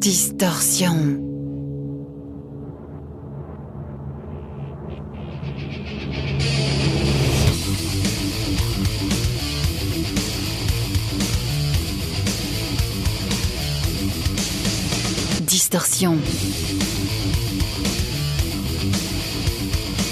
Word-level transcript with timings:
Distorsion. 0.00 0.96
Distorsion. 15.42 16.16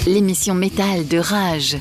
L'émission 0.05 0.53
métal 0.53 1.07
de 1.07 1.17
Rage. 1.17 1.77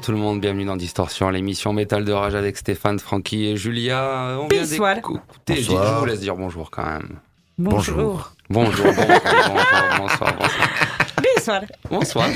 Bonsoir 0.00 0.14
tout 0.14 0.18
le 0.18 0.26
monde, 0.26 0.40
bienvenue 0.40 0.64
dans 0.64 0.76
Distorsion, 0.76 1.28
l'émission 1.28 1.74
Métal 1.74 2.06
de 2.06 2.12
Rage 2.12 2.34
avec 2.34 2.56
Stéphane, 2.56 2.98
Francky 2.98 3.44
et 3.44 3.58
Julia. 3.58 4.38
On 4.40 4.48
vient 4.48 4.62
d'écouter, 4.62 5.62
je 5.62 5.72
vous 5.72 6.04
laisse 6.06 6.20
dire 6.20 6.36
bonjour 6.36 6.70
quand 6.70 6.86
même. 6.86 7.18
Bonjour. 7.58 8.32
Bonjour, 8.48 8.86
bonjour, 8.86 8.94
bonjour, 8.94 9.98
bonsoir, 9.98 10.36
bonsoir. 10.38 10.99
Bonsoir. 11.90 12.28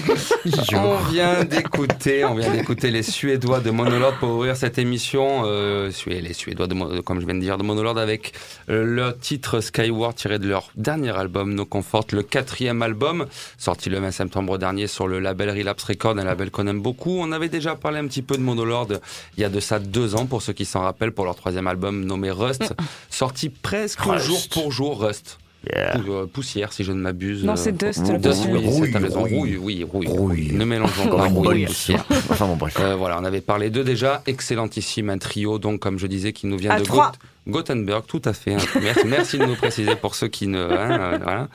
Bonsoir. 0.45 0.85
on 0.85 1.11
vient 1.11 1.45
d'écouter, 1.45 2.25
on 2.25 2.35
vient 2.35 2.51
d'écouter 2.51 2.91
les 2.91 3.05
Suédois 3.05 3.61
de 3.61 3.71
Monolord 3.71 4.19
pour 4.19 4.31
ouvrir 4.31 4.57
cette 4.57 4.77
émission. 4.79 5.43
Euh, 5.45 5.93
les 6.07 6.33
Suédois 6.33 6.67
de, 6.67 7.01
comme 7.01 7.21
je 7.21 7.27
viens 7.27 7.35
de 7.35 7.41
dire, 7.41 7.57
de 7.57 7.63
Monolord 7.63 7.99
avec 7.99 8.33
euh, 8.71 8.85
leur 8.85 9.17
titre 9.19 9.61
Skyward 9.61 10.17
tiré 10.17 10.39
de 10.39 10.49
leur 10.49 10.71
dernier 10.75 11.17
album 11.17 11.55
No 11.55 11.65
Comfort, 11.65 12.07
le 12.13 12.23
quatrième 12.23 12.83
album 12.83 13.27
sorti 13.57 13.89
le 13.89 14.01
20 14.01 14.11
septembre 14.11 14.59
dernier 14.59 14.89
sur 14.89 15.07
le 15.07 15.21
label 15.21 15.51
Relapse 15.51 15.85
Record, 15.85 16.19
un 16.19 16.25
label 16.25 16.51
qu'on 16.51 16.67
aime 16.67 16.83
beaucoup. 16.83 17.17
On 17.21 17.31
avait 17.31 17.49
déjà 17.49 17.77
parlé 17.77 17.99
un 17.99 18.07
petit 18.07 18.23
peu 18.23 18.37
de 18.37 18.43
Monolord 18.43 18.89
il 19.37 19.41
y 19.41 19.45
a 19.45 19.49
de 19.49 19.61
ça 19.61 19.79
deux 19.79 20.17
ans 20.17 20.27
pour 20.27 20.43
ceux 20.43 20.53
qui 20.53 20.65
s'en 20.65 20.81
rappellent 20.81 21.13
pour 21.13 21.25
leur 21.25 21.37
troisième 21.37 21.69
album 21.69 22.05
nommé 22.05 22.31
Rust, 22.33 22.75
sorti 23.11 23.49
presque 23.49 24.01
jour 24.19 24.41
pour 24.51 24.73
jour 24.73 25.01
Rust. 25.01 25.39
Euh, 25.75 26.27
poussière, 26.27 26.73
si 26.73 26.85
je 26.85 26.93
ne 26.93 26.99
m'abuse. 27.01 27.45
Non, 27.45 27.57
c'est 27.57 27.73
Dust. 27.73 28.03
Dust, 28.21 28.47
oui, 28.51 28.91
t'as 28.93 28.99
raison. 28.99 29.23
Rouille, 29.23 29.57
oui, 29.57 29.85
rouille. 29.85 30.53
Ne 30.53 30.65
mélangeons 30.65 31.09
pas 31.09 31.27
rouille 31.27 31.63
et 31.63 31.67
poussière. 31.67 32.05
enfin 32.31 32.47
bon, 32.47 32.57
bref. 32.57 32.77
Euh, 32.81 32.95
voilà, 32.97 33.19
on 33.21 33.25
avait 33.25 33.41
parlé 33.41 33.71
d'eux 33.71 33.85
déjà. 33.85 34.23
Excellentissime, 34.27 35.11
un 35.11 35.19
trio, 35.19 35.59
donc, 35.59 35.81
comme 35.81 35.99
je 35.99 36.07
disais, 36.07 36.33
qui 36.33 36.47
nous 36.47 36.59
vient 36.59 36.77
de 36.79 36.85
Gothenburg, 37.47 38.05
tout 38.07 38.23
à 38.25 38.33
fait. 38.33 38.55
Hein. 38.55 38.81
Merci, 38.83 39.03
merci 39.07 39.39
de 39.39 39.45
nous 39.45 39.57
préciser 39.57 39.97
pour 39.97 40.15
ceux 40.15 40.29
qui 40.29 40.47
ne. 40.47 40.59
Hein, 40.59 40.91
euh, 40.91 41.19
voilà. 41.23 41.49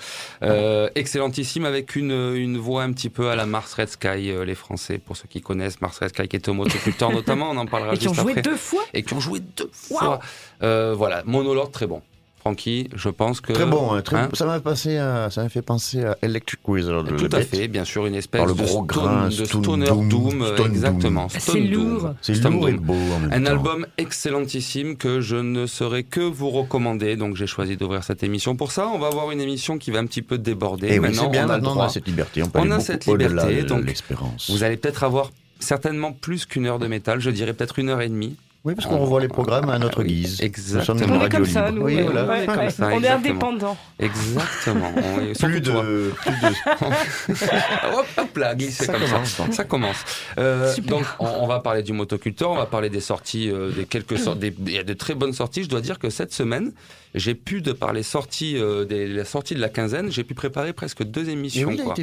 euh, 0.44 0.90
excellentissime 0.94 1.66
avec 1.66 1.96
une, 1.96 2.12
une 2.12 2.58
voix 2.58 2.84
un 2.84 2.92
petit 2.92 3.10
peu 3.10 3.30
à 3.30 3.36
la 3.36 3.48
Mars 3.48 3.74
Red 3.74 3.90
Sky, 3.90 4.32
les 4.46 4.56
Français, 4.56 5.00
pour 5.00 5.18
ceux 5.18 5.28
qui 5.28 5.42
connaissent 5.42 5.82
Mars 5.82 5.98
Red 5.98 6.10
Sky, 6.10 6.28
qui 6.28 6.36
est 6.36 6.48
au 6.48 6.54
motoculteur 6.54 7.12
notamment, 7.12 7.50
on 7.50 7.58
en 7.58 7.66
parlera 7.66 7.96
juste 7.96 8.08
après. 8.20 8.34
Et 8.34 8.36
qui 8.36 8.40
ont 8.40 8.42
joué 8.42 8.42
deux 8.42 8.58
fois. 8.58 8.84
Et 8.94 9.04
qui 9.04 9.14
ont 9.16 9.20
joué 9.20 9.40
deux 9.40 9.70
fois. 9.72 10.20
Euh, 10.62 10.94
voilà, 10.96 11.24
Monologue, 11.26 11.72
très 11.72 11.88
bon. 11.88 12.02
Francky, 12.40 12.90
je 12.96 13.10
pense 13.10 13.42
que 13.42 13.52
très 13.54 13.66
bon, 13.66 13.92
hein, 13.92 14.02
très 14.02 14.18
hein 14.18 14.30
ça 14.34 14.46
m'a 14.46 14.60
passé, 14.60 14.96
ça 15.30 15.44
m'a 15.44 15.50
fait 15.50 15.62
penser 15.62 16.04
à 16.04 16.18
Electric 16.22 16.66
Wizard. 16.68 17.04
Tout 17.18 17.30
à 17.32 17.42
fait, 17.42 17.68
bien 17.68 17.84
sûr, 17.84 18.06
une 18.06 18.16
espèce 18.16 18.46
le 18.46 18.54
de, 18.54 18.64
gros 18.64 18.84
grain, 18.84 19.28
de 19.28 19.46
stoner 19.46 19.86
doom, 19.86 20.46
exactement. 20.66 21.28
C'est 21.30 21.60
lourd, 21.60 22.14
c'est 22.22 22.42
lourd 22.44 22.70
et 22.70 22.74
beau. 22.74 22.94
En 22.94 23.20
même 23.20 23.34
Un 23.34 23.44
temps. 23.44 23.52
album 23.52 23.88
excellentissime 23.98 24.96
que 24.96 25.22
je 25.22 25.36
ne 25.36 25.66
saurais 25.66 26.04
que 26.04 26.22
vous 26.22 26.50
recommander. 26.50 27.16
Donc 27.16 27.36
j'ai 27.36 27.48
choisi 27.48 27.78
d'ouvrir 27.78 28.04
cette 28.04 28.24
émission 28.24 28.56
pour 28.56 28.72
ça. 28.72 28.88
On 28.88 29.00
va 29.00 29.08
avoir 29.08 29.32
une 29.32 29.42
émission 29.42 29.78
qui 29.78 29.92
va 29.92 30.00
un 30.00 30.06
petit 30.06 30.22
peu 30.22 30.38
déborder. 30.38 30.88
Et 30.88 31.00
maintenant, 31.00 31.26
oui, 31.26 31.32
bien, 31.32 31.46
on 31.46 31.50
a, 31.50 31.54
maintenant 31.54 31.78
on 31.78 31.82
a 31.82 31.90
cette 31.90 32.08
liberté. 32.08 32.44
On, 32.44 32.50
peut 32.50 32.60
on 32.62 32.72
a 32.72 32.80
cette 32.80 33.06
liberté. 33.06 33.64
Donc 33.64 33.86
l'expérience. 33.86 34.50
vous 34.50 34.64
allez 34.64 34.78
peut-être 34.78 35.04
avoir 35.04 35.32
certainement 35.60 36.14
plus 36.14 36.46
qu'une 36.46 36.66
heure 36.66 36.80
de 36.80 36.88
métal. 36.88 37.20
Je 37.20 37.30
dirais 37.30 37.54
peut-être 37.54 37.80
une 37.80 37.90
heure 37.90 38.02
et 38.02 38.10
demie. 38.10 38.36
Oui, 38.66 38.76
parce 38.76 38.88
qu'on 38.88 38.98
revoit 38.98 39.22
les 39.22 39.30
programmes 39.30 39.70
à 39.70 39.80
notre 39.80 40.04
guise. 40.04 40.42
Exactement. 40.42 40.80
Nous 40.80 40.86
sommes 40.86 41.16
une 41.16 41.22
on 41.22 41.26
est 41.26 41.30
comme 41.30 41.46
ça, 41.46 41.72
nous. 41.72 41.82
Oui, 41.84 42.02
voilà. 42.02 42.26
ouais, 42.26 42.46
Comme 42.46 42.58
ouais. 42.58 42.70
ça, 42.70 42.88
on 42.88 42.90
est 42.90 42.96
exactement. 42.98 43.18
indépendant. 43.48 43.78
Exactement. 44.00 44.92
On 44.98 45.22
est- 45.22 45.34
surtout 45.34 45.54
Plus 45.54 45.62
de, 45.62 46.14
plus 46.22 46.32
de. 46.42 47.98
hop, 47.98 48.06
hop 48.18 48.38
là, 48.38 48.56
glisser 48.56 48.86
Ça 48.86 48.94
comme 48.94 49.02
commence, 49.04 49.30
ça. 49.30 49.52
Ça 49.52 49.64
commence. 49.64 49.98
Euh, 50.38 50.74
Super. 50.74 50.90
donc, 50.98 51.06
on, 51.20 51.26
on 51.26 51.48
va 51.48 51.60
parler 51.62 51.84
du 51.84 51.94
motoculteur, 51.94 52.52
on 52.52 52.56
va 52.58 52.66
parler 52.66 52.90
des 52.90 53.00
sorties, 53.00 53.50
euh, 53.50 53.72
des 53.72 53.86
quelques 53.86 54.18
sorties. 54.18 54.40
des- 54.52 54.56
Il 54.68 54.74
y 54.74 54.78
a 54.78 54.84
de 54.84 54.94
très 54.94 55.16
bonnes 55.16 55.34
sorties. 55.34 55.64
Je 55.64 55.70
dois 55.70 55.82
dire 55.82 55.98
que 55.98 56.10
cette 56.10 56.34
semaine, 56.34 56.74
j'ai 57.16 57.36
pu, 57.36 57.62
de 57.62 57.72
par 57.72 57.94
les 57.94 58.04
sorties, 58.04 58.58
euh, 58.58 58.86
des 58.86 59.08
les 59.08 59.24
sorties 59.26 59.56
de 59.56 59.62
la 59.62 59.70
quinzaine, 59.70 60.12
j'ai 60.12 60.24
pu 60.24 60.34
préparer 60.34 60.74
presque 60.74 61.04
deux 61.04 61.30
émissions. 61.30 61.70
oui, 61.70 61.78
quoi. 61.78 61.94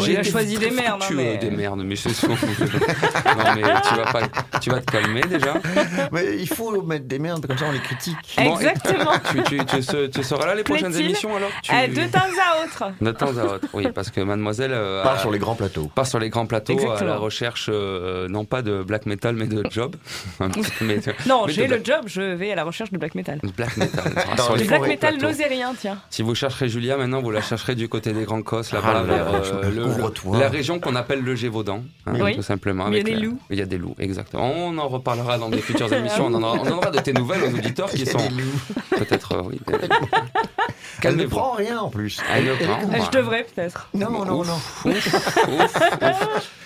J'ai 0.00 0.22
choisi 0.24 0.58
des 0.58 0.70
merdes, 0.70 1.00
hein, 1.02 1.04
fructueux, 1.06 1.16
mais- 1.16 1.38
des 1.38 1.50
merdes, 1.50 1.82
mais 1.84 1.96
c'est 1.96 2.10
ce 2.10 2.26
qu'on- 2.26 2.34
Non, 2.34 3.54
mais 3.54 3.62
tu 3.62 3.94
vas 3.96 4.12
pas, 4.12 4.20
tu 4.60 4.70
vas 4.70 4.80
te 4.80 4.90
calmer 4.92 5.22
déjà. 5.22 5.54
Mais 6.12 6.36
il 6.38 6.46
faut 6.48 6.82
mettre 6.82 7.06
des 7.06 7.18
merdes, 7.18 7.46
comme 7.46 7.56
ça 7.56 7.64
on 7.68 7.72
les 7.72 7.78
critique. 7.80 8.16
Bon, 8.36 8.54
Exactement. 8.58 9.12
Tu, 9.32 9.42
tu, 9.44 9.64
tu, 9.64 9.82
se- 9.82 10.06
tu 10.08 10.22
seras 10.22 10.46
là 10.46 10.54
les 10.54 10.64
prochaines 10.64 10.94
émissions 10.96 11.34
alors? 11.34 11.50
tu... 11.62 11.72
Euh, 11.72 11.86
de 11.86 12.10
temps 12.12 12.18
à 12.18 12.64
autre. 12.64 12.92
De 13.00 13.10
temps 13.12 13.36
à 13.38 13.44
autre, 13.54 13.66
oui, 13.72 13.86
parce 13.94 14.10
que 14.10 14.20
mademoiselle 14.20 14.72
euh, 14.74 15.02
Part 15.02 15.14
a- 15.14 15.18
sur 15.18 15.30
les 15.32 15.38
grands 15.38 15.54
plateaux. 15.54 15.90
part 15.94 16.06
sur 16.06 16.18
les 16.18 16.28
grands 16.28 16.46
plateaux 16.46 16.72
à 16.78 16.82
Exactement. 16.82 17.10
la 17.10 17.16
recherche, 17.16 17.70
euh, 17.72 18.28
non 18.28 18.44
pas 18.44 18.60
de 18.62 18.82
black 18.82 19.06
metal, 19.06 19.34
mais 19.34 19.46
de 19.46 19.62
job. 19.70 19.96
Mais- 20.82 21.00
Non, 21.26 21.46
j'ai 21.48 21.66
de 21.66 21.74
le 21.76 21.84
job, 21.84 22.02
je 22.06 22.20
vais 22.20 22.52
à 22.52 22.54
la 22.56 22.64
recherche 22.64 22.90
de 22.92 22.98
black 22.98 23.14
metal. 23.14 23.40
Black 23.56 23.76
metal. 23.78 24.12
Dans 24.36 24.54
les 24.54 24.64
black 24.64 24.78
forêts 24.78 24.88
metal 24.90 25.18
tiens. 25.78 25.98
Si 26.10 26.22
vous 26.22 26.34
chercherez 26.34 26.68
Julia, 26.68 26.96
maintenant 26.96 27.20
vous 27.20 27.30
la 27.30 27.40
chercherez 27.40 27.74
du 27.74 27.88
côté 27.88 28.12
des 28.12 28.24
Grands 28.24 28.42
Cosses, 28.42 28.72
là-bas, 28.72 28.94
Ah, 28.96 29.02
vers 29.02 29.26
euh, 29.34 29.70
le- 29.70 30.38
la 30.38 30.48
région 30.48 30.78
qu'on 30.80 30.94
appelle 30.96 31.20
le 31.22 31.34
Gévaudan, 31.34 31.82
hein, 32.06 32.12
Oui. 32.20 32.36
tout 32.36 32.42
simplement. 32.42 32.88
Il 32.88 32.96
y 32.96 33.00
a 33.00 33.02
des 33.02 33.14
la- 33.14 33.20
loups. 33.20 33.38
Il 33.50 33.58
y 33.58 33.62
a 33.62 33.66
des 33.66 33.78
loups, 33.78 33.94
exactement. 33.98 34.50
On 34.54 34.76
en 34.78 34.88
reparlera 34.88 35.38
dans 35.38 35.48
des 35.48 35.58
futures 35.62 35.92
émissions. 35.92 36.26
On 36.26 36.34
en 36.34 36.42
aura, 36.42 36.58
on 36.60 36.66
en 36.72 36.76
aura 36.78 36.90
de 36.90 36.98
tes 37.00 37.12
nouvelles 37.12 37.42
aux 37.44 37.54
auditeurs 37.56 37.90
qui 37.90 38.06
sont 38.06 38.18
peut-être, 38.90 39.32
euh, 39.32 39.42
oui. 39.46 39.60
Elle 41.02 41.10
ne 41.10 41.16
Calmez-vous. 41.16 41.36
prend 41.36 41.52
rien 41.52 41.78
en 41.80 41.90
plus. 41.90 42.18
Elle 42.32 42.44
ne 42.44 42.54
prend. 42.54 42.78
Je 43.04 43.10
devrais 43.10 43.44
peut-être. 43.44 43.88
Non, 43.94 44.10
non, 44.24 44.42
non. 44.44 44.58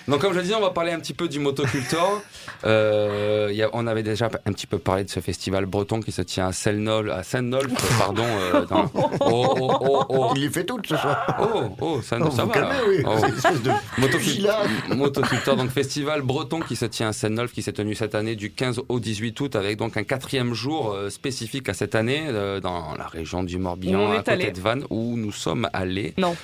Donc 0.09 0.21
comme 0.21 0.33
je 0.33 0.39
disais, 0.39 0.55
on 0.55 0.61
va 0.61 0.71
parler 0.71 0.91
un 0.91 0.99
petit 0.99 1.13
peu 1.13 1.27
du 1.27 1.39
motocultor. 1.39 2.21
Euh, 2.65 3.49
y 3.53 3.63
a- 3.63 3.69
on 3.71 3.87
avait 3.87 4.03
déjà 4.03 4.25
un 4.45 4.51
petit 4.51 4.67
peu 4.67 4.79
parlé 4.79 5.05
de 5.05 5.09
ce 5.09 5.21
festival 5.21 5.65
breton 5.65 6.01
qui 6.01 6.11
se 6.11 6.21
tient 6.21 6.47
à 6.47 6.51
Selnol, 6.51 7.09
à 7.09 7.23
Saint-Nolf, 7.23 7.71
pardon. 7.97 8.25
euh, 8.25 8.65
dans- 8.65 8.91
Oh, 9.21 9.55
oh, 9.59 9.77
oh, 9.79 10.03
oh, 10.09 10.31
Il 10.35 10.41
les 10.41 10.49
fait 10.49 10.65
toutes 10.65 10.85
ce 10.87 10.97
soir. 10.97 11.37
oh, 11.39 11.69
oh, 11.79 12.01
ça, 12.01 12.17
Oh, 12.21 12.29
ça 12.29 12.43
va. 12.43 12.53
calmez, 12.53 12.75
oui. 12.89 13.03
Oh. 13.05 13.15
De 13.15 14.01
Motocul- 14.01 14.19
fusillade. 14.19 14.67
Motoculteur, 14.93 15.55
donc 15.55 15.69
festival 15.69 16.21
breton 16.21 16.59
qui 16.59 16.75
se 16.75 16.83
tient 16.85 17.09
à 17.09 17.13
Saint-Nolf, 17.13 17.53
qui 17.53 17.61
s'est 17.61 17.71
tenu 17.71 17.95
cette 17.95 18.15
année 18.15 18.35
du 18.35 18.51
15 18.51 18.81
au 18.89 18.99
18 18.99 19.39
août, 19.39 19.55
avec 19.55 19.77
donc 19.77 19.95
un 19.95 20.03
quatrième 20.03 20.53
jour 20.53 20.91
euh, 20.91 21.09
spécifique 21.09 21.69
à 21.69 21.73
cette 21.73 21.95
année 21.95 22.23
euh, 22.27 22.59
dans 22.59 22.93
la 22.97 23.07
région 23.07 23.43
du 23.43 23.57
Morbihan, 23.57 24.11
à 24.11 24.17
côté 24.17 24.31
allé. 24.31 24.51
de 24.51 24.59
Vannes, 24.59 24.83
où 24.89 25.15
nous 25.15 25.31
sommes 25.31 25.69
allés. 25.71 26.13
Non. 26.17 26.35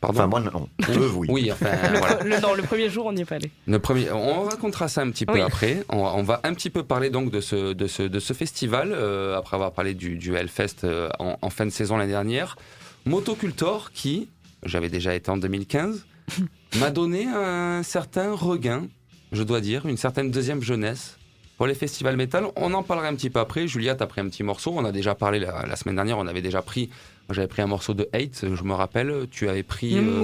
Pardon. 0.00 0.18
Enfin, 0.18 0.26
moi, 0.26 0.40
non. 0.40 0.68
Eux, 0.94 1.10
oui. 1.16 1.26
oui, 1.30 1.52
enfin, 1.52 1.70
Le, 1.92 1.98
voilà. 1.98 2.22
le- 2.22 2.40
non, 2.40 2.54
le 2.54 2.62
premier 2.62 2.90
jour, 2.90 3.06
on 3.06 3.12
n'y 3.12 3.22
est 3.22 3.24
pas 3.24 3.36
allé. 3.36 3.50
Le 3.66 3.78
premier, 3.78 4.10
on 4.12 4.42
racontera 4.44 4.88
ça 4.88 5.00
un 5.00 5.10
petit 5.10 5.24
peu 5.26 5.32
Oui. 5.34 5.40
après. 5.40 5.84
On, 5.88 5.98
on 5.98 6.22
va 6.22 6.40
un 6.44 6.52
petit 6.54 6.68
peu 6.70 6.82
parler 6.82 7.08
donc 7.10 7.30
de 7.30 7.40
ce, 7.40 7.72
de 7.72 7.86
ce, 7.86 8.02
de 8.02 8.20
ce 8.20 8.32
festival, 8.34 8.92
euh, 8.92 9.36
après 9.38 9.56
avoir 9.56 9.72
parlé 9.72 9.94
du, 9.94 10.16
du 10.16 10.34
Hellfest 10.34 10.84
euh, 10.84 11.08
en, 11.18 11.36
en 11.40 11.50
fin 11.50 11.64
de 11.64 11.70
saison 11.70 11.96
l'année 11.96 12.12
dernière. 12.12 12.56
Motocultor, 13.06 13.92
qui, 13.92 14.28
j'avais 14.64 14.88
déjà 14.88 15.14
été 15.14 15.30
en 15.30 15.36
2015, 15.36 16.04
m'a 16.78 16.90
donné 16.90 17.26
un 17.26 17.82
certain 17.82 18.32
regain, 18.34 18.88
je 19.32 19.42
dois 19.42 19.60
dire, 19.60 19.86
une 19.86 19.96
certaine 19.96 20.30
deuxième 20.30 20.60
jeunesse 20.60 21.16
pour 21.56 21.66
les 21.66 21.74
festivals 21.74 22.16
métal. 22.16 22.44
On 22.56 22.74
en 22.74 22.82
parlera 22.82 23.06
un 23.08 23.14
petit 23.14 23.30
peu 23.30 23.38
après. 23.40 23.66
Julia, 23.68 23.94
t'as 23.94 24.06
pris 24.06 24.20
un 24.20 24.28
petit 24.28 24.42
morceau. 24.42 24.74
On 24.76 24.84
a 24.84 24.92
déjà 24.92 25.14
parlé 25.14 25.38
la, 25.38 25.64
la 25.66 25.76
semaine 25.76 25.94
dernière, 25.94 26.18
on 26.18 26.26
avait 26.26 26.42
déjà 26.42 26.60
pris, 26.60 26.90
j'avais 27.30 27.48
pris 27.48 27.62
un 27.62 27.66
morceau 27.66 27.94
de 27.94 28.08
Hate, 28.12 28.44
je 28.54 28.62
me 28.64 28.72
rappelle. 28.74 29.26
Tu 29.30 29.48
avais 29.48 29.62
pris... 29.62 29.96
euh. 29.96 30.20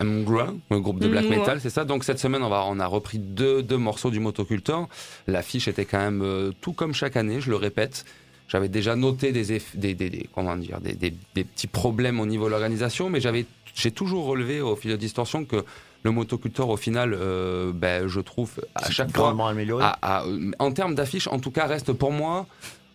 Mgra, 0.00 0.52
le 0.70 0.80
groupe 0.80 0.98
de 0.98 1.06
black 1.08 1.26
metal, 1.28 1.60
c'est 1.60 1.70
ça. 1.70 1.84
Donc 1.84 2.02
cette 2.04 2.18
semaine, 2.18 2.42
on, 2.42 2.48
va, 2.48 2.64
on 2.66 2.80
a 2.80 2.86
repris 2.86 3.18
deux, 3.18 3.62
deux 3.62 3.76
morceaux 3.76 4.10
du 4.10 4.18
Motocultor. 4.18 4.88
L'affiche 5.28 5.68
était 5.68 5.84
quand 5.84 5.98
même 5.98 6.22
euh, 6.22 6.50
tout 6.60 6.72
comme 6.72 6.92
chaque 6.92 7.16
année, 7.16 7.40
je 7.40 7.50
le 7.50 7.56
répète. 7.56 8.04
J'avais 8.48 8.68
déjà 8.68 8.96
noté 8.96 9.30
des, 9.32 9.56
eff- 9.58 9.74
des, 9.76 9.94
des, 9.94 10.10
des- 10.10 10.28
comment 10.34 10.56
dire, 10.56 10.80
des, 10.80 10.94
des- 10.94 11.14
des 11.34 11.44
petits 11.44 11.68
problèmes 11.68 12.18
au 12.20 12.26
niveau 12.26 12.46
de 12.46 12.50
l'organisation, 12.50 13.08
mais 13.10 13.20
j'avais, 13.20 13.46
j'ai 13.74 13.92
toujours 13.92 14.26
relevé 14.26 14.60
au 14.60 14.74
fil 14.76 14.90
de 14.90 14.96
distorsion 14.96 15.44
que 15.44 15.64
le 16.02 16.10
Motocultor, 16.10 16.68
au 16.68 16.76
final, 16.76 17.14
euh, 17.16 17.70
ben, 17.72 18.08
je 18.08 18.18
trouve 18.20 18.50
à 18.74 18.90
chaque 18.90 19.12
fois, 19.12 19.26
grandement 19.26 19.46
amélioré. 19.46 19.84
à- 19.84 19.98
à- 20.02 20.24
en 20.58 20.72
termes 20.72 20.96
d'affiche, 20.96 21.28
en 21.28 21.38
tout 21.38 21.52
cas, 21.52 21.66
reste 21.66 21.92
pour 21.92 22.10
moi, 22.10 22.46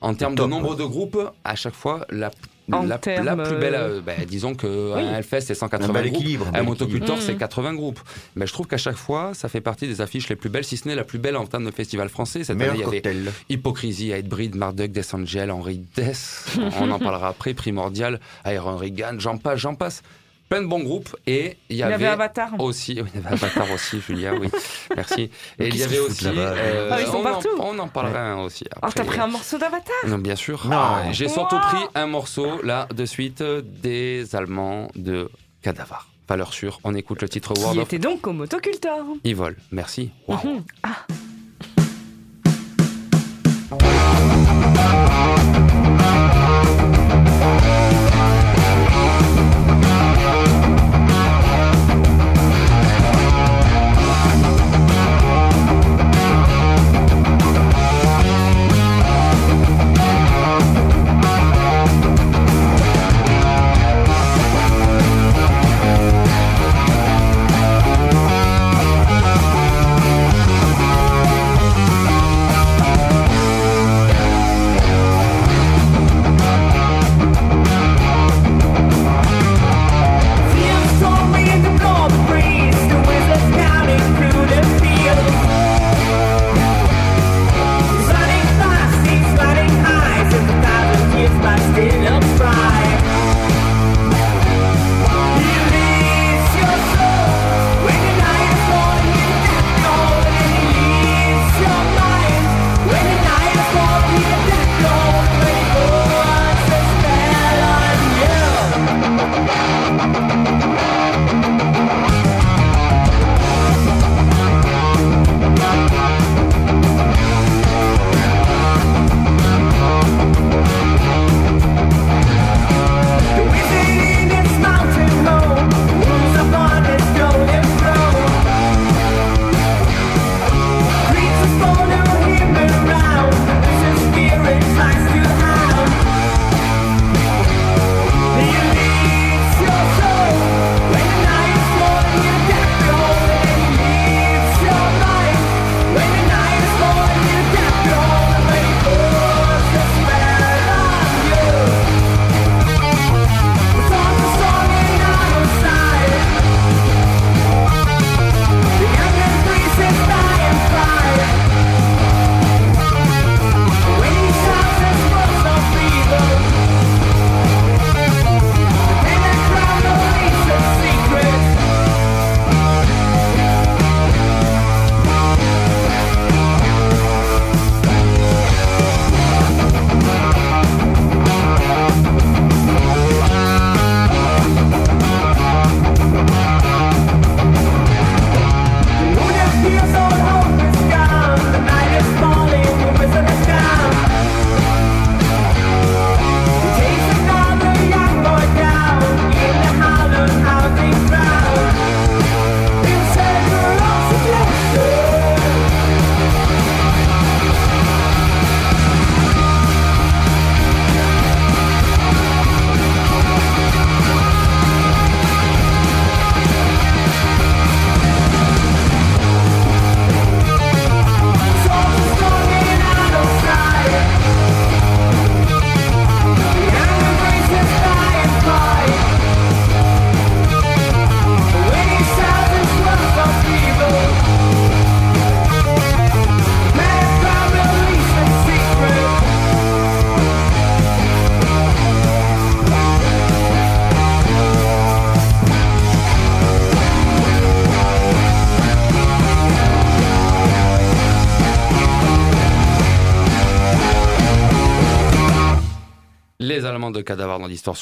en 0.02 0.14
termes 0.14 0.36
de 0.36 0.44
nombre 0.44 0.76
de 0.76 0.84
groupes, 0.84 1.20
à 1.46 1.56
chaque 1.56 1.74
fois, 1.76 2.06
la, 2.10 2.30
En 2.72 2.84
la, 2.84 2.98
plus 2.98 3.16
belle, 3.16 3.76
euh, 3.76 3.98
euh, 3.98 4.02
ben, 4.02 4.26
disons 4.28 4.54
que 4.54 4.94
Oui. 4.96 5.02
un 5.02 5.16
Hellfest, 5.18 5.42
c'est 5.42 5.56
180 5.56 5.90
un 5.90 5.94
bel 5.94 6.08
groupes. 6.12 6.22
équilibre. 6.22 6.48
Un 6.54 6.64
motocultor, 6.64 7.16
Mhm. 7.16 7.22
c'est 7.22 7.36
80 7.38 7.74
groupes. 7.76 8.00
Mais 8.36 8.46
je 8.46 8.52
trouve 8.52 8.68
qu'à 8.68 8.78
chaque 8.78 8.98
fois, 8.98 9.32
ça 9.34 9.48
fait 9.48 9.62
partie 9.62 9.88
des 9.88 10.02
affiches 10.02 10.28
les 10.28 10.36
plus 10.36 10.50
belles, 10.50 10.66
si 10.66 10.76
ce 10.76 10.88
n'est 10.88 10.96
la 10.96 11.06
plus 11.06 11.18
belle 11.20 11.38
en 11.38 11.46
termes 11.46 11.66
de 11.66 11.72
festival 11.72 12.10
français. 12.10 12.44
Cette 12.44 12.60
année, 12.62 12.72
il 12.76 12.80
y 12.82 12.84
avait. 12.84 13.02
Hypocrisie, 13.50 14.12
Hatebreed, 14.12 14.56
Marduk, 14.56 14.92
Death 14.92 15.14
Angel, 15.14 15.50
Henry 15.52 15.82
Death. 15.96 16.46
On 16.82 16.92
en 16.92 17.00
parlera 17.00 17.30
après. 17.30 17.54
Primordial, 17.54 18.20
Iron 18.46 18.76
Regan, 18.78 19.20
j'en 19.20 19.38
passe, 19.38 19.60
j'en 19.60 19.76
passe. 19.76 20.02
Plein 20.50 20.62
de 20.62 20.68
bons 20.68 20.80
groupes. 20.80 21.16
Et 21.28 21.58
il 21.70 21.76
y 21.76 21.80
Il 21.80 21.80
y 21.80 21.84
avait, 21.84 22.08
Avatar. 22.08 22.52
aussi, 22.60 22.94
il 22.94 22.98
y 22.98 23.00
avait 23.02 23.28
Avatar 23.28 23.70
aussi, 23.72 24.00
Julia, 24.00 24.34
oui. 24.34 24.50
Merci. 24.96 25.30
Et 25.60 25.68
il 25.68 25.76
y 25.76 25.84
avait 25.84 26.00
aussi. 26.00 26.26
euh, 26.26 26.90
Ah, 26.92 27.02
ils 27.02 27.08
sont 27.08 27.18
on, 27.18 27.24
partout. 27.24 27.50
en, 27.60 27.76
on 27.76 27.80
en 27.80 27.88
parlera 27.90 28.20
un 28.22 28.38
aussi. 28.44 28.64
Oh, 28.76 28.80
Après. 28.84 28.94
t'as 28.94 29.04
pris 29.04 29.20
un 29.20 29.28
morceau 29.28 29.58
d'Avatar? 29.58 29.96
Non, 30.08 30.18
bien 30.20 30.36
sûr. 30.38 30.66
Ah, 30.72 31.04
J'ai 31.12 31.28
surtout 31.28 31.60
pris 31.60 31.84
un 31.96 32.08
morceau, 32.08 32.62
là, 32.64 32.88
de 32.96 33.06
suite, 33.06 33.44
des 33.44 34.36
Allemands 34.36 34.88
de 34.96 35.30
Cadavar. 35.62 36.08
Valeur 36.30 36.54
sûre. 36.54 36.80
On 36.84 36.94
écoute 36.94 37.22
le 37.22 37.30
titre 37.30 37.54
Qui 37.54 37.62
World 37.62 37.80
of 37.80 37.86
était 37.86 38.00
donc 38.00 38.26
au 38.28 38.34
motocultor. 38.34 39.00
Evil. 39.24 39.56
Merci. 39.72 40.12
Wow. 40.28 40.38
Ah. 40.84 41.06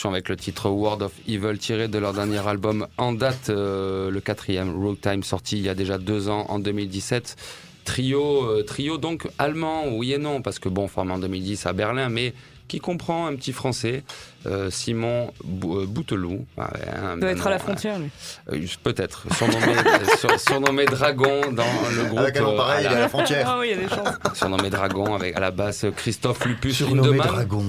Avec 0.05 0.29
le 0.29 0.35
titre 0.35 0.69
World 0.69 1.01
of 1.03 1.11
Evil 1.27 1.57
tiré 1.57 1.87
de 1.87 1.97
leur 1.97 2.13
dernier 2.13 2.45
album 2.47 2.87
en 2.97 3.11
date, 3.13 3.49
euh, 3.49 4.09
le 4.09 4.19
quatrième, 4.21 4.75
Road 4.75 4.97
Time, 5.01 5.23
sorti 5.23 5.57
il 5.57 5.63
y 5.63 5.69
a 5.69 5.75
déjà 5.75 5.97
deux 5.97 6.29
ans, 6.29 6.45
en 6.49 6.59
2017. 6.59 7.35
Trio, 7.83 8.43
euh, 8.45 8.63
trio 8.63 8.97
donc 8.97 9.27
allemand, 9.37 9.83
oui 9.91 10.13
et 10.13 10.17
non, 10.17 10.41
parce 10.41 10.57
que 10.59 10.69
bon, 10.69 10.87
formé 10.87 11.13
en 11.13 11.19
2010 11.19 11.65
à 11.67 11.73
Berlin, 11.73 12.09
mais 12.09 12.33
qui 12.67 12.79
comprend 12.79 13.27
un 13.27 13.35
petit 13.35 13.51
français, 13.53 14.03
euh, 14.47 14.71
Simon 14.71 15.31
Bou- 15.43 15.85
Bouteloup. 15.85 16.47
Ah 16.57 16.71
ouais, 16.73 16.81
hein, 16.91 17.11
Il 17.13 17.19
doit 17.19 17.29
être 17.29 17.45
à 17.45 17.51
la 17.51 17.59
frontière, 17.59 17.99
lui. 17.99 18.09
euh, 18.51 18.65
Peut-être, 18.81 19.27
surnommé, 19.35 19.73
sur- 20.17 20.39
surnommé 20.39 20.85
Dragon 20.85 21.41
dans 21.51 21.63
le 21.95 22.05
groupe. 22.05 22.19
Avec 22.21 22.37
un 22.37 22.41
nom 22.41 22.53
euh, 22.53 22.57
pareil, 22.57 22.77
à 22.77 22.81
il 22.81 22.85
est 22.85 22.87
à 22.89 22.93
la- 22.95 22.99
la 23.01 23.09
frontière. 23.09 23.45
Ah 23.51 23.57
oui, 23.59 23.67
il 23.69 23.79
y 23.79 23.79
a 23.79 23.87
des 23.87 23.93
chances. 23.95 24.07
surnommé 24.33 24.71
Dragon 24.71 25.13
avec 25.13 25.35
à 25.37 25.39
la 25.39 25.51
basse 25.51 25.85
Christophe 25.95 26.43
Lupus 26.45 26.77
Surnommé 26.77 27.09
Lindemann. 27.19 27.27
Dragon. 27.27 27.65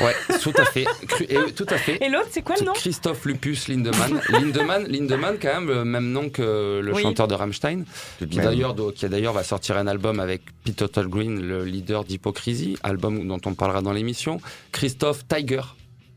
Ouais, 0.00 0.14
tout 0.42 0.52
à 0.56 0.64
fait. 0.64 0.84
Cru- 1.06 1.26
et, 1.28 1.52
tout 1.52 1.66
à 1.68 1.76
fait. 1.78 2.02
Et 2.04 2.08
l'autre, 2.08 2.28
c'est 2.30 2.42
quoi 2.42 2.56
le 2.58 2.64
nom? 2.66 2.72
Christophe 2.72 3.24
Lupus 3.24 3.68
Lindemann. 3.68 4.20
Lindemann, 4.30 4.86
Lindemann, 4.86 5.36
quand 5.40 5.54
même, 5.54 5.68
le 5.68 5.84
même 5.84 6.10
nom 6.10 6.28
que 6.30 6.80
le 6.82 6.92
Oui. 6.92 7.02
chanteur 7.02 7.28
de 7.28 7.34
Rammstein, 7.34 7.84
qui 8.18 8.26
d'ailleurs, 8.26 8.74
qui 8.94 9.08
d'ailleurs 9.08 9.32
va 9.32 9.44
sortir 9.44 9.76
un 9.76 9.86
album 9.86 10.18
avec 10.20 10.42
Peter 10.64 10.88
Todd 10.88 11.06
Green, 11.08 11.40
le 11.40 11.64
leader 11.64 12.04
d'Hypocrisie, 12.04 12.76
album 12.82 13.26
dont 13.28 13.40
on 13.46 13.54
parlera 13.54 13.82
dans 13.82 13.92
l'émission. 13.92 14.40
Christophe 14.72 15.26
Tiger. 15.28 15.62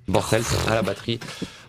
Bortel 0.08 0.44
à 0.68 0.76
la 0.76 0.82
batterie. 0.84 1.20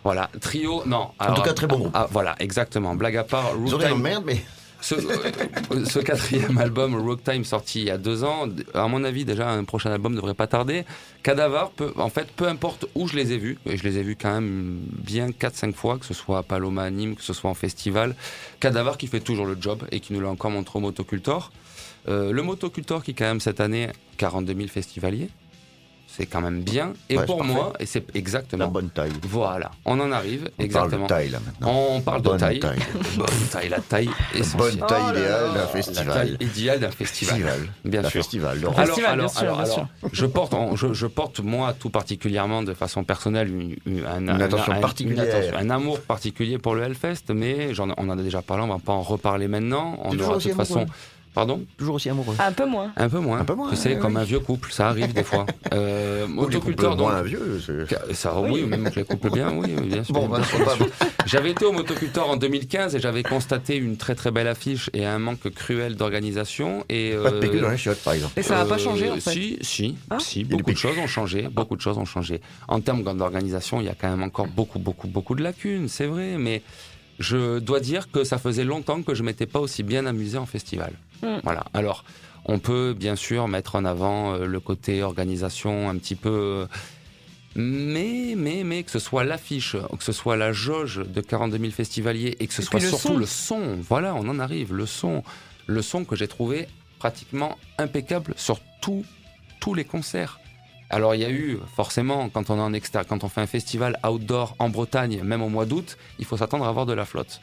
Voilà, 0.03 0.29
trio, 0.41 0.83
non. 0.85 1.09
En 1.19 1.33
tout 1.33 1.41
cas, 1.41 1.53
très 1.53 1.65
bon 1.67 1.77
groupe. 1.79 1.91
Ah, 1.95 2.07
voilà, 2.11 2.35
exactement. 2.39 2.93
Blague 2.95 3.17
à 3.17 3.23
part, 3.23 3.51
Time- 3.53 3.79
de 3.97 4.01
merde, 4.01 4.23
mais 4.27 4.37
ce, 4.81 4.95
euh, 4.95 5.85
ce 5.85 5.99
quatrième 5.99 6.57
album, 6.59 6.95
Rock 6.95 7.23
Time, 7.23 7.43
sorti 7.43 7.81
il 7.81 7.87
y 7.87 7.91
a 7.91 7.97
deux 7.97 8.23
ans, 8.23 8.47
à 8.73 8.87
mon 8.87 9.03
avis, 9.03 9.25
déjà, 9.25 9.49
un 9.49 9.63
prochain 9.63 9.91
album 9.91 10.13
ne 10.13 10.17
devrait 10.17 10.33
pas 10.33 10.47
tarder. 10.47 10.85
Cadavar, 11.23 11.71
en 11.97 12.09
fait, 12.09 12.27
peu 12.31 12.47
importe 12.47 12.85
où 12.95 13.07
je 13.07 13.15
les 13.15 13.33
ai 13.33 13.37
vus, 13.37 13.57
et 13.65 13.77
je 13.77 13.83
les 13.83 13.97
ai 13.97 14.03
vus 14.03 14.15
quand 14.15 14.33
même 14.33 14.79
bien 14.87 15.29
4-5 15.29 15.73
fois, 15.73 15.97
que 15.97 16.05
ce 16.05 16.13
soit 16.13 16.39
à 16.39 16.43
Paloma 16.43 16.83
à 16.83 16.89
Nîmes, 16.89 17.15
que 17.15 17.23
ce 17.23 17.33
soit 17.33 17.49
en 17.49 17.55
festival. 17.55 18.15
Cadavar 18.59 18.97
qui 18.97 19.07
fait 19.07 19.19
toujours 19.19 19.45
le 19.45 19.57
job 19.59 19.83
et 19.91 19.99
qui 19.99 20.13
nous 20.13 20.21
l'a 20.21 20.29
encore 20.29 20.51
montré 20.51 20.77
au 20.77 20.81
Motocultor. 20.81 21.51
Euh, 22.07 22.31
le 22.31 22.41
Motocultor 22.41 23.03
qui, 23.03 23.13
quand 23.13 23.25
même, 23.25 23.39
cette 23.39 23.59
année, 23.59 23.89
42 24.17 24.55
000 24.55 24.67
festivaliers. 24.67 25.29
C'est 26.17 26.25
quand 26.25 26.41
même 26.41 26.61
bien. 26.63 26.93
Et 27.09 27.17
Ouais, 27.19 27.25
pour 27.27 27.43
moi, 27.43 27.73
et 27.79 27.85
c'est 27.85 28.03
la 28.11 28.19
exactement. 28.19 28.67
bonne 28.69 28.89
taille. 28.89 29.11
Voilà, 29.21 29.69
on 29.85 29.99
en 29.99 30.11
arrive, 30.11 30.49
On 30.57 30.63
exactement. 30.63 31.05
parle 31.05 31.21
de 31.21 31.29
taille, 31.29 31.29
là, 31.29 31.39
maintenant. 31.45 31.85
On 31.91 32.01
parle 32.01 32.21
de 32.23 32.29
taille. 32.37 32.59
taille. 32.59 32.79
Bonne 33.17 33.27
taille, 33.51 33.69
la 33.69 33.79
taille 33.79 34.09
La 34.33 34.39
essentielle. 34.39 34.77
bonne 34.79 34.87
taille 34.87 35.03
Oh 35.05 35.11
idéale 35.11 35.43
d'un 35.53 35.53
La 35.53 35.65
taille 35.67 35.83
festival. 35.83 36.37
idéale 36.41 36.79
d'un 36.79 36.91
festival. 36.91 37.35
Festival. 37.35 37.69
Bien 37.85 38.01
sûr. 38.01 38.11
festival. 38.11 38.57
Alors, 38.57 38.75
festival, 38.75 39.11
alors, 39.11 39.25
bien 39.25 39.27
sûr, 39.27 39.41
alors, 39.47 39.61
bien 39.63 39.73
alors, 39.73 39.87
je 40.11 40.25
porte, 40.25 40.53
en- 40.55 40.75
je, 40.75 40.93
je 40.93 41.05
porte 41.07 41.39
moi 41.39 41.73
tout 41.79 41.91
particulièrement 41.91 42.63
de 42.63 42.73
façon 42.73 43.03
personnelle 43.03 43.49
une, 43.49 43.75
une- 43.85 44.05
un, 44.05 44.27
un- 44.27 44.39
attention 44.39 44.73
un- 44.73 44.81
particulière. 44.81 45.23
attention, 45.35 45.55
un 45.57 45.69
amour 45.69 45.99
particulier 46.01 46.57
pour 46.57 46.73
le 46.73 46.81
Hellfest, 46.83 47.25
mais 47.33 47.75
j'en- 47.75 47.89
on 47.97 48.09
en 48.09 48.17
a 48.17 48.23
déjà 48.23 48.41
parlé, 48.41 48.63
on 48.63 48.67
va 48.67 48.79
pas 48.79 48.93
en 48.93 49.03
reparler 49.03 49.47
maintenant. 49.47 49.99
On 50.03 50.17
aura 50.19 50.37
de 50.37 50.41
toute 50.41 50.53
façon, 50.53 50.87
pardon, 51.37 51.61
Toujours 51.77 51.95
aussi 51.95 52.09
amoureux. 52.09 52.35
Un 52.39 52.51
peu 52.51 52.65
moins. 52.65 52.91
un 52.97 53.07
peu 53.09 53.19
moins. 53.19 53.37
Un 53.39 53.45
peu 53.45 53.53
moins, 53.53 53.69
Tu 53.69 53.75
sais, 53.75 53.95
comme 53.97 54.15
oui. 54.15 54.21
un 54.21 54.23
vieux 54.23 54.39
couple, 54.39 54.71
ça 54.71 54.87
arrive 54.89 55.13
des 55.13 55.23
fois. 55.23 55.45
Euh, 55.73 56.25
Ou 56.25 56.29
motoculteur, 56.29 56.95
donc. 56.95 57.09
moins 57.11 57.21
vieux. 57.21 57.61
c'est- 57.63 58.13
Ça, 58.13 58.39
oui, 58.39 58.63
même 58.63 58.89
que 58.89 58.95
les 58.99 59.05
couples 59.05 59.29
bien, 59.29 59.51
oui, 59.53 59.67
bien 59.85 60.03
sûr. 60.03 60.13
Bon, 60.15 60.27
bah. 60.27 60.41
J'avais 61.27 61.51
été 61.51 61.65
au 61.65 61.71
motoculteur 61.73 62.27
en 62.29 62.37
2015 62.37 62.95
et 62.95 62.99
j'avais 62.99 63.21
constaté 63.21 63.75
une 63.75 63.97
très 63.97 64.15
très 64.15 64.31
belle 64.31 64.47
affiche 64.47 64.89
et 64.93 65.05
un 65.05 65.19
manque 65.19 65.49
cruel 65.53 65.95
d'organisation. 65.95 66.83
Et 66.89 67.11
Pas 67.21 67.29
de 67.31 67.35
euh, 67.35 67.39
PQ 67.41 67.59
dans 67.59 67.69
les 67.69 67.77
chiottes, 67.77 67.99
par 68.03 68.13
exemple. 68.13 68.39
Et 68.39 68.43
ça 68.43 68.55
n'a 68.57 68.65
pas 68.65 68.75
euh, 68.75 68.77
changé, 68.79 69.09
en 69.11 69.15
fait. 69.15 69.31
Si, 69.31 69.57
si, 69.61 69.95
Ah. 70.09 70.17
si. 70.19 70.43
Beaucoup 70.45 70.71
de 70.71 70.77
choses 70.77 70.97
ont 70.97 71.07
changé. 71.07 71.47
Beaucoup 71.51 71.75
de 71.75 71.81
choses 71.81 71.97
ont 71.97 72.05
changé. 72.05 72.41
En 72.67 72.79
termes 72.79 73.03
d'organisation, 73.03 73.79
il 73.81 73.85
y 73.85 73.89
a 73.89 73.95
quand 73.99 74.09
même 74.09 74.23
encore 74.23 74.47
beaucoup, 74.47 74.79
beaucoup, 74.79 75.07
beaucoup 75.07 75.35
de 75.35 75.43
lacunes, 75.43 75.89
c'est 75.89 76.07
vrai. 76.07 76.37
Mais 76.39 76.63
je 77.19 77.59
dois 77.59 77.79
dire 77.79 78.11
que 78.11 78.23
ça 78.23 78.37
faisait 78.37 78.63
longtemps 78.63 79.01
que 79.01 79.13
je 79.15 79.23
m'étais 79.23 79.45
pas 79.45 79.59
aussi 79.59 79.83
bien 79.83 80.05
amusé 80.05 80.37
en 80.37 80.45
festival. 80.45 80.93
Mm. 81.23 81.37
Voilà. 81.43 81.65
Alors, 81.73 82.03
on 82.45 82.59
peut 82.59 82.93
bien 82.97 83.15
sûr 83.15 83.47
mettre 83.47 83.75
en 83.75 83.85
avant 83.85 84.33
euh, 84.33 84.45
le 84.45 84.59
côté 84.59 85.03
organisation 85.03 85.89
un 85.89 85.97
petit 85.97 86.15
peu. 86.15 86.67
mais, 87.55 88.35
mais, 88.37 88.63
mais 88.63 88.83
que 88.83 88.91
ce 88.91 88.99
soit 88.99 89.23
l'affiche, 89.23 89.75
que 89.75 90.03
ce 90.03 90.11
soit 90.11 90.37
la 90.37 90.53
jauge 90.53 91.01
de 91.05 91.21
42 91.21 91.57
000 91.57 91.71
festivaliers 91.71 92.35
et 92.39 92.47
que 92.47 92.53
ce 92.53 92.61
Et 92.61 92.65
soit 92.65 92.79
le 92.79 92.87
surtout 92.87 93.07
son. 93.07 93.17
le 93.17 93.25
son. 93.25 93.77
Voilà, 93.81 94.13
on 94.15 94.27
en 94.29 94.39
arrive. 94.39 94.73
Le 94.73 94.85
son. 94.85 95.23
Le 95.65 95.81
son 95.81 96.05
que 96.05 96.15
j'ai 96.15 96.27
trouvé 96.27 96.67
pratiquement 96.99 97.57
impeccable 97.77 98.33
sur 98.37 98.59
tous 98.81 99.03
les 99.75 99.83
concerts. 99.83 100.39
Alors 100.89 101.15
il 101.15 101.21
y 101.21 101.25
a 101.25 101.29
eu 101.29 101.59
forcément 101.75 102.29
quand 102.29 102.49
on 102.49 102.57
est 102.57 102.61
en 102.61 102.73
extérieur, 102.73 103.07
quand 103.07 103.23
on 103.23 103.29
fait 103.29 103.41
un 103.41 103.47
festival 103.47 103.99
outdoor 104.07 104.55
en 104.59 104.69
Bretagne, 104.69 105.21
même 105.23 105.41
au 105.41 105.49
mois 105.49 105.65
d'août, 105.65 105.97
il 106.19 106.25
faut 106.25 106.37
s'attendre 106.37 106.65
à 106.65 106.69
avoir 106.69 106.85
de 106.85 106.93
la 106.93 107.05
flotte. 107.05 107.41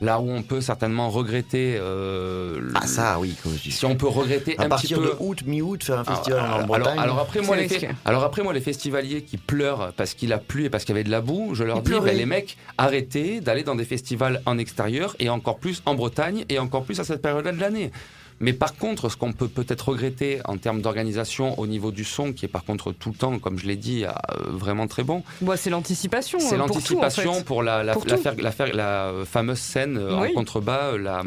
Là 0.00 0.20
où 0.20 0.30
on 0.30 0.42
peut 0.44 0.60
certainement 0.60 1.10
regretter, 1.10 1.76
euh, 1.76 2.70
Ah, 2.76 2.86
ça, 2.86 3.18
oui, 3.18 3.34
comme 3.42 3.52
je 3.56 3.62
dis. 3.64 3.72
si 3.72 3.84
on 3.84 3.96
peut 3.96 4.06
regretter 4.06 4.52
À 4.56 4.62
un 4.62 4.64
petit 4.66 4.68
partir 4.68 4.98
peu. 5.00 5.06
de 5.06 5.14
août, 5.18 5.42
mi-août, 5.44 5.82
faire 5.82 5.98
un 5.98 6.04
Ah, 6.06 6.14
festival 6.14 6.38
alors, 6.38 6.58
en 6.60 6.66
Bretagne. 6.66 6.86
alors, 6.92 7.02
alors 7.02 7.18
après 7.18 7.40
moi 7.40 7.56
C'est 7.68 7.80
les 7.80 7.88
alors 8.04 8.22
après 8.22 8.44
moi 8.44 8.52
les 8.52 8.60
festivaliers 8.60 9.22
qui 9.22 9.38
pleurent 9.38 9.92
parce 9.96 10.14
qu'il 10.14 10.32
a 10.32 10.38
plu 10.38 10.66
et 10.66 10.70
parce 10.70 10.84
qu'il 10.84 10.94
y 10.94 10.98
avait 10.98 11.02
de 11.04 11.10
la 11.10 11.20
boue, 11.20 11.56
je 11.56 11.64
leur 11.64 11.78
Ils 11.78 11.82
dis 11.82 11.90
ben, 11.90 12.16
les 12.16 12.26
mecs 12.26 12.56
arrêtez 12.78 13.40
d'aller 13.40 13.64
dans 13.64 13.74
des 13.74 13.84
festivals 13.84 14.40
en 14.46 14.56
extérieur 14.56 15.16
et 15.18 15.28
encore 15.30 15.58
plus 15.58 15.82
en 15.84 15.96
Bretagne 15.96 16.44
et 16.48 16.60
encore 16.60 16.84
plus 16.84 17.00
à 17.00 17.04
cette 17.04 17.20
période-là 17.20 17.50
de 17.50 17.58
l'année. 17.60 17.90
Mais 18.40 18.52
par 18.52 18.74
contre, 18.76 19.08
ce 19.08 19.16
qu'on 19.16 19.32
peut 19.32 19.48
peut-être 19.48 19.88
regretter 19.88 20.40
en 20.44 20.56
termes 20.58 20.80
d'organisation 20.80 21.58
au 21.58 21.66
niveau 21.66 21.90
du 21.90 22.04
son, 22.04 22.32
qui 22.32 22.44
est 22.44 22.48
par 22.48 22.64
contre 22.64 22.92
tout 22.92 23.08
le 23.10 23.16
temps, 23.16 23.38
comme 23.38 23.58
je 23.58 23.66
l'ai 23.66 23.76
dit, 23.76 24.04
euh, 24.04 24.10
vraiment 24.48 24.86
très 24.86 25.02
bon, 25.02 25.22
Bon, 25.40 25.54
c'est 25.56 25.70
l'anticipation. 25.70 26.38
c'est 26.38 26.56
pour 26.56 26.66
tout, 26.66 26.72
en 26.72 26.74
l'anticipation 26.74 27.32
fait. 27.34 27.44
pour, 27.44 27.62
la, 27.62 27.82
la, 27.82 27.94
Pour 27.94 28.04
la, 28.06 28.16
tout. 28.16 28.22
faire- 28.22 28.34
la 28.38 28.50
faire- 28.52 28.74
la 28.74 29.12
fameuse 29.24 29.58
scène 29.58 29.96
euh, 29.98 30.20
Oui. 30.20 30.28
en 30.30 30.34
contrebas, 30.34 30.92
euh, 30.92 30.98
la 30.98 31.22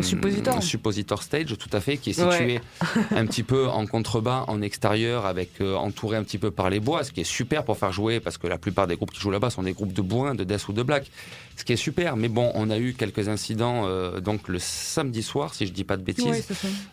suppositor 0.62 1.24
stage, 1.24 1.56
tout 1.58 1.70
à 1.74 1.80
fait, 1.80 1.98
qui 1.98 2.12
est 2.12 2.22
Ouais. 2.22 2.32
située 2.38 2.60
un 3.16 3.26
petit 3.26 3.44
peu 3.44 3.68
en 3.68 3.86
contrebas, 3.88 4.46
en 4.48 4.62
extérieur, 4.62 5.26
avec 5.26 5.60
euh, 5.62 5.76
entouré 5.76 6.18
un 6.18 6.24
petit 6.24 6.38
peu 6.38 6.52
par 6.52 6.70
les 6.70 6.80
bois, 6.80 7.04
ce 7.04 7.12
qui 7.12 7.22
est 7.22 7.26
super 7.26 7.64
pour 7.64 7.78
faire 7.78 7.92
jouer, 7.92 8.20
parce 8.20 8.38
que 8.38 8.48
la 8.48 8.58
plupart 8.58 8.88
des 8.88 8.96
groupes 8.96 9.12
qui 9.12 9.20
jouent 9.20 9.32
là-bas 9.32 9.50
sont 9.50 9.64
des 9.64 9.74
groupes 9.74 9.94
de 9.94 10.02
bois, 10.02 10.34
de 10.34 10.44
death 10.44 10.68
ou 10.70 10.74
de 10.74 10.84
black, 10.84 11.10
ce 11.58 11.64
qui 11.66 11.74
est 11.74 11.78
super. 11.78 12.16
Mais 12.16 12.30
bon, 12.30 12.52
on 12.56 12.70
a 12.70 12.78
eu 12.78 12.94
quelques 12.94 13.28
incidents 13.28 13.84
euh, 13.86 14.20
donc 14.22 14.48
le 14.48 14.60
samedi 14.60 15.24
soir, 15.24 15.54
si 15.54 15.68
je 15.68 15.72
dis 15.74 15.84
pas 15.84 15.98
de 15.98 16.04
bêtises, 16.04 16.26
Ouais. 16.26 16.44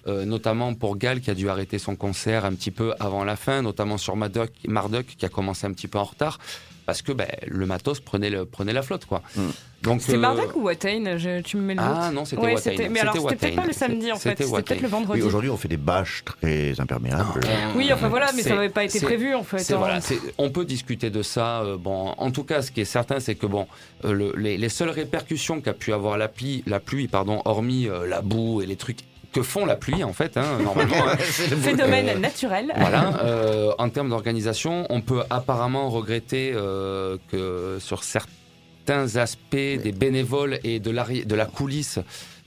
Euh, 0.09 0.25
notamment 0.25 0.75
pour 0.75 0.97
Gal 0.97 1.21
qui 1.21 1.31
a 1.31 1.35
dû 1.35 1.49
arrêter 1.49 1.79
son 1.79 1.95
concert 1.97 2.45
un 2.45 2.55
petit 2.55 2.71
peu 2.71 2.95
avant 2.99 3.25
la 3.25 3.37
fin, 3.37 3.63
notamment 3.63 3.99
sur 3.99 4.17
Marduk, 4.17 4.51
Marduk 4.67 5.07
qui 5.07 5.25
a 5.25 5.29
commencé 5.29 5.67
un 5.67 5.73
petit 5.73 5.89
peu 5.89 5.99
en 5.99 6.05
retard 6.05 6.39
parce 6.87 7.03
que 7.03 7.13
ben, 7.13 7.27
le 7.47 7.67
matos 7.67 8.01
prenait, 8.01 8.31
le, 8.31 8.47
prenait 8.47 8.73
la 8.73 8.81
flotte 8.81 9.05
quoi. 9.05 9.23
Mm. 9.37 9.43
Donc 9.83 10.01
C'était 10.01 10.15
euh, 10.15 10.21
Marduk 10.21 10.57
ou 10.57 10.63
Watain 10.63 11.19
Je- 11.19 11.43
Tu 11.43 11.57
me 11.59 11.63
mets 11.63 11.75
le 11.75 11.81
Ah 11.85 12.11
non, 12.13 12.25
c'était 12.25 12.43
Ouais, 12.43 12.55
Watain. 12.55 12.89
Mais 12.91 13.01
alors, 13.01 13.15
c'était 13.15 13.37
peut-être 13.37 13.57
pas 13.57 13.67
le 13.67 13.73
samedi 13.75 14.11
en 14.11 14.17
fait. 14.17 14.31
C'était 14.43 14.51
peut-être 14.51 14.81
le 14.81 14.89
vendredi. 14.89 15.21
Oui, 15.21 15.27
aujourd'hui, 15.27 15.51
on 15.51 15.57
fait 15.59 15.69
des 15.69 15.77
bâches 15.77 16.25
très 16.25 16.81
imperméables. 16.81 17.41
Euh, 17.45 17.73
Oui, 17.77 17.93
enfin 17.93 18.09
voilà, 18.09 18.33
mais 18.35 18.43
ça 18.43 18.55
n'avait 18.57 18.71
pas 18.71 18.85
été 18.85 19.01
prévu 19.01 19.35
en 19.35 19.45
fait. 19.45 19.59
hein. 19.73 19.77
voilà, 19.77 20.01
on 20.39 20.51
peut 20.51 20.65
discuter 20.65 21.11
de 21.11 21.23
ça. 21.23 21.61
euh, 21.61 21.77
bon, 21.77 22.15
en 22.17 22.31
tout 22.31 22.43
cas, 22.45 22.63
ce 22.63 22.71
qui 22.73 22.81
est 22.81 22.85
certain, 22.87 23.21
c'est 23.21 23.35
que 23.37 23.47
bon, 23.47 23.69
euh, 24.07 24.13
le- 24.13 24.35
les, 24.37 24.57
les 24.57 24.69
seules 24.71 24.89
répercussions 24.91 25.61
qu'a 25.61 25.75
pu 25.75 25.93
avoir 25.93 26.17
la 26.19 26.29
pluie, 26.29 26.65
la 26.67 26.81
pluie, 26.81 27.07
pardon, 27.07 27.43
hormis 27.45 27.87
euh, 27.87 28.07
la 28.07 28.23
boue 28.23 28.63
et 28.63 28.67
les 28.67 28.77
trucs 28.77 29.01
que 29.39 29.43
font 29.45 29.65
la 29.67 29.77
pluie 29.77 30.03
en 30.05 30.13
fait, 30.13 30.37
hein, 30.37 30.59
normalement. 30.63 31.09
hein. 31.09 31.17
Phénomène 31.19 32.09
Euh, 32.11 32.19
naturel. 32.19 32.73
Voilà. 32.77 33.21
euh, 33.25 33.73
en 33.79 33.89
termes 33.89 34.11
d'organisation, 34.11 34.87
on 34.91 35.01
peut 35.01 35.23
apparemment 35.31 35.89
regretter 35.91 36.53
euh, 36.55 37.17
que 37.31 37.79
sur 37.81 38.03
certains 38.05 39.17
aspects 39.17 39.55
des 39.55 39.93
bénévoles 39.93 40.59
et 40.65 40.81
de, 40.81 40.91
de 41.25 41.35
la 41.35 41.47
coulisse, 41.47 41.99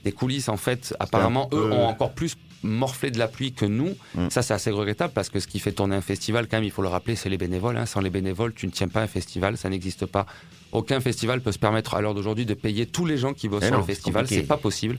des 0.04 0.12
coulisses 0.12 0.48
en 0.48 0.56
fait, 0.56 0.94
apparemment 1.00 1.48
eux 1.52 1.70
ont 1.72 1.86
encore 1.86 2.12
plus 2.12 2.34
morflé 2.62 3.10
de 3.10 3.18
la 3.18 3.28
pluie 3.28 3.52
que 3.52 3.64
nous. 3.66 3.94
Mm. 4.14 4.30
Ça, 4.30 4.42
c'est 4.42 4.54
assez 4.54 4.70
regrettable 4.70 5.12
parce 5.14 5.28
que 5.28 5.40
ce 5.40 5.46
qui 5.46 5.58
fait 5.58 5.72
tourner 5.72 5.96
un 5.96 6.00
festival, 6.00 6.46
quand 6.48 6.56
même, 6.58 6.64
il 6.64 6.70
faut 6.70 6.82
le 6.82 6.88
rappeler, 6.88 7.16
c'est 7.16 7.28
les 7.28 7.38
bénévoles. 7.38 7.76
hein. 7.76 7.86
Sans 7.86 8.00
les 8.00 8.10
bénévoles, 8.10 8.54
tu 8.54 8.66
ne 8.66 8.72
tiens 8.72 8.88
pas 8.88 9.00
un 9.02 9.06
festival, 9.06 9.56
ça 9.56 9.68
n'existe 9.68 10.06
pas. 10.06 10.26
Aucun 10.72 11.00
festival 11.00 11.40
peut 11.42 11.52
se 11.52 11.58
permettre 11.58 11.94
à 11.94 12.00
l'heure 12.00 12.14
d'aujourd'hui 12.14 12.46
de 12.46 12.54
payer 12.54 12.86
tous 12.86 13.04
les 13.04 13.18
gens 13.18 13.34
qui 13.34 13.48
bossent 13.48 13.64
Eh 13.64 13.68
sur 13.68 13.76
le 13.76 13.82
festival. 13.84 14.26
C'est 14.26 14.42
pas 14.44 14.56
possible. 14.56 14.98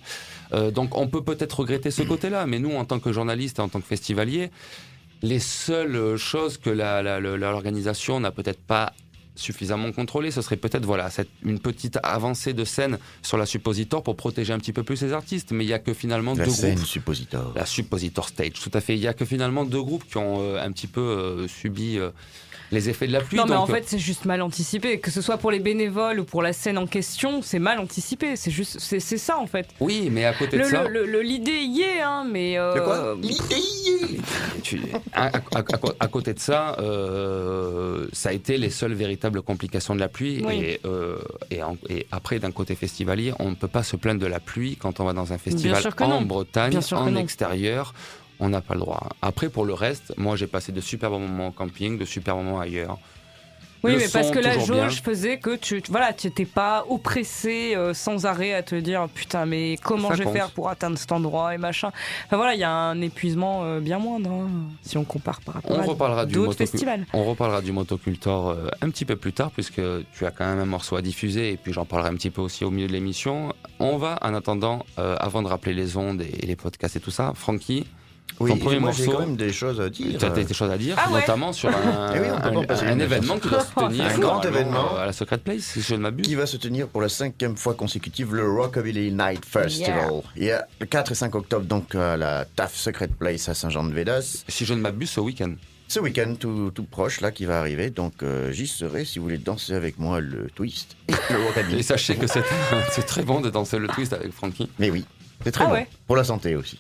Euh, 0.54 0.70
donc, 0.70 0.96
on 0.98 1.08
peut 1.08 1.24
peut-être 1.24 1.60
regretter 1.62 1.90
ce 1.90 2.04
côté-là, 2.04 2.46
mais 2.46 2.60
nous, 2.60 2.74
en 2.76 2.86
tant 2.86 3.00
que 3.00 3.12
journalistes 3.12 3.60
en 3.60 3.70
tant 3.70 3.82
que 3.82 3.88
festivaliers, 3.88 4.52
les 5.24 5.40
seules 5.40 6.18
choses 6.18 6.58
que 6.58 6.70
la- 6.70 7.02
la- 7.02 7.20
l'organisation 7.20 8.20
n'a 8.20 8.30
peut-être 8.32 8.62
pas 8.62 8.94
suffisamment 9.36 9.92
contrôlé, 9.92 10.32
ce 10.32 10.42
serait 10.42 10.58
peut-être 10.58 10.86
voilà 10.86 11.10
cette, 11.10 11.30
une 11.44 11.60
petite 11.60 11.98
avancée 12.04 12.54
de 12.54 12.64
scène 12.66 12.98
sur 13.22 13.38
la 13.38 13.46
suppositor 13.46 14.04
pour 14.04 14.16
protéger 14.16 14.54
un 14.54 14.60
petit 14.60 14.74
peu 14.74 14.84
plus 14.84 15.02
les 15.02 15.14
artistes. 15.14 15.52
Mais 15.52 15.66
il 15.66 15.68
y 15.70 15.74
a 15.74 15.80
que 15.80 15.94
finalement 15.94 16.34
La 16.34 16.46
deux 16.46 16.52
scène 16.52 16.76
groupes. 16.76 16.88
suppositoire. 16.88 17.52
La 17.56 17.66
suppositor 17.66 18.28
stage, 18.28 18.54
tout 18.54 18.72
à 18.74 18.82
fait. 18.82 18.96
Il 18.96 19.02
y 19.02 19.08
a 19.08 19.14
que 19.14 19.26
finalement 19.26 19.66
deux 19.66 19.82
groupes 19.82 20.06
qui 20.08 20.18
ont 20.18 20.42
euh, 20.42 20.64
un 20.64 20.72
petit 20.72 20.88
peu 20.88 21.02
euh, 21.02 21.48
subi 21.48 21.98
euh, 21.98 22.12
les 22.74 22.90
effets 22.90 23.08
de 23.08 23.14
la 23.14 23.22
pluie. 23.22 23.38
Non, 23.38 23.46
mais 23.46 23.56
donc, 23.56 23.70
en 23.70 23.74
fait, 23.74 23.84
c'est 23.88 24.00
juste 24.00 24.26
mal 24.26 24.42
anticipé. 24.42 25.00
Que 25.00 25.12
ce 25.12 25.22
soit 25.22 25.38
pour 25.38 25.52
les 25.52 25.60
bénévoles 25.60 26.20
ou 26.20 26.26
pour 26.26 26.42
la 26.42 26.52
scène 26.52 26.78
en 26.78 26.88
question, 26.88 27.42
c'est 27.42 27.60
mal 27.60 27.80
anticipé. 27.80 28.36
C'est 28.36 28.52
juste, 28.52 28.78
c'est 28.80 29.00
c'est 29.00 29.18
ça 29.18 29.38
en 29.38 29.48
fait. 29.48 29.68
oui, 29.80 30.10
mais 30.12 30.26
à 30.26 30.34
côté 30.34 30.58
de 30.58 30.64
ça, 30.64 30.84
le- 30.88 31.06
le- 31.06 31.22
L'idée 31.22 31.62
y 31.62 31.82
est, 31.82 32.02
hein, 32.02 32.26
mais. 32.30 32.58
euh, 32.58 32.74
De 32.76 32.80
quoi? 32.82 33.16
Tu- 34.64 34.82
à, 35.14 35.28
à- 35.28 35.38
à- 35.60 35.64
à 36.00 36.08
côté 36.08 36.34
de 36.34 36.40
ça, 36.40 36.76
euh, 36.80 38.08
ça 38.14 38.30
a 38.30 38.34
été 38.34 38.58
les 38.58 38.70
seules 38.70 38.94
véritables 38.94 39.42
complications 39.42 39.96
de 39.96 40.00
la 40.00 40.08
pluie. 40.10 40.42
Oui. 40.46 40.56
Et, 40.62 40.80
euh, 40.86 41.18
et, 41.52 41.62
en- 41.64 41.78
et 41.90 42.08
après, 42.12 42.40
d'un 42.40 42.52
côté 42.52 42.76
festivalier, 42.76 43.34
on 43.40 43.50
ne 43.52 43.56
peut 43.56 43.68
pas 43.68 43.84
se 43.84 43.96
plaindre 43.96 44.22
de 44.22 44.28
la 44.28 44.40
pluie 44.40 44.76
quand 44.78 45.00
on 45.00 45.06
va 45.06 45.14
dans 45.14 45.34
un 45.34 45.38
festival 45.38 45.82
en 46.00 46.08
non. 46.10 46.22
Bretagne, 46.22 46.72
Bien 46.72 46.82
sûr 46.82 46.98
que 46.98 47.04
en 47.04 47.12
non. 47.12 47.20
On 48.40 48.50
n'a 48.50 48.62
pas 48.62 48.74
le 48.74 48.82
droit. 48.82 49.10
Après, 49.22 49.50
pour 49.50 49.66
le 49.66 49.74
reste, 49.74 50.14
moi, 50.18 50.36
j'ai 50.36 50.48
passé 50.48 50.72
de 50.72 50.82
super 50.82 51.10
bons 51.10 51.20
moments 51.20 51.48
au 51.48 51.52
camping, 51.52 51.98
de 51.98 52.06
super 52.06 52.36
moments 52.36 52.60
ailleurs. 52.60 52.98
Oui, 53.86 53.92
Le 53.92 53.98
mais 53.98 54.08
parce 54.08 54.32
que 54.32 54.40
la 54.40 54.54
toujours 54.54 54.76
bien. 54.78 54.88
jauge 54.88 55.02
faisait 55.02 55.40
que 55.40 55.58
tu, 55.58 55.84
voilà, 55.90 56.14
tu 56.14 56.28
n'étais 56.28 56.46
pas 56.46 56.86
oppressé 56.88 57.74
euh, 57.76 57.94
sans 57.94 58.26
arrêt 58.26 58.54
à 58.54 58.64
te 58.64 58.76
dire 58.76 59.10
putain, 59.14 59.46
mais 59.46 59.76
comment 59.84 60.08
Ça 60.08 60.14
je 60.14 60.20
vais 60.20 60.24
compte. 60.24 60.34
faire 60.36 60.52
pour 60.52 60.70
atteindre 60.70 60.98
cet 60.98 61.12
endroit 61.12 61.54
et 61.54 61.58
machin. 61.58 61.90
Enfin 62.26 62.38
voilà, 62.38 62.54
il 62.56 62.62
y 62.62 62.64
a 62.64 62.72
un 62.72 63.02
épuisement 63.02 63.66
euh, 63.66 63.82
bien 63.82 64.00
moindre 64.00 64.32
hein, 64.32 64.48
si 64.84 64.98
on 64.98 65.04
compare 65.04 65.42
par 65.42 65.56
rapport 65.56 65.72
On 65.78 65.82
à 65.82 65.84
reparlera 65.84 66.26
du 66.26 66.34
d'autres 66.34 66.54
festivals. 66.56 67.06
On 67.12 67.26
reparlera 67.26 67.62
du 67.62 67.74
motocultor 67.74 68.52
euh, 68.52 68.68
un 68.82 68.90
petit 68.90 69.04
peu 69.04 69.18
plus 69.18 69.34
tard, 69.34 69.52
puisque 69.52 69.82
tu 70.14 70.26
as 70.26 70.32
quand 70.32 70.46
même 70.46 70.60
un 70.60 70.66
morceau 70.66 70.96
à 70.96 71.02
diffuser, 71.02 71.52
et 71.52 71.58
puis 71.58 71.74
j'en 71.74 71.84
parlerai 71.84 72.10
un 72.10 72.16
petit 72.16 72.30
peu 72.32 72.40
aussi 72.42 72.64
au 72.64 72.72
milieu 72.72 72.88
de 72.88 72.94
l'émission. 72.94 73.54
On 73.80 73.98
va, 73.98 74.18
en 74.22 74.34
attendant, 74.34 74.86
avant 74.96 75.42
de 75.42 75.50
rappeler 75.50 75.74
les 75.74 75.98
ondes 75.98 76.22
et 76.22 76.46
les 76.46 76.56
podcasts 76.56 76.96
et 76.96 77.00
tout 77.02 77.12
ça, 77.12 77.34
Francky, 77.36 77.86
Oui, 78.40 78.50
Ton 78.50 78.58
premier 78.58 78.80
moi 78.80 78.92
j'ai 78.92 79.06
morceau, 79.06 79.20
quand 79.20 79.26
même 79.28 79.36
des 79.38 79.54
choses 79.54 79.80
à 79.80 79.90
dire. 79.90 80.18
tu 80.18 80.26
as 80.26 80.30
des 80.32 80.54
choses 80.54 80.72
à 80.72 80.78
dire, 80.78 80.96
Ah 80.98 81.12
ouais 81.12 81.20
notamment 81.22 81.54
sur 81.54 81.70
un, 81.76 82.14
Eh 82.16 82.20
oui, 82.20 82.28
un- 82.28 82.88
un 82.88 83.00
événement 83.00 83.38
que 83.38 83.44
tu 83.44 83.50
dois 83.50 83.64
se 83.64 83.74
tenir. 83.74 84.06
Un 84.06 84.18
grand 84.18 84.42
événement. 84.44 84.96
euh, 84.96 85.04
À 85.04 85.06
la 85.06 85.14
Secret 85.14 85.38
Place, 85.38 85.62
si 85.62 85.82
je 85.82 85.94
ne 85.94 86.00
m'abuse. 86.00 86.26
qui 86.26 86.34
va 86.36 86.48
se 86.48 86.58
tenir 86.58 86.88
pour 86.88 87.02
la 87.02 87.10
cinquième 87.10 87.56
fois 87.56 87.76
consécutive 87.76 88.34
le 88.34 88.50
Rockabilly 88.52 89.12
Night 89.12 89.46
Festival. 89.46 90.10
Il 90.36 90.46
y 90.46 90.52
a 90.52 90.66
le 90.80 90.86
4 90.88 91.12
et 91.12 91.16
5 91.16 91.36
octobre 91.36 91.66
donc 91.66 91.94
à 91.94 92.18
la 92.18 92.46
TAF 92.46 92.76
Secret 92.76 93.08
Place 93.08 93.50
à 93.50 93.54
Saint-Jean-de-Védas. 93.54 94.44
Si 94.48 94.66
je 94.66 94.74
ne 94.74 94.80
m'abuse, 94.82 95.12
ce 95.12 95.20
week-end. 95.20 95.54
Ce 95.88 96.00
week-end 96.00 96.34
tout, 96.40 96.72
tout 96.74 96.86
proche 96.86 97.22
là 97.22 97.32
qui 97.32 97.46
va 97.46 97.60
arriver, 97.60 97.92
donc 97.92 98.24
euh, 98.24 98.52
j'y 98.52 98.66
serai 98.66 99.06
si 99.06 99.20
vous 99.20 99.26
voulez 99.26 99.38
danser 99.38 99.74
avec 99.76 100.00
moi 100.00 100.20
le 100.22 100.50
twist 100.56 100.98
et 101.08 101.14
le 101.30 101.78
Et 101.78 101.84
sachez 101.84 102.16
que 102.16 102.26
c'est 102.92 103.04
très 103.06 103.22
bon 103.22 103.42
de 103.42 103.52
danser 103.52 103.78
le 103.78 103.88
twist 103.90 104.12
avec 104.14 104.32
Francky. 104.32 104.70
Mais 104.80 104.90
oui, 104.90 105.06
c'est 105.44 105.52
très 105.52 105.66
Ah 105.66 105.68
bon 105.68 105.74
ouais. 105.74 105.88
pour 106.08 106.16
la 106.16 106.24
santé 106.24 106.56
aussi. 106.56 106.80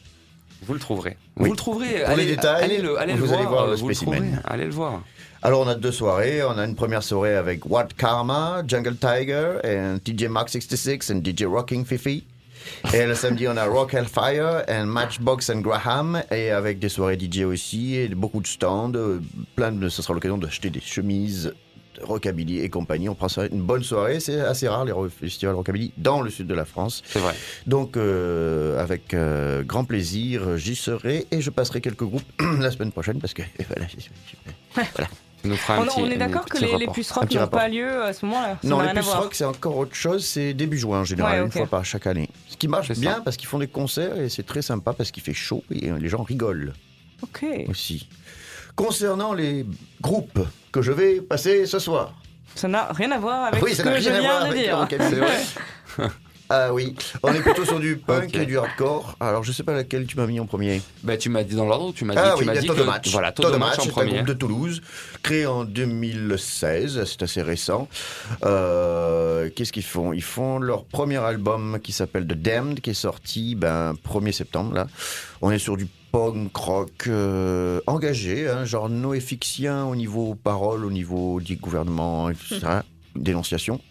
Vous 0.65 0.73
le 0.73 0.80
trouverez. 0.80 1.17
Oui. 1.38 1.45
Vous 1.45 1.52
le 1.52 1.58
trouverez. 1.58 2.02
Pour 2.02 2.10
allez, 2.10 2.26
les 2.26 2.36
détails, 2.36 2.63
allez 2.63 2.82
le, 2.82 2.99
allez 2.99 3.13
le 3.13 3.19
vous 3.19 3.28
voir. 3.28 3.39
allez 3.39 3.47
voir 3.47 3.67
le 3.67 3.73
euh, 3.73 3.76
vous 3.76 3.89
le 3.89 3.93
spécimen. 3.93 4.41
Allez 4.45 4.65
le 4.65 4.71
voir. 4.71 5.02
Alors 5.41 5.62
on 5.62 5.67
a 5.67 5.76
deux 5.76 5.91
soirées, 5.91 6.41
on 6.43 6.58
a 6.58 6.63
une 6.65 6.76
première 6.76 7.04
soirée 7.04 7.36
avec 7.36 7.69
What 7.69 7.89
Karma, 7.97 8.63
Jungle 8.65 8.95
Tiger 8.95 9.58
et 9.63 9.78
DJ 10.06 10.28
Mark 10.28 10.49
66 10.49 11.10
et 11.10 11.21
DJ 11.21 11.43
Rocking 11.43 11.86
Fifi. 11.86 12.26
Et 12.93 13.06
le 13.06 13.15
samedi, 13.15 13.47
on 13.47 13.58
a 13.58 13.65
Rock 13.65 13.93
Hellfire 13.93 14.63
et 14.69 14.84
Matchbox 14.84 15.49
and 15.49 15.60
Graham, 15.60 16.21
et 16.32 16.49
avec 16.52 16.80
des 16.80 16.88
soirées 16.88 17.19
DJ 17.19 17.41
aussi, 17.41 17.95
et 17.95 18.08
beaucoup 18.10 18.39
de 18.41 18.47
stands, 18.47 18.93
plein 19.56 19.71
de, 19.71 19.89
ce 19.89 20.02
sera 20.02 20.13
l'occasion 20.13 20.38
d'acheter 20.38 20.69
des 20.69 20.80
chemises, 20.80 21.54
rockabilly 22.04 22.60
et 22.60 22.70
compagnie. 22.70 23.10
On 23.10 23.16
prend 23.16 23.30
ça 23.30 23.46
une 23.48 23.62
bonne 23.62 23.84
soirée, 23.84 24.20
c'est 24.20 24.39
assez 24.39 24.68
rare 24.68 24.86
les 24.86 24.94
festivals 25.10 25.56
rockabilly 25.56 25.92
dans 25.98 26.22
le 26.22 26.30
sud 26.30 26.48
de 26.48 26.54
la 26.54 26.66
France. 26.66 27.02
C'est 27.06 27.20
vrai. 27.20 27.34
Donc, 27.68 27.98
euh, 27.98 28.82
avec 28.82 29.13
euh, 29.13 29.63
grand 29.63 29.86
plaisir, 29.86 30.58
j'y 30.58 30.76
serai 30.76 31.26
et 31.32 31.42
je 31.42 31.50
passerai 31.50 31.82
quelques 31.82 32.04
groupes 32.04 32.24
la 32.60 32.72
semaine 32.72 32.92
prochaine 32.92 33.20
parce 33.20 33.34
que 33.34 33.42
voilà, 33.68 33.88
j'y- 33.88 33.98
j'y- 34.02 34.10
Tu 35.42 35.50
nous 35.50 35.56
On, 35.68 35.84
petit, 35.86 36.00
on 36.00 36.10
est 36.10 36.18
d'accord 36.18 36.46
que 36.46 36.58
les, 36.58 36.78
les 36.78 36.88
puces 36.88 37.12
rock 37.12 37.30
n'ont 37.34 37.48
pas 37.48 37.68
lieu 37.68 38.02
à 38.04 38.13
ce 38.13 38.26
moment-là. 38.26 38.58
Non, 38.63 38.80
les 38.80 38.94
puces 38.94 39.08
rock, 39.10 39.36
c'est 39.36 39.44
encore 39.46 39.76
autre 39.78 39.94
chose. 39.96 40.26
C'est 40.26 40.54
début 40.54 40.78
juin 40.78 41.02
en 41.02 41.04
général, 41.04 41.39
Ouais, 41.42 41.46
une 41.46 41.52
fois 41.52 41.68
par 41.68 41.84
chaque 41.84 42.08
année. 42.08 42.30
Ce 42.48 42.56
qui 42.56 42.68
marche 42.70 42.88
C'est 42.88 42.96
ça. 42.96 43.02
bien 43.02 43.22
parce 43.26 43.36
qu'ils 43.36 43.48
font 43.50 43.60
des 43.60 43.68
concerts 43.68 44.18
et 44.20 44.30
c'est 44.30 44.44
très 44.46 44.62
sympa 44.62 44.94
parce 44.94 45.12
qu'il 45.12 45.22
fait 45.22 45.34
chaud 45.34 45.63
et 45.70 45.92
les 45.92 46.08
gens 46.10 46.24
rigolent 46.24 46.72
Ok. 47.22 47.46
aussi. 47.68 48.08
Concernant 48.75 49.33
les 49.33 49.65
groupes 50.01 50.39
que 50.71 50.81
je 50.81 50.91
vais 50.91 51.21
passer 51.21 51.65
ce 51.65 51.79
soir. 51.79 52.13
Ça 52.55 52.67
n'a 52.67 52.91
rien 52.91 53.12
à 53.12 53.19
voir 53.19 53.45
avec 53.45 53.63
oui, 53.63 53.71
ce 53.71 53.77
ça 53.77 53.83
n'a 53.86 53.93
que 53.95 54.01
je 54.01 54.09
rien 54.09 54.17
à 54.19 54.21
voir 54.21 54.51
viens 54.51 54.53
de 54.53 55.15
dire. 55.15 56.07
Ah 56.49 56.71
oui, 56.73 56.93
on 57.23 57.33
est 57.33 57.39
plutôt 57.41 57.65
sur 57.65 57.79
du 57.79 57.95
punk 58.05 58.36
et 58.36 58.45
du 58.45 58.57
hardcore. 58.59 59.15
Alors 59.19 59.43
je 59.43 59.51
sais 59.51 59.63
pas 59.63 59.73
laquelle 59.73 60.05
tu 60.05 60.17
m'as 60.17 60.27
mis 60.27 60.39
en 60.39 60.45
premier. 60.45 60.81
Bah, 61.01 61.17
tu 61.17 61.29
m'as 61.29 61.43
dit 61.43 61.55
dans 61.55 61.65
l'ordre, 61.65 61.93
tu 61.95 62.03
m'as 62.05 62.13
dit, 62.13 62.19
Ah 62.21 62.33
tu 62.36 62.41
oui, 62.41 62.45
m'as 62.45 62.57
dit 62.57 62.67
que 62.67 62.83
Match. 62.83 63.09
voilà, 63.12 63.31
Todo 63.31 63.47
Todo 63.47 63.59
Match 63.59 63.79
en 63.79 63.83
c'est 63.83 63.89
un 63.89 63.91
premier. 63.93 64.12
groupe 64.15 64.27
de 64.27 64.33
Toulouse, 64.33 64.81
créé 65.23 65.45
en 65.47 65.63
2016, 65.63 67.05
c'est 67.05 67.23
assez 67.23 67.41
récent. 67.41 67.88
Euh, 68.43 69.49
Qu'est-ce 69.55 69.71
qu'ils 69.71 69.83
font? 69.83 70.13
Ils 70.13 70.21
font 70.21 70.59
leur 70.59 70.83
premier 70.83 71.17
album 71.17 71.79
qui 71.81 71.91
s'appelle 71.91 72.27
The 72.27 72.33
Damned, 72.33 72.81
qui 72.81 72.91
est 72.91 72.93
sorti 72.93 73.55
ben 73.55 73.93
1er 74.07 74.31
septembre. 74.33 74.73
Là, 74.75 74.88
on 75.41 75.49
est 75.49 75.59
sur 75.59 75.77
du 75.77 75.88
punk 76.13 76.56
rock 76.56 77.08
euh, 77.08 77.82
engagé, 77.88 78.47
hein, 78.47 78.65
genre 78.65 78.88
noéfixien 78.88 79.86
au 79.86 79.95
niveau 79.95 80.36
parole, 80.36 80.86
au 80.86 80.91
niveau 80.91 81.41
du 81.41 81.56
gouvernement, 81.56 82.30
etc. 82.30 82.82
Dénonciation. 83.15 83.82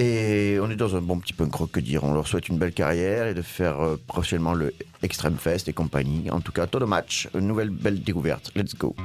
Et 0.00 0.58
on 0.60 0.68
est 0.68 0.76
dans 0.76 0.96
un 0.96 1.00
bon 1.00 1.18
petit 1.18 1.32
punk 1.32 1.54
rock, 1.54 1.70
que 1.70 1.80
dire. 1.80 2.02
On 2.02 2.12
leur 2.12 2.26
souhaite 2.26 2.48
une 2.48 2.58
belle 2.58 2.72
carrière 2.72 3.28
et 3.28 3.34
de 3.34 3.42
faire 3.42 3.80
euh, 3.80 3.96
prochainement 4.08 4.52
le 4.52 4.74
Extreme 5.02 5.36
Fest 5.36 5.68
et 5.68 5.72
compagnie. 5.72 6.28
En 6.30 6.40
tout 6.40 6.52
cas, 6.52 6.66
tout 6.66 6.80
le 6.80 6.86
match, 6.86 7.28
une 7.34 7.46
nouvelle 7.46 7.70
belle 7.70 8.02
découverte. 8.02 8.50
Let's 8.56 8.74
go. 8.74 8.96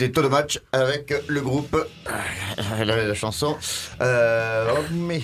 C'était 0.00 0.12
Todo 0.12 0.30
Match 0.30 0.58
avec 0.72 1.12
le 1.28 1.42
groupe. 1.42 1.76
euh, 1.76 2.84
La, 2.86 2.96
la 3.04 3.14
chanson. 3.14 3.54
Euh, 4.00 4.72
oh, 4.74 4.80
mais. 4.92 5.20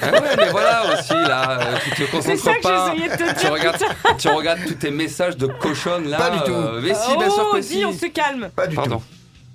Ah 0.00 0.12
ouais, 0.12 0.20
mais 0.36 0.48
voilà 0.50 0.82
aussi, 0.92 1.14
là, 1.14 1.58
euh, 1.62 1.76
tu 1.82 1.90
te 2.06 2.22
C'est 2.22 2.36
ça 2.36 2.54
concentres 2.54 2.58
que 2.58 2.62
pas. 2.62 2.94
de 2.94 3.16
te 3.16 3.34
Tu 3.34 3.40
dire. 3.40 3.52
regardes, 3.52 3.82
tu 4.18 4.28
regardes 4.28 4.60
tous 4.68 4.74
tes 4.74 4.92
messages 4.92 5.36
de 5.36 5.48
cochonne 5.48 6.08
là. 6.08 6.16
Pas 6.16 6.30
du 6.30 6.38
tout. 6.44 6.52
euh, 6.52 6.80
mais 6.80 6.94
si, 6.94 7.16
bien 7.16 7.28
sûr 7.28 7.48
oh, 7.50 7.56
que 7.56 7.60
dis, 7.60 7.66
si. 7.66 7.84
on 7.84 7.92
se 7.92 8.06
calme. 8.06 8.50
Pas 8.54 8.68
du 8.68 8.76
Pardon. 8.76 8.98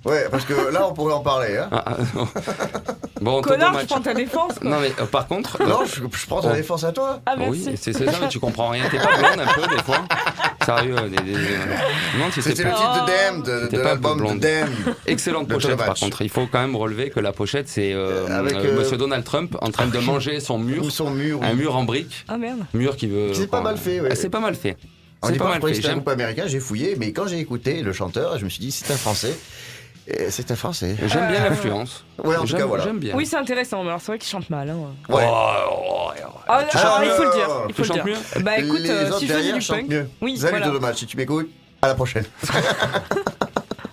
tout. 0.02 0.10
Ouais, 0.10 0.26
parce 0.30 0.44
que 0.44 0.52
là, 0.70 0.86
on 0.86 0.92
pourrait 0.92 1.14
en 1.14 1.20
parler. 1.22 1.56
Hein. 1.56 1.70
Ah, 1.72 1.82
ah, 1.86 1.96
non. 2.14 2.28
bon, 3.24 3.42
Connard, 3.42 3.78
je 3.80 3.86
prends 3.86 4.00
ta 4.00 4.14
défense. 4.14 4.52
Quoi. 4.60 4.70
Non 4.70 4.78
mais 4.80 4.92
euh, 5.00 5.06
par 5.06 5.26
contre, 5.26 5.60
euh, 5.60 5.66
Non, 5.66 5.80
je, 5.84 5.94
je 6.00 6.26
prends 6.26 6.40
ta 6.40 6.50
Oh. 6.52 6.54
défense 6.54 6.84
à 6.84 6.92
toi. 6.92 7.20
Ah, 7.26 7.34
oui, 7.38 7.62
merci. 7.66 7.76
c'est 7.76 7.92
c'est 7.92 8.04
ça, 8.10 8.18
mais 8.20 8.28
tu 8.28 8.38
comprends 8.38 8.68
rien. 8.70 8.84
T'es 8.90 8.98
pas 8.98 9.16
blonde 9.16 9.40
un 9.48 9.52
peu 9.54 9.74
des 9.76 9.82
fois 9.82 9.98
Sérieux, 10.64 10.96
des, 11.10 11.16
des- 11.16 11.32
des- 11.32 11.38
non, 12.18 12.30
si 12.32 12.40
C'était 12.42 12.56
c'est 12.56 12.64
le 12.64 12.70
titre 12.70 13.04
de. 13.04 13.10
Damned, 13.10 13.70
de, 13.70 13.76
de 13.76 13.82
l'album 13.82 14.18
de. 14.34 14.38
Damned. 14.40 14.70
Excellente 15.06 15.48
Le 15.48 15.54
pochette 15.54 15.76
par 15.76 15.94
contre. 15.94 16.22
Il 16.22 16.28
faut 16.30 16.46
quand 16.50 16.60
même 16.60 16.76
relever 16.76 17.10
que 17.10 17.20
la 17.20 17.32
pochette 17.32 17.68
c'est 17.68 17.92
euh, 17.92 18.26
Euh, 18.28 18.38
avec, 18.40 18.54
euh, 18.54 18.64
euh, 18.74 18.78
Monsieur 18.78 18.96
Donald 18.96 19.24
Trump 19.24 19.56
en 19.60 19.70
train 19.70 19.86
de 19.86 19.98
manger 19.98 20.40
son 20.40 20.58
mur, 20.58 20.84
Son 20.90 21.10
mur. 21.10 21.40
un 21.42 21.54
mur 21.54 21.76
en 21.76 21.84
briques, 21.84 22.24
Ah 22.28 22.38
merde. 22.38 22.60
mur 22.72 22.96
qui 22.96 23.06
veut. 23.08 23.34
C'est 23.34 23.46
pas 23.50 23.60
mal 23.60 23.76
fait, 23.76 24.00
ouais. 24.00 24.08
Ah, 24.12 24.14
C'est 24.14 24.30
pas 24.30 24.40
mal 24.40 24.54
fait. 24.54 24.76
On 25.22 25.26
C'est 25.28 25.32
dit 25.34 25.38
pas 25.38 25.44
pas 25.46 25.58
mal 25.58 25.74
fait. 25.74 25.88
un 25.88 25.92
groupe 25.94 26.08
américain, 26.08 26.44
j'ai 26.46 26.60
fouillé, 26.60 26.96
mais 26.98 27.12
quand 27.12 27.26
j'ai 27.26 27.38
écouté 27.38 27.82
le 27.82 27.92
chanteur, 27.94 28.38
je 28.38 28.44
me 28.44 28.50
suis 28.50 28.60
dit 28.60 28.70
c'est 28.70 28.92
un 28.92 28.96
français. 28.96 29.34
C'est 30.28 30.50
un 30.50 30.56
français. 30.56 30.96
j'aime 31.06 31.28
bien 31.28 31.44
Euh, 31.44 31.48
l'influence. 31.50 32.04
Ouais, 32.22 32.36
en 32.36 32.44
tout 32.44 32.56
cas, 32.56 32.66
voilà. 32.66 32.84
J'aime 32.84 32.98
bien. 32.98 33.14
Oui, 33.16 33.24
c'est 33.24 33.36
intéressant, 33.36 33.82
mais 33.82 33.88
alors 33.88 34.00
c'est 34.00 34.08
vrai 34.12 34.18
qu'il 34.18 34.28
chante 34.28 34.50
mal. 34.50 34.68
Hein. 34.68 34.76
Ouais. 35.08 35.24
Oh, 35.26 35.34
oh, 35.70 36.10
oh, 36.26 36.28
Ah, 36.46 36.62
alors, 36.72 37.00
il 37.04 37.10
faut 37.10 37.24
le 37.24 37.32
dire. 37.32 37.48
Il 37.68 37.74
faut 37.74 37.82
le 37.82 37.88
chantes 37.88 37.96
dire. 38.04 38.04
mieux 38.06 38.42
Bah 38.42 38.58
écoute, 38.58 38.80
Les 38.80 38.90
euh, 38.90 39.06
autres 39.08 39.18
si 39.20 39.26
je 39.26 39.32
faisais 39.32 39.52
du 39.52 39.66
punk. 39.66 39.88
mieux. 39.88 40.08
Oui, 40.20 40.36
Salut 40.36 40.58
voilà. 40.62 40.78
Match, 40.80 40.98
si 40.98 41.06
tu 41.06 41.16
m'écoutes, 41.16 41.48
à 41.80 41.88
la 41.88 41.94
prochaine. 41.94 42.24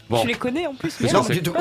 Bon. 0.09 0.19
Tu 0.23 0.27
les 0.27 0.33
connais 0.33 0.67
en 0.67 0.73
plus. 0.73 0.93
Mais. 0.99 1.09
Non, 1.09 1.21
du 1.21 1.41
tout. 1.41 1.53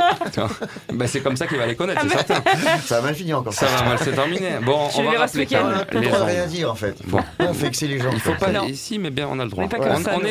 Ben, 0.93 1.07
c'est 1.07 1.21
comme 1.21 1.37
ça 1.37 1.47
qu'il 1.47 1.57
va 1.57 1.67
les 1.67 1.77
connaître, 1.77 2.01
Ah, 2.03 2.09
c'est 2.11 2.27
certain. 2.27 2.43
Ça 2.85 2.97
va 2.97 3.03
mal 3.03 3.15
finir 3.15 3.39
encore. 3.39 3.53
Ça 3.53 3.67
va 3.67 3.85
mal 3.85 3.97
se 4.01 4.11
terminer. 4.11 4.59
Bon, 4.61 4.89
Tu 4.93 4.99
on 4.99 5.03
les 5.09 5.17
va 5.17 5.23
rappeler 5.25 5.47
On 5.53 6.01
même 6.01 6.11
n'a 6.11 6.19
gens. 6.19 6.25
rien 6.25 6.47
dire 6.47 6.69
en 6.73 6.75
fait. 6.75 6.97
Bon. 7.07 7.21
On 7.39 7.55
fait 7.55 7.71
que 7.71 7.77
c'est 7.77 7.87
les 7.87 8.01
gens. 8.01 8.11
Il 8.13 8.19
faut 8.19 8.35
pas. 8.35 8.51
Ici, 8.67 8.99
mais 8.99 9.11
bien, 9.11 9.29
on 9.31 9.39
a 9.39 9.45
le 9.45 9.51
droit. 9.51 9.69
Pas 9.69 9.79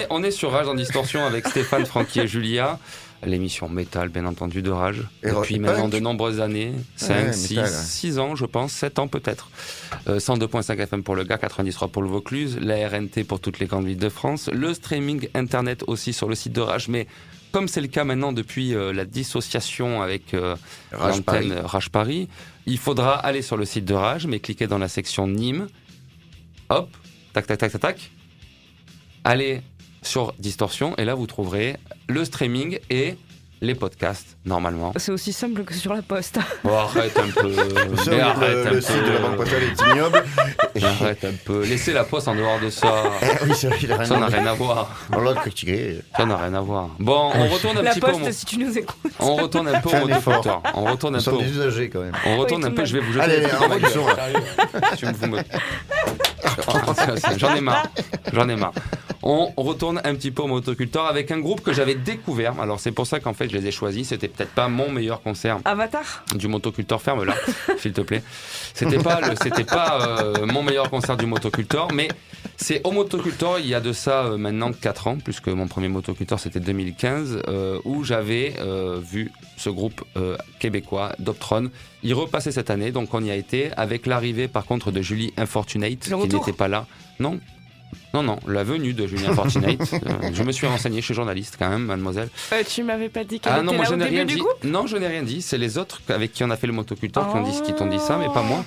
on 0.10 0.22
est 0.24 0.32
sur 0.32 0.52
Rage 0.52 0.68
en 0.68 0.74
distorsion 0.74 1.26
avec 1.26 1.48
Stéphane, 1.48 1.86
Francky 1.86 2.20
et 2.20 2.28
Julia. 2.28 2.78
L'émission 3.26 3.68
métal, 3.68 4.10
bien 4.10 4.26
entendu, 4.26 4.62
de 4.62 4.72
Rage. 4.72 5.04
Et 5.24 5.30
Depuis 5.30 5.60
maintenant 5.60 5.90
de 5.90 6.00
nombreuses 6.00 6.40
années. 6.40 6.74
5, 6.96 7.26
ouais, 7.28 7.34
6, 7.34 7.50
métal, 7.50 7.66
ouais. 7.66 7.78
6 7.78 8.20
ans, 8.20 8.36
je 8.36 8.46
pense. 8.46 8.72
7 8.72 9.00
ans 9.00 9.08
peut-être. 9.08 9.50
Euh, 10.08 10.20
102.5 10.20 10.80
FM 10.80 11.04
pour 11.04 11.16
le 11.16 11.26
gars, 11.26 11.38
93 11.38 11.90
pour 11.92 12.02
le 12.02 12.08
Vaucluse. 12.08 12.58
La 12.62 12.88
RNT 12.88 13.26
pour 13.28 13.42
toutes 13.42 13.60
les 13.60 13.66
grandes 13.66 13.86
villes 13.86 13.98
de 13.98 14.10
France. 14.10 14.50
Le 14.54 14.74
streaming 14.74 15.28
internet 15.36 15.84
aussi 15.88 16.14
sur 16.14 16.30
le 16.30 16.36
site 16.36 16.54
de 16.54 16.62
Rage. 16.62 16.88
Mais 16.88 17.08
comme 17.52 17.68
c'est 17.68 17.82
le 17.82 17.88
cas 17.88 18.06
maintenant 18.06 18.32
depuis 18.32 18.74
euh, 18.74 18.94
la 18.94 19.04
dissociation 19.06 20.02
avec 20.02 20.34
euh, 20.34 20.56
l'antenne 20.94 21.54
Rage 21.54 21.90
Paris, 21.90 22.30
il 22.68 22.78
faudra 22.78 23.16
aller 23.16 23.42
sur 23.42 23.58
le 23.58 23.66
site 23.66 23.86
de 23.86 23.96
Rage, 23.96 24.28
mais 24.28 24.40
cliquer 24.40 24.68
dans 24.68 24.78
la 24.78 24.88
section 24.88 25.28
Nîmes. 25.28 25.68
Hop, 26.70 26.90
tac, 27.34 27.48
tac, 27.48 27.58
tac, 27.58 27.72
tac, 27.72 27.82
tac. 27.82 28.12
Allez 29.26 29.62
sur 30.02 30.34
Distorsion 30.40 30.96
et 30.98 31.06
là 31.06 31.16
vous 31.16 31.28
trouverez 31.28 31.78
le 32.08 32.26
streaming 32.26 32.80
et 32.90 33.16
les 33.62 33.76
podcasts 33.76 34.38
normalement. 34.46 34.94
C'est 34.96 35.12
aussi 35.12 35.34
simple 35.34 35.64
que 35.64 35.74
sur 35.74 35.94
la 35.94 36.02
poste. 36.02 36.40
Bon, 36.64 36.78
arrête 36.78 37.18
un 37.18 37.30
peu. 37.30 37.50
Mais 38.08 38.16
le, 38.16 38.22
arrête 38.22 38.68
un 38.68 38.72
le 38.72 38.82
site 38.82 39.04
de 39.04 39.12
la 39.12 39.20
Banque. 39.20 39.38
Postale 39.38 39.64
est 39.64 39.92
ignoble. 39.92 40.24
Arrête 40.84 41.24
un 41.26 41.34
peu. 41.46 41.64
Laissez 41.66 41.94
la 41.94 42.04
poste 42.04 42.28
en 42.28 42.36
dehors 42.36 42.60
de 42.60 42.70
ça. 42.70 43.04
Eh 43.22 43.46
oui, 43.46 43.52
c'est 43.56 43.68
vrai, 43.68 43.78
il 43.84 43.92
a 43.92 44.06
Ça 44.06 44.18
n'a 44.18 44.28
rien 44.28 44.46
à 44.46 44.54
voir. 44.54 44.90
On 45.14 45.20
l'a 45.22 45.34
critiqué. 45.36 46.00
Ça 46.18 46.26
n'a 46.26 46.38
rien 46.38 46.54
à 46.54 46.62
voir. 46.62 46.90
Bon, 47.00 47.32
on 47.36 47.48
retourne 47.48 47.78
un 47.78 47.82
La 47.82 47.92
petit 47.92 48.00
peu. 48.00 48.08
au 48.08 48.12
poste, 48.12 48.24
mo- 48.26 48.32
si 48.32 48.46
tu 48.46 48.58
nous 48.58 48.78
écoutes. 48.78 49.12
On 49.20 49.36
retourne 49.36 49.68
un 49.68 49.80
peu 49.82 49.90
au 49.90 50.08
motoculteur. 50.08 50.62
On 50.74 50.84
retourne 50.86 51.16
un 51.16 51.20
Nous 51.20 51.38
peu. 51.38 51.44
des 51.44 51.50
usagers 51.52 51.90
quand 51.90 52.02
même. 52.02 52.14
On 52.26 52.38
retourne 52.38 52.64
Oui, 52.64 52.70
un 52.70 52.74
peu. 52.74 52.86
Je 52.86 52.94
vais 52.94 53.00
vous 53.02 53.14
jeter 53.14 53.24
Allez, 53.26 53.46
allez, 53.46 53.50
J'en 57.38 57.56
ai 57.56 57.62
marre. 57.62 57.88
J'en 58.34 58.50
ai 58.50 58.56
marre. 58.56 58.74
On 59.22 59.52
retourne 59.58 60.00
un 60.06 60.16
petit 60.16 60.32
peu 60.32 60.44
au 60.44 60.48
motoculteur 60.48 61.06
avec 61.06 61.30
un 61.32 61.40
groupe 61.40 61.62
que 61.62 61.74
j'avais 61.74 61.96
découvert. 61.96 62.54
Alors 62.62 62.80
c'est 62.80 62.92
pour 62.94 63.06
ça 63.06 63.20
qu'en 63.20 63.34
fait 63.34 63.50
je 63.50 63.58
les 63.58 63.68
ai 63.68 63.72
choisis. 63.72 64.08
C'était 64.10 64.30
peut-être 64.30 64.52
pas 64.52 64.70
mon 64.70 64.90
meilleur 64.90 65.22
concert 65.22 65.58
Avatar? 65.66 66.24
Du 66.36 66.48
motoculteur. 66.48 67.02
Ferme 67.02 67.26
là, 67.26 67.34
s'il 67.80 67.92
te 67.92 68.00
plaît. 68.02 68.24
C'était 68.74 68.98
pas, 68.98 69.20
le- 69.22 69.36
c'était 69.42 69.66
pas 69.66 70.00
euh, 70.22 70.46
mon 70.46 70.64
meilleur 70.70 70.90
concert 70.90 71.18
du 71.18 71.26
motoculteur, 71.26 71.92
mais 71.92 72.08
c'est 72.56 72.86
au 72.86 72.92
motoculteur 72.92 73.60
il 73.60 73.68
y 73.68 73.74
a 73.74 73.82
de 73.82 73.92
ça 73.92 74.26
euh, 74.26 74.38
maintenant 74.38 74.72
4 74.72 75.08
ans, 75.08 75.18
puisque 75.24 75.48
mon 75.48 75.68
premier 75.68 75.88
motoculteur 75.88 76.40
c'était 76.40 76.60
2015, 76.60 77.42
euh, 77.48 77.80
où 77.86 78.04
j'avais 78.04 78.54
euh, 78.60 79.00
vu 79.02 79.32
ce 79.58 79.70
groupe 79.70 80.04
québécois, 80.60 81.14
Doptron. 81.20 81.70
Il 82.04 82.14
repassait 82.14 82.52
cette 82.52 82.70
année, 82.70 82.92
donc 82.92 83.14
on 83.14 83.24
y 83.24 83.32
a 83.32 83.36
été, 83.36 83.72
avec 83.76 84.06
l'arrivée 84.06 84.48
par 84.48 84.66
contre 84.66 84.92
de 84.92 85.02
Julie 85.02 85.34
Infortunate, 85.36 86.00
qui 86.00 86.14
n'était 86.14 86.54
pas 86.54 86.70
là. 86.70 86.86
Non. 87.20 87.40
Non, 88.14 88.24
non, 88.24 88.40
la 88.48 88.64
venue 88.64 88.94
de 88.94 89.06
Julie 89.08 89.28
Infortunate. 89.28 89.80
Euh, 90.10 90.32
je 90.34 90.44
me 90.44 90.52
suis 90.52 90.66
renseigné 90.68 91.02
chez 91.02 91.14
journaliste 91.14 91.56
quand 91.60 91.70
même, 91.70 91.84
mademoiselle. 91.86 92.30
Euh, 92.54 92.64
Tu 92.68 92.84
m'avais 92.84 93.10
pas 93.10 93.24
dit 93.24 93.40
qu'elle 93.40 93.52
Ah 93.54 93.58
était 93.58 93.66
non, 93.66 93.74
moi 93.74 93.84
là 93.84 93.90
je 93.90 93.94
au 93.94 93.98
n'ai 93.98 94.06
début 94.06 94.16
rien 94.16 94.26
du 94.26 94.34
dit. 94.36 94.40
groupe 94.40 94.64
Non, 94.64 94.88
je 94.88 94.98
n'ai 94.98 95.08
rien 95.08 95.24
dit. 95.24 95.42
C'est 95.42 95.58
les 95.58 95.78
autres 95.78 96.02
avec 96.10 96.32
qui 96.34 96.44
on 96.44 96.50
a 96.50 96.56
fait 96.58 96.68
le 96.68 96.74
motoculteur 96.74 97.30
qui 97.30 97.36
ont 97.38 97.44
dit, 97.44 97.62
qui 97.62 97.74
t'ont 97.74 97.86
dit 97.88 98.00
ça, 98.00 98.18
mais 98.18 98.28
pas 98.34 98.42
moi. 98.42 98.64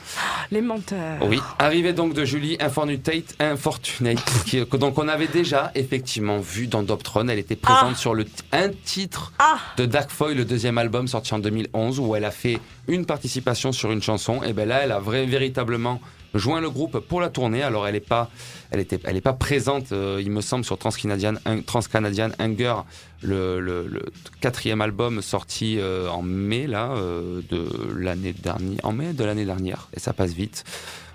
Les 0.51 0.61
menteurs. 0.61 1.19
Oui. 1.23 1.41
Arrivée 1.59 1.93
donc 1.93 2.15
de 2.15 2.25
Julie 2.25 2.57
Infortunate, 2.61 3.35
Infortunate 3.41 4.19
qui, 4.47 4.65
que 4.67 4.77
donc 4.77 4.99
on 4.99 5.09
avait 5.09 5.27
déjà 5.29 5.71
effectivement 5.75 6.39
vu 6.39 6.67
dans 6.67 6.83
Doptron. 6.83 7.29
Elle 7.29 7.39
était 7.39 7.57
présente 7.57 7.93
Ah. 7.95 7.97
sur 7.97 8.15
le 8.15 8.27
un 8.53 8.69
titre 8.85 9.33
Ah 9.39 9.59
de 9.77 9.87
Dark 9.87 10.11
Foy, 10.11 10.35
le 10.35 10.45
deuxième 10.45 10.79
album 10.79 11.09
sorti 11.09 11.35
en 11.35 11.39
2011, 11.39 11.99
où 12.01 12.15
elle 12.17 12.25
a 12.25 12.31
fait 12.31 12.59
une 12.89 13.07
participation 13.07 13.73
sur 13.73 13.91
une 13.93 14.03
chanson. 14.03 14.43
Et 14.43 14.53
ben 14.53 14.69
là, 14.69 14.81
elle 14.83 14.93
a 14.93 14.99
vrai, 14.99 15.27
véritablement 15.27 16.01
joint 16.35 16.61
le 16.61 16.71
groupe 16.71 16.99
pour 17.01 17.21
la 17.21 17.29
tournée. 17.29 17.63
Alors 17.63 17.87
elle 17.87 17.95
est 17.97 18.01
pas, 18.01 18.31
elle 18.71 18.81
était, 18.81 18.99
elle 19.05 19.17
est 19.17 19.21
pas 19.21 19.33
présente, 19.33 19.93
euh, 19.93 20.21
il 20.23 20.31
me 20.31 20.41
semble, 20.41 20.65
sur 20.65 20.79
Transcanadian, 20.79 21.35
Transcanadian 21.67 22.31
Hunger, 22.39 22.77
le, 23.23 23.61
le- 23.61 23.87
le 23.87 24.03
quatrième 24.41 24.81
album 24.81 25.23
sorti 25.23 25.79
euh, 25.79 26.09
en 26.09 26.23
mai 26.23 26.67
là 26.67 26.93
euh, 26.93 27.41
de 27.51 27.67
l'année 27.99 28.33
dernière, 28.33 28.81
en 28.85 28.93
mai 28.93 29.13
de 29.13 29.25
l'année 29.25 29.45
dernière. 29.45 29.89
Et 29.95 30.01
ça 30.01 30.13
passe 30.13 30.33
vite. 30.33 30.65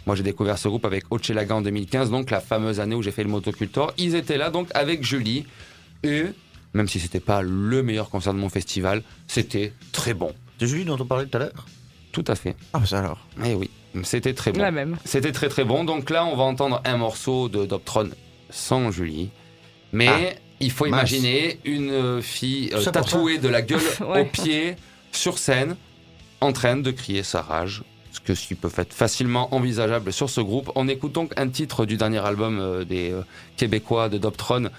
Moi, 0.05 0.15
j'ai 0.15 0.23
découvert 0.23 0.57
ce 0.57 0.69
groupe 0.69 0.85
avec 0.85 1.03
Ochelaga 1.09 1.53
en 1.55 1.61
2015, 1.61 2.09
donc 2.11 2.29
la 2.31 2.39
fameuse 2.39 2.79
année 2.79 2.95
où 2.95 3.01
j'ai 3.01 3.11
fait 3.11 3.23
le 3.23 3.29
motocultor. 3.29 3.93
Ils 3.97 4.15
étaient 4.15 4.37
là 4.37 4.49
donc 4.49 4.69
avec 4.73 5.03
Julie 5.03 5.45
et 6.03 6.23
même 6.73 6.87
si 6.87 6.99
c'était 6.99 7.19
pas 7.19 7.41
le 7.41 7.83
meilleur 7.83 8.09
concert 8.09 8.33
de 8.33 8.39
mon 8.39 8.47
festival, 8.49 9.03
c'était 9.27 9.73
très 9.91 10.13
bon. 10.13 10.31
C'est 10.59 10.67
Julie 10.67 10.85
dont 10.85 10.97
on 10.99 11.05
parlait 11.05 11.25
tout 11.25 11.35
à 11.37 11.39
l'heure? 11.41 11.65
Tout 12.13 12.23
à 12.27 12.35
fait. 12.35 12.55
Ah, 12.71 12.79
bah 12.79 12.85
ça 12.85 12.99
alors. 12.99 13.27
Eh 13.45 13.53
oui, 13.53 13.69
c'était 14.05 14.33
très 14.33 14.51
bon. 14.51 14.61
La 14.61 14.71
même. 14.71 14.97
C'était 15.05 15.31
très 15.31 15.49
très 15.49 15.63
bon. 15.63 15.83
Donc 15.83 16.09
là, 16.09 16.25
on 16.25 16.35
va 16.35 16.43
entendre 16.43 16.81
un 16.85 16.97
morceau 16.97 17.49
de 17.49 17.65
Doptron 17.65 18.09
sans 18.49 18.91
Julie. 18.91 19.29
Mais 19.91 20.37
il 20.59 20.71
faut 20.71 20.85
mince. 20.85 21.11
imaginer 21.11 21.59
une 21.65 22.21
fille 22.21 22.71
euh, 22.73 22.83
tatouée 22.83 23.37
de 23.37 23.47
la 23.47 23.61
gueule 23.61 23.79
Ouais. 24.01 24.21
aux 24.21 24.25
pieds 24.25 24.75
sur 25.11 25.37
scène 25.37 25.75
en 26.41 26.51
train 26.53 26.77
de 26.77 26.91
crier 26.91 27.23
sa 27.23 27.41
rage. 27.41 27.83
Ce 28.11 28.19
que 28.19 28.33
ce 28.35 28.47
qui 28.47 28.55
peut 28.55 28.71
être 28.77 28.93
facilement 28.93 29.53
envisageable 29.53 30.11
sur 30.11 30.29
ce 30.29 30.41
groupe. 30.41 30.71
On 30.75 30.87
écoute 30.87 31.11
donc 31.13 31.33
un 31.37 31.47
titre 31.49 31.85
du 31.85 31.97
dernier 31.97 32.19
album 32.25 32.59
euh, 32.59 32.83
des 32.83 33.11
euh, 33.11 33.21
Québécois 33.57 34.09
de 34.09 34.17
Doptron, 34.17 34.69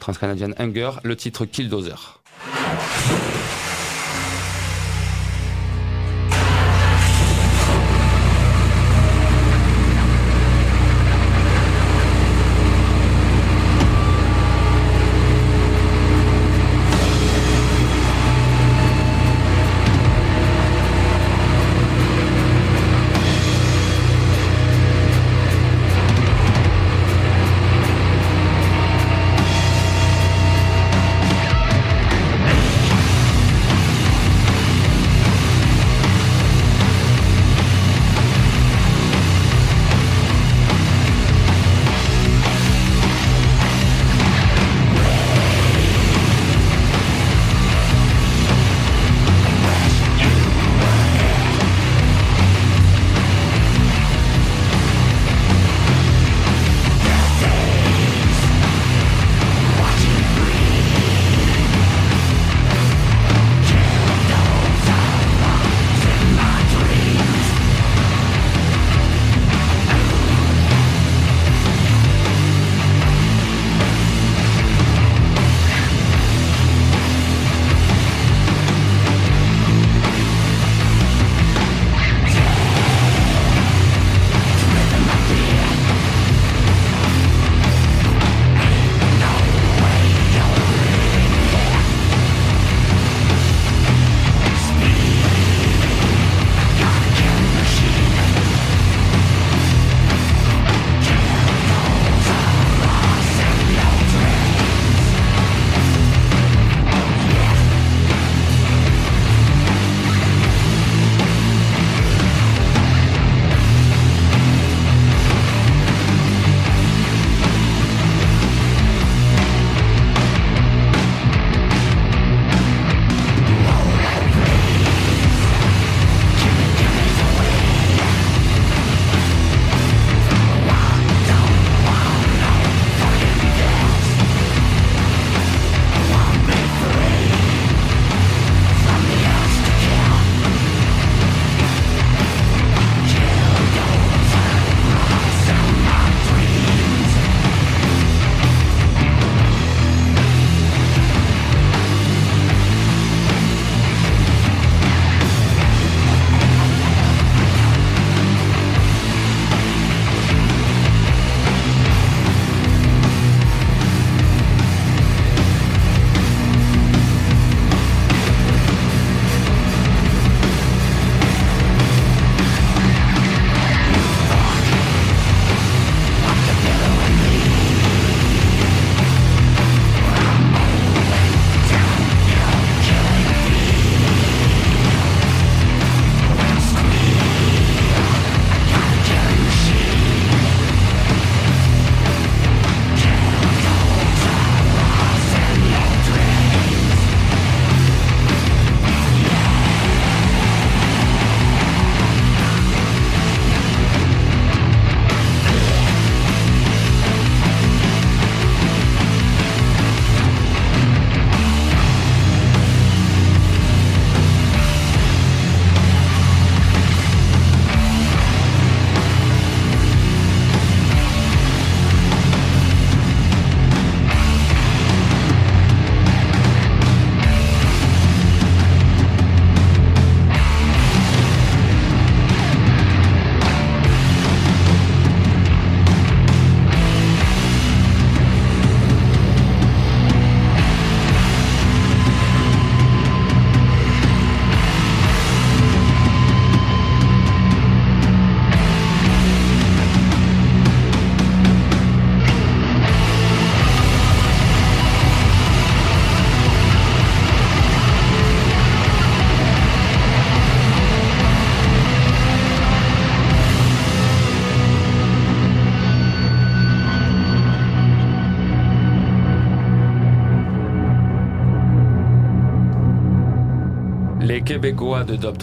Transcanadian 0.00 0.50
Hunger, 0.58 0.90
le 1.04 1.14
titre 1.16 1.44
Killdozer. 1.44 2.20
Killdozer 2.44 3.27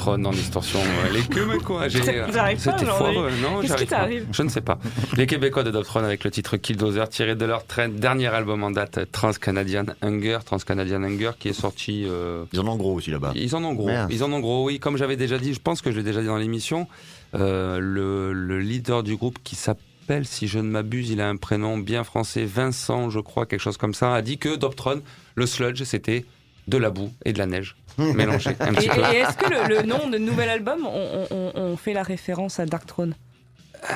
En 0.07 0.17
distorsion. 0.31 0.79
Les 1.13 1.21
Québécois, 1.23 1.87
j'ai. 1.87 2.01
J'arrive 2.03 2.63
pas 2.63 2.77
C'était 2.77 2.85
foireux. 2.85 3.29
Non, 3.41 3.61
Qu'est-ce 3.61 3.75
qui 3.75 3.87
t'arrive 3.87 4.27
Je 4.31 4.43
ne 4.43 4.49
sais 4.49 4.61
pas. 4.61 4.77
Les 5.17 5.25
Québécois 5.25 5.63
de 5.63 5.71
Doptron 5.71 6.03
avec 6.03 6.23
le 6.23 6.29
titre 6.31 6.57
Killdozer 6.57 7.09
tiré 7.09 7.35
de 7.35 7.43
leur 7.45 7.65
train- 7.65 7.89
dernier 7.89 8.27
album 8.27 8.63
en 8.63 8.69
date 8.71 9.11
Trans-Canadian 9.11 9.85
Hunger. 10.03 10.39
Trans-Canadian 10.45 11.01
Hunger 11.03 11.31
qui 11.39 11.49
est 11.49 11.53
sorti. 11.53 12.05
euh, 12.07 12.45
Ils 12.53 12.59
en 12.59 12.67
ont 12.67 12.75
gros 12.75 12.93
aussi 12.93 13.09
là-bas. 13.09 13.31
Ils 13.35 13.55
en 13.55 13.63
ont 13.63 13.73
gros. 13.73 13.87
Merde. 13.87 14.11
Ils 14.13 14.23
en 14.23 14.31
ont 14.31 14.39
gros, 14.39 14.65
oui. 14.65 14.79
Comme 14.79 14.95
j'avais 14.97 15.15
déjà 15.17 15.39
dit, 15.39 15.53
je 15.55 15.59
pense 15.59 15.81
que 15.81 15.91
je 15.91 15.97
l'ai 15.97 16.03
déjà 16.03 16.21
dit 16.21 16.27
dans 16.27 16.37
l'émission, 16.37 16.87
euh, 17.33 17.79
le, 17.79 18.31
le 18.31 18.59
leader 18.59 19.01
du 19.01 19.15
groupe 19.15 19.39
qui 19.43 19.55
s'appelle, 19.55 20.25
si 20.25 20.47
je 20.47 20.59
ne 20.59 20.69
m'abuse, 20.69 21.09
il 21.09 21.19
a 21.19 21.27
un 21.27 21.35
prénom 21.35 21.77
bien 21.79 22.03
français, 22.03 22.45
Vincent, 22.45 23.09
je 23.09 23.19
crois, 23.19 23.45
quelque 23.47 23.59
chose 23.61 23.77
comme 23.77 23.95
ça, 23.95 24.13
a 24.13 24.21
dit 24.21 24.37
que 24.37 24.55
Doptron, 24.55 25.01
le 25.33 25.45
sludge, 25.47 25.81
c'était 25.83 26.25
de 26.67 26.77
la 26.77 26.89
boue 26.91 27.11
et 27.25 27.33
de 27.33 27.39
la 27.39 27.45
neige 27.47 27.75
un 27.97 28.03
Et, 28.09 28.75
petit 28.75 28.89
peu. 28.89 29.01
et 29.13 29.17
est-ce 29.17 29.37
que 29.37 29.49
le, 29.49 29.77
le 29.77 29.83
nom 29.83 30.09
de 30.09 30.17
nouvel 30.17 30.49
album, 30.49 30.85
on, 30.85 31.27
on- 31.31 31.35
on- 31.35 31.51
on 31.55 31.77
fait 31.77 31.93
la 31.93 32.03
référence 32.03 32.59
à 32.59 32.65
Dark 32.65 32.85
Throne? 32.85 33.15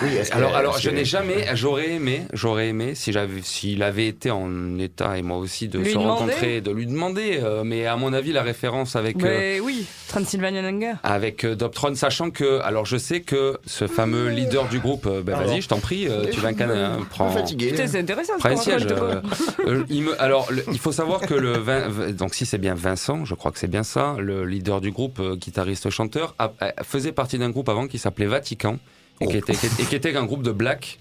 Oui, 0.01 0.09
Alors, 0.31 0.55
alors, 0.55 0.79
je 0.79 0.89
n'ai 0.89 1.05
jamais, 1.05 1.45
j'aurais 1.55 1.89
aimé, 1.91 2.23
j'aurais 2.33 2.67
aimé 2.69 2.95
si 2.95 3.11
j'avais, 3.11 3.41
s'il 3.41 3.83
avait 3.83 4.07
été 4.07 4.31
en 4.31 4.77
état 4.79 5.17
et 5.17 5.21
moi 5.21 5.37
aussi 5.37 5.67
de 5.67 5.79
Lui 5.79 5.85
se 5.91 5.91
demander 5.93 6.09
rencontrer, 6.09 6.61
de 6.61 6.71
lui 6.71 6.85
demander. 6.85 7.39
euh, 7.43 7.63
mais 7.63 7.85
à 7.85 7.95
mon 7.95 8.13
avis, 8.13 8.31
la 8.31 8.41
référence 8.43 8.95
avec 8.95 9.17
euh, 9.17 9.19
Mais 9.27 9.59
oui, 9.59 9.85
Transylvanian 10.07 10.63
Hunger. 10.63 10.93
avec 11.03 11.43
euh, 11.43 11.55
Doptron, 11.55 11.95
sachant 11.95 12.29
que, 12.31 12.59
alors 12.61 12.85
je 12.85 12.97
sais 12.97 13.21
que 13.21 13.57
ce 13.65 13.87
fameux 13.87 14.29
leader 14.29 14.67
du 14.69 14.79
groupe, 14.79 15.05
euh, 15.07 15.21
ben, 15.21 15.35
vas-y, 15.37 15.61
je 15.61 15.67
t'en 15.67 15.79
prie, 15.79 16.07
euh, 16.07 16.25
tu 16.31 16.39
vas 16.39 16.49
hein, 16.49 16.53
Un 16.59 16.97
peu 16.99 17.05
prends, 17.09 17.29
fatigué. 17.31 17.71
Putain, 17.71 17.87
c'est 17.87 17.99
intéressant. 17.99 18.33
prends 18.39 18.49
un 18.49 18.55
siège. 18.55 18.87
euh, 18.91 19.21
euh, 19.67 19.83
il 19.89 20.03
me- 20.03 20.21
alors, 20.21 20.47
le- 20.51 20.63
il 20.71 20.79
faut 20.79 20.91
savoir 20.91 21.21
que 21.21 21.33
le, 21.33 21.53
vin- 21.57 22.11
donc 22.11 22.35
si 22.35 22.45
c'est 22.45 22.57
bien 22.57 22.75
Vincent, 22.75 23.25
je 23.25 23.33
crois 23.35 23.51
que 23.51 23.59
c'est 23.59 23.67
bien 23.69 23.83
ça, 23.83 24.15
le 24.19 24.45
leader 24.45 24.81
du 24.81 24.91
groupe, 24.91 25.19
euh, 25.19 25.35
guitariste 25.35 25.89
chanteur, 25.89 26.35
a- 26.39 26.51
a- 26.59 26.83
faisait 26.83 27.11
partie 27.11 27.37
d'un 27.37 27.49
groupe 27.49 27.69
avant 27.69 27.87
qui 27.87 27.97
s'appelait 27.99 28.25
Vatican 28.27 28.77
et, 29.21 29.25
Oh. 29.25 29.29
qui 29.29 29.37
était, 29.37 29.53
qui 29.53 29.65
était- 29.65 29.83
et 29.83 29.85
qui 29.85 29.95
était 29.95 30.15
un 30.15 30.25
groupe 30.25 30.43
de 30.43 30.51
black, 30.51 30.99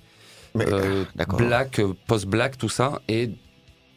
Mais, 0.54 0.64
euh, 0.72 1.04
black, 1.36 1.78
euh, 1.78 1.92
post-black, 2.06 2.58
tout 2.58 2.68
ça, 2.68 3.00
et 3.08 3.30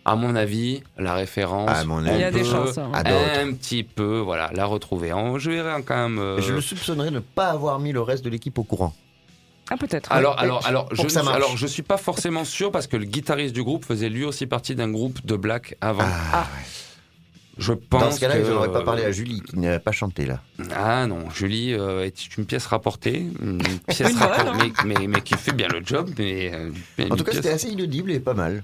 à 0.06 0.16
mon 0.16 0.36
avis, 0.36 0.82
la 0.98 1.14
référence, 1.16 1.70
À 1.70 1.84
mon 1.86 1.96
on 1.96 2.06
avis. 2.06 2.16
Il 2.16 2.22
y 2.22 2.24
a 2.24 2.32
des 2.32 2.44
chances. 2.44 2.78
hein. 2.78 2.92
Un 2.94 3.54
petit 3.54 3.84
peu, 3.84 4.20
voilà, 4.20 4.50
la 4.54 4.66
retrouver. 4.66 5.12
Je 5.38 5.52
verrai 5.52 5.82
quand 5.84 5.96
même. 5.96 6.20
euh, 6.20 6.42
Je 6.42 6.54
le 6.54 6.62
soupçonnerais 6.62 7.10
de 7.10 7.16
ne 7.16 7.20
pas 7.20 7.48
avoir 7.50 7.80
mis 7.80 7.92
le 7.92 8.02
reste 8.02 8.24
de 8.26 8.30
l'équipe 8.30 8.58
au 8.58 8.64
courant. 8.64 8.94
Ah, 9.70 9.78
peut-être. 9.78 10.12
Alors, 10.12 10.34
Oui, 10.38 10.44
alors, 10.44 10.68
alors, 10.68 10.90
je, 10.92 11.30
alors, 11.30 11.56
je 11.56 11.66
suis 11.68 11.84
pas 11.84 11.96
forcément 11.98 12.44
sûr 12.44 12.72
parce 12.74 12.88
que 12.88 12.98
le 12.98 13.06
guitariste 13.06 13.54
du 13.54 13.64
groupe 13.64 13.86
faisait 13.86 14.10
lui 14.10 14.26
aussi 14.26 14.46
partie 14.46 14.76
d'un 14.76 14.90
groupe 14.92 15.26
de 15.26 15.36
black 15.38 15.76
avant. 15.80 16.04
Ah, 16.04 16.46
Je 17.58 17.74
pense. 17.74 18.02
Dans 18.02 18.12
ce 18.12 18.20
cas-là, 18.20 18.38
que- 18.40 18.46
je 18.46 18.52
n'aurais 18.52 18.72
pas 18.72 18.82
parlé 18.82 19.04
à 19.04 19.12
Julie 19.12 19.42
qui 19.42 19.60
n'a 19.60 19.78
pas 19.80 19.92
chanté 19.92 20.26
là. 20.26 20.42
Ah 20.74 21.06
non, 21.08 21.30
Julie 21.30 21.74
euh, 21.74 22.06
est 22.06 22.38
une 22.38 22.46
pièce 22.46 22.66
rapportée, 22.66 23.26
une 23.42 23.60
pièce 23.88 24.16
rapportée, 24.16 24.72
mais, 24.86 24.94
mais, 25.00 25.08
mais 25.08 25.22
qui 25.22 25.36
fait 25.36 25.54
bien 25.54 25.68
le 25.68 25.82
job. 25.86 26.10
Mais, 26.18 26.52
euh, 26.54 26.70
En 27.10 27.16
tout 27.16 27.24
cas, 27.24 27.32
pièce- 27.32 27.36
c'était 27.44 27.50
assez 27.54 27.68
inaudible 27.70 28.12
et 28.12 28.20
pas 28.20 28.34
mal. 28.34 28.64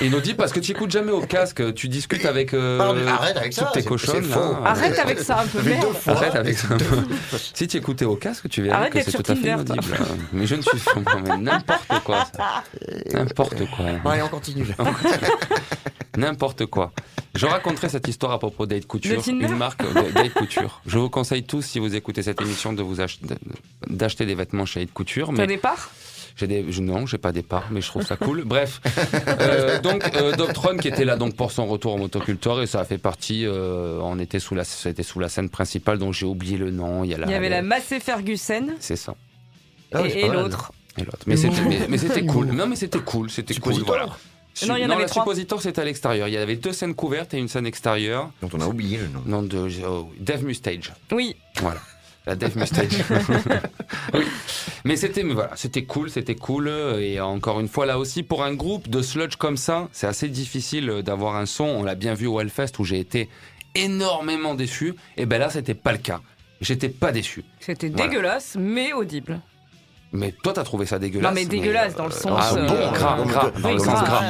Inaudible 0.00 0.36
parce 0.36 0.52
que 0.52 0.60
tu 0.60 0.72
écoutes 0.72 0.90
jamais 0.90 1.12
au 1.12 1.20
casque, 1.20 1.74
tu 1.74 1.88
discutes 1.88 2.24
avec 2.26 2.54
euh, 2.54 2.78
Pardon, 2.78 3.06
arrête 3.06 3.36
avec 3.36 3.52
ça, 3.52 3.70
toutes 3.72 3.84
tes 3.84 3.88
là. 3.90 4.22
faux. 4.22 4.56
Arrête 4.64 4.98
avec 4.98 5.18
ça 5.20 5.40
un 5.40 5.46
peu, 5.46 5.62
merde. 5.62 5.86
Arrête 6.06 6.34
avec 6.34 6.58
ça. 6.58 6.68
si 7.54 7.66
tu 7.68 7.76
écoutais 7.76 8.04
au 8.04 8.16
casque, 8.16 8.48
tu 8.48 8.62
verrais 8.62 8.76
Arrête 8.76 8.92
que 8.92 9.02
c'est 9.02 9.12
tout 9.22 9.32
à 9.32 9.34
fait 9.36 9.48
inaudible. 9.48 9.82
Mais 10.32 10.46
je 10.46 10.56
ne 10.56 10.62
suis 10.62 10.78
non, 10.96 11.02
mais 11.24 11.36
n'importe 11.38 12.02
quoi. 12.04 12.26
ça. 12.36 12.64
N'importe 13.12 13.66
quoi. 13.76 13.86
Bon, 14.02 14.10
allez, 14.10 14.22
on 14.26 14.28
continue. 14.28 14.66
N'importe 16.16 16.66
quoi. 16.66 16.92
Je 17.34 17.46
raconterai 17.46 17.88
cette 17.88 18.06
histoire 18.06 18.32
à 18.32 18.38
propos 18.38 18.66
d'Aide 18.66 18.86
Couture, 18.86 19.22
une 19.26 19.56
marque 19.56 19.82
de- 19.82 20.12
d'Aide 20.12 20.32
Couture. 20.32 20.80
Je 20.86 20.98
vous 20.98 21.10
conseille 21.10 21.42
tous, 21.44 21.62
si 21.62 21.80
vous 21.80 21.94
écoutez 21.96 22.22
cette 22.22 22.40
émission, 22.40 22.72
de 22.72 22.82
vous 22.82 22.96
d'acheter 23.88 24.24
des 24.26 24.34
vêtements 24.36 24.66
chez 24.66 24.82
Aide 24.82 24.92
Couture. 24.92 25.26
T'as 25.28 25.32
Mais 25.42 25.46
des 25.48 25.56
parts? 25.56 25.90
J'ai 26.36 26.46
des, 26.46 26.72
je- 26.72 26.80
non, 26.82 27.06
j'ai 27.06 27.18
pas 27.18 27.32
des 27.32 27.42
parts, 27.42 27.68
mais 27.70 27.80
je 27.80 27.86
trouve 27.88 28.04
ça 28.04 28.16
cool. 28.16 28.42
Bref, 28.44 28.80
Euh, 29.40 29.80
donc 29.80 30.04
euh, 30.16 30.32
Doctron 30.36 30.76
qui 30.76 30.88
était 30.88 31.04
là 31.04 31.16
donc 31.16 31.36
pour 31.36 31.52
son 31.52 31.66
retour 31.66 31.94
au 31.94 31.98
motoculteur 31.98 32.60
et 32.62 32.66
ça 32.66 32.80
a 32.80 32.84
fait 32.84 32.98
partie. 32.98 33.44
euh, 33.46 33.98
on 34.02 34.18
était 34.18 34.40
sous 34.40 34.54
la, 34.54 34.64
c'était 34.64 35.02
sous 35.02 35.20
la 35.20 35.28
scène 35.28 35.48
principale 35.48 35.98
dont 35.98 36.12
j'ai 36.12 36.26
oublié 36.26 36.56
le 36.56 36.70
nom. 36.70 37.04
Il 37.04 37.10
y 37.10 37.14
a 37.14 37.18
la, 37.18 37.26
Il 37.26 37.30
y 37.32 37.34
avait 37.34 37.48
la 37.48 37.62
Massé 37.62 38.00
Ferguson 38.00 38.66
c'est 38.80 38.96
ça. 38.96 39.14
Ah 39.92 40.02
ouais, 40.02 40.18
et, 40.18 40.28
l'autre. 40.28 40.72
Et 40.98 41.02
l'autre. 41.04 41.18
Mais 41.26 41.36
c'était, 41.36 41.60
mais, 41.62 41.86
mais 41.88 41.98
c'était 41.98 42.26
cool. 42.26 42.46
Non, 42.48 42.66
mais 42.66 42.76
c'était 42.76 42.98
cool. 43.00 43.30
C'était 43.30 43.54
cool. 43.54 43.74
Voilà. 43.86 44.06
Non, 44.68 44.76
il 44.76 44.82
y 44.82 44.86
en 44.86 44.90
avait 44.90 45.02
la 45.02 45.08
trois. 45.08 45.22
suppositoire, 45.22 45.60
c'était 45.60 45.80
à 45.80 45.84
l'extérieur. 45.84 46.28
Il 46.28 46.34
y 46.34 46.36
avait 46.36 46.56
deux 46.56 46.72
scènes 46.72 46.94
couvertes 46.94 47.34
et 47.34 47.38
une 47.38 47.48
scène 47.48 47.66
extérieure. 47.66 48.30
Dont 48.42 48.50
on 48.54 48.60
a 48.60 48.66
oublié 48.66 48.98
le 48.98 49.08
nom. 49.08 49.22
Nom 49.26 49.42
de 49.42 49.68
oh, 49.86 50.10
Dave 50.20 50.44
Mustage. 50.44 50.92
Oui, 51.12 51.36
Voilà. 51.60 51.80
La 52.26 52.36
Dave 52.36 52.56
Mustage. 52.56 52.88
oui. 54.14 54.24
Mais 54.84 54.96
c'était, 54.96 55.22
voilà, 55.22 55.50
c'était 55.56 55.84
cool, 55.84 56.08
c'était 56.10 56.34
cool. 56.34 56.68
Et 56.98 57.20
encore 57.20 57.60
une 57.60 57.68
fois, 57.68 57.84
là 57.86 57.98
aussi, 57.98 58.22
pour 58.22 58.42
un 58.44 58.54
groupe 58.54 58.88
de 58.88 59.02
sludge 59.02 59.36
comme 59.36 59.56
ça, 59.58 59.88
c'est 59.92 60.06
assez 60.06 60.28
difficile 60.28 61.02
d'avoir 61.04 61.36
un 61.36 61.46
son. 61.46 61.64
On 61.64 61.82
l'a 61.82 61.94
bien 61.94 62.14
vu 62.14 62.26
au 62.26 62.40
Hellfest 62.40 62.78
où 62.78 62.84
j'ai 62.84 62.98
été 62.98 63.28
énormément 63.74 64.54
déçu. 64.54 64.94
Et 65.16 65.26
ben 65.26 65.38
là, 65.38 65.50
c'était 65.50 65.74
pas 65.74 65.92
le 65.92 65.98
cas. 65.98 66.20
J'étais 66.60 66.88
pas 66.88 67.12
déçu. 67.12 67.44
c'était 67.60 67.88
Voilà. 67.88 68.06
dégueulasse, 68.08 68.56
mais 68.58 68.92
audible. 68.92 69.40
Mais 70.12 70.32
toi, 70.42 70.52
t'as 70.52 70.62
trouvé 70.64 70.86
ça 70.86 70.98
dégueulasse. 70.98 71.28
Non, 71.28 71.34
mais 71.34 71.44
dégueulasse 71.44 71.96
dans 71.96 72.04
le 72.06 72.12
sens, 72.12 72.40
Ah, 72.40 72.54
euh, 72.56 72.66
bon, 72.68 72.74
euh, 72.74 72.90
gras, 72.92 73.50
Dans 73.60 73.72
le 73.72 73.78
sens 73.78 74.02
gras. 74.04 74.22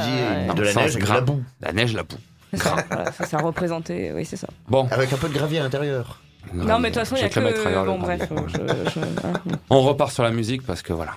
de 0.55 0.61
le 0.61 0.65
la 0.67 0.73
sens 0.73 0.83
neige 0.85 0.97
gras. 0.99 1.15
la 1.15 1.21
boue. 1.21 1.43
La 1.61 1.73
neige, 1.73 1.93
la 1.95 2.03
boue. 2.03 2.17
C'est 2.53 2.63
ça, 2.63 2.77
voilà, 2.89 3.13
ça, 3.13 3.27
ça 3.27 3.39
représentait, 3.39 4.13
oui, 4.15 4.25
c'est 4.25 4.37
ça. 4.37 4.49
Bon. 4.69 4.89
Avec 4.91 5.13
un 5.13 5.17
peu 5.17 5.29
de 5.29 5.35
gravier 5.35 5.59
à 5.59 5.63
l'intérieur. 5.65 6.21
Non, 6.55 6.79
mais 6.79 6.91
de 6.91 6.95
toute 6.95 7.05
façon, 7.07 7.17
il 7.17 7.23
y 7.23 7.25
a 7.25 7.29
que. 7.29 7.85
Bon, 7.85 7.99
bref. 7.99 8.29
gravier. 8.31 8.47
je- 8.49 8.91
je-. 9.01 9.55
On 9.71 9.83
repart 9.83 10.13
sur 10.13 10.23
la 10.23 10.31
musique 10.31 10.65
parce 10.65 10.83
que 10.83 10.93
voilà. 10.93 11.13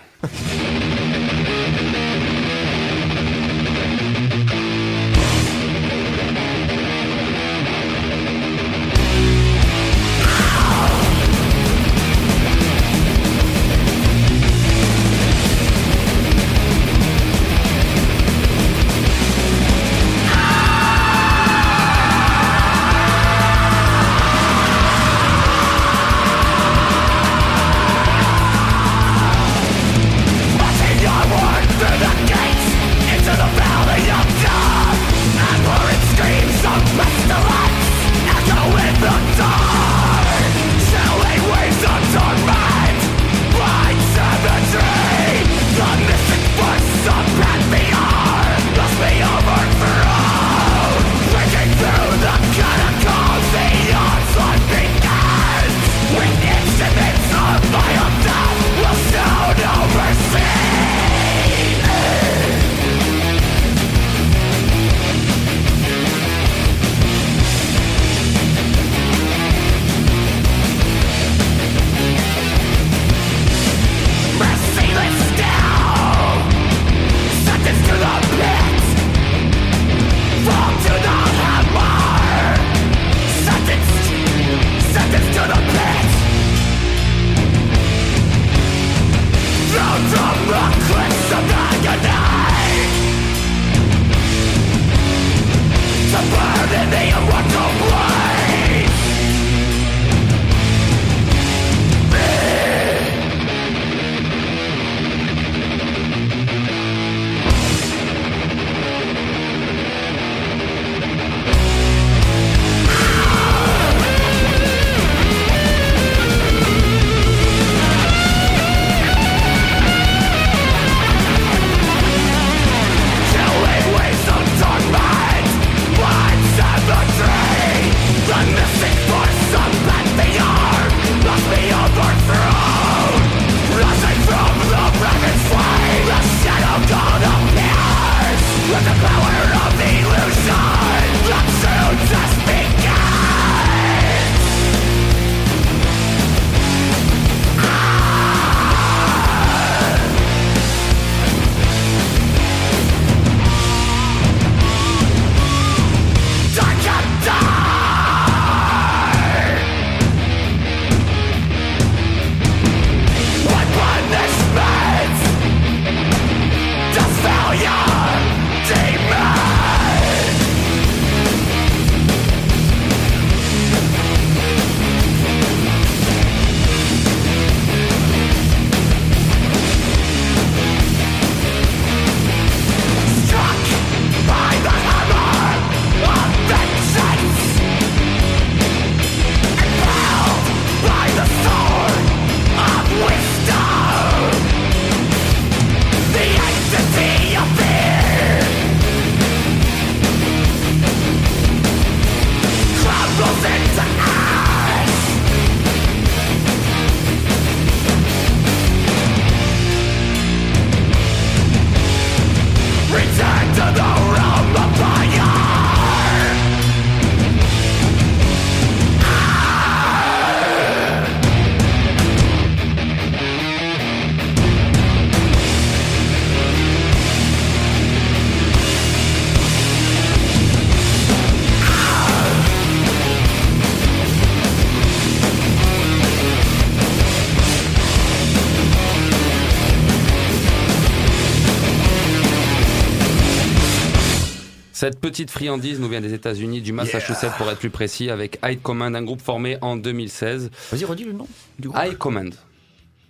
Petite 245.09 245.31
friandise 245.31 245.79
nous 245.79 245.87
vient 245.89 246.01
des 246.01 246.13
États-Unis, 246.13 246.61
du 246.61 246.73
Massachusetts 246.73 247.31
pour 247.37 247.49
être 247.49 247.59
plus 247.59 247.69
précis, 247.69 248.09
avec 248.09 248.39
High 248.43 248.61
Command, 248.61 248.95
un 248.95 249.03
groupe 249.03 249.21
formé 249.21 249.57
en 249.61 249.75
2016. 249.77 250.49
Vas-y, 250.71 250.85
redis 250.85 251.03
le 251.05 251.13
nom 251.13 251.27
du 251.59 251.69
groupe. 251.69 251.81
High 251.83 251.97
Command. 251.97 252.33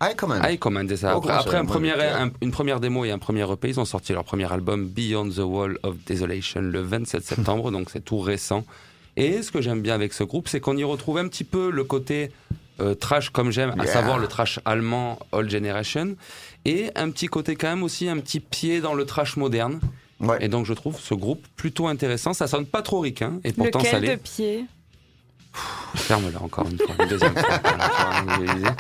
High 0.02 0.16
Command. 0.16 0.42
High 0.48 0.60
Command, 0.60 0.88
c'est 0.90 0.98
ça. 0.98 1.18
Oh, 1.18 1.28
Après, 1.28 1.58
un 1.58 1.66
premier- 1.66 1.94
une 2.42 2.52
première 2.52 2.80
démo 2.80 3.04
et 3.06 3.10
un 3.12 3.18
premier 3.18 3.52
EP, 3.52 3.70
ils 3.70 3.80
ont 3.80 3.86
sorti 3.86 4.14
leur 4.14 4.24
premier 4.24 4.52
album 4.52 4.86
Beyond 4.88 5.30
the 5.32 5.40
Wall 5.40 5.80
of 5.84 5.96
Desolation 6.06 6.62
le 6.62 6.82
27 6.82 7.24
septembre, 7.24 7.72
donc 7.72 7.90
c'est 7.90 8.06
tout 8.06 8.20
récent. 8.20 8.64
Et 9.16 9.42
ce 9.42 9.52
que 9.52 9.60
j'aime 9.62 9.82
bien 9.82 9.96
avec 9.96 10.14
ce 10.14 10.24
groupe, 10.24 10.48
c'est 10.48 10.60
qu'on 10.60 10.78
y 10.78 10.84
retrouve 10.84 11.18
un 11.18 11.28
petit 11.28 11.44
peu 11.44 11.72
le 11.72 11.84
côté 11.84 12.32
euh, 12.80 12.94
trash 12.94 13.32
comme 13.32 13.50
j'aime, 13.50 13.74
à 13.80 13.88
savoir 13.88 14.20
le 14.20 14.28
trash 14.28 14.60
allemand 14.66 15.18
Old 15.32 15.50
Generation, 15.50 16.16
et 16.66 16.92
un 16.96 17.10
petit 17.10 17.26
côté 17.26 17.56
quand 17.56 17.70
même 17.70 17.82
aussi, 17.82 18.08
un 18.08 18.20
petit 18.20 18.40
pied 18.40 18.82
dans 18.82 18.94
le 18.94 19.04
trash 19.06 19.36
moderne. 19.36 19.80
Ouais. 20.20 20.38
Et 20.42 20.48
donc 20.48 20.66
je 20.66 20.74
trouve 20.74 21.00
ce 21.00 21.14
groupe 21.14 21.46
plutôt 21.56 21.88
intéressant. 21.88 22.34
Ça 22.34 22.48
sonne 22.48 22.66
pas 22.66 22.82
trop 22.82 23.00
ricain, 23.02 23.40
et 23.44 23.54
pourtant 23.54 23.80
ça 23.80 23.86
Lequel 23.98 24.02
de 24.02 24.08
l'est. 24.08 24.18
pied? 24.18 24.66
Ferme-la 25.96 26.42
encore 26.42 26.68
une 26.70 26.78
fois, 26.78 26.96
une 27.00 27.10
deuxième 27.10 27.36
fois. 27.36 27.50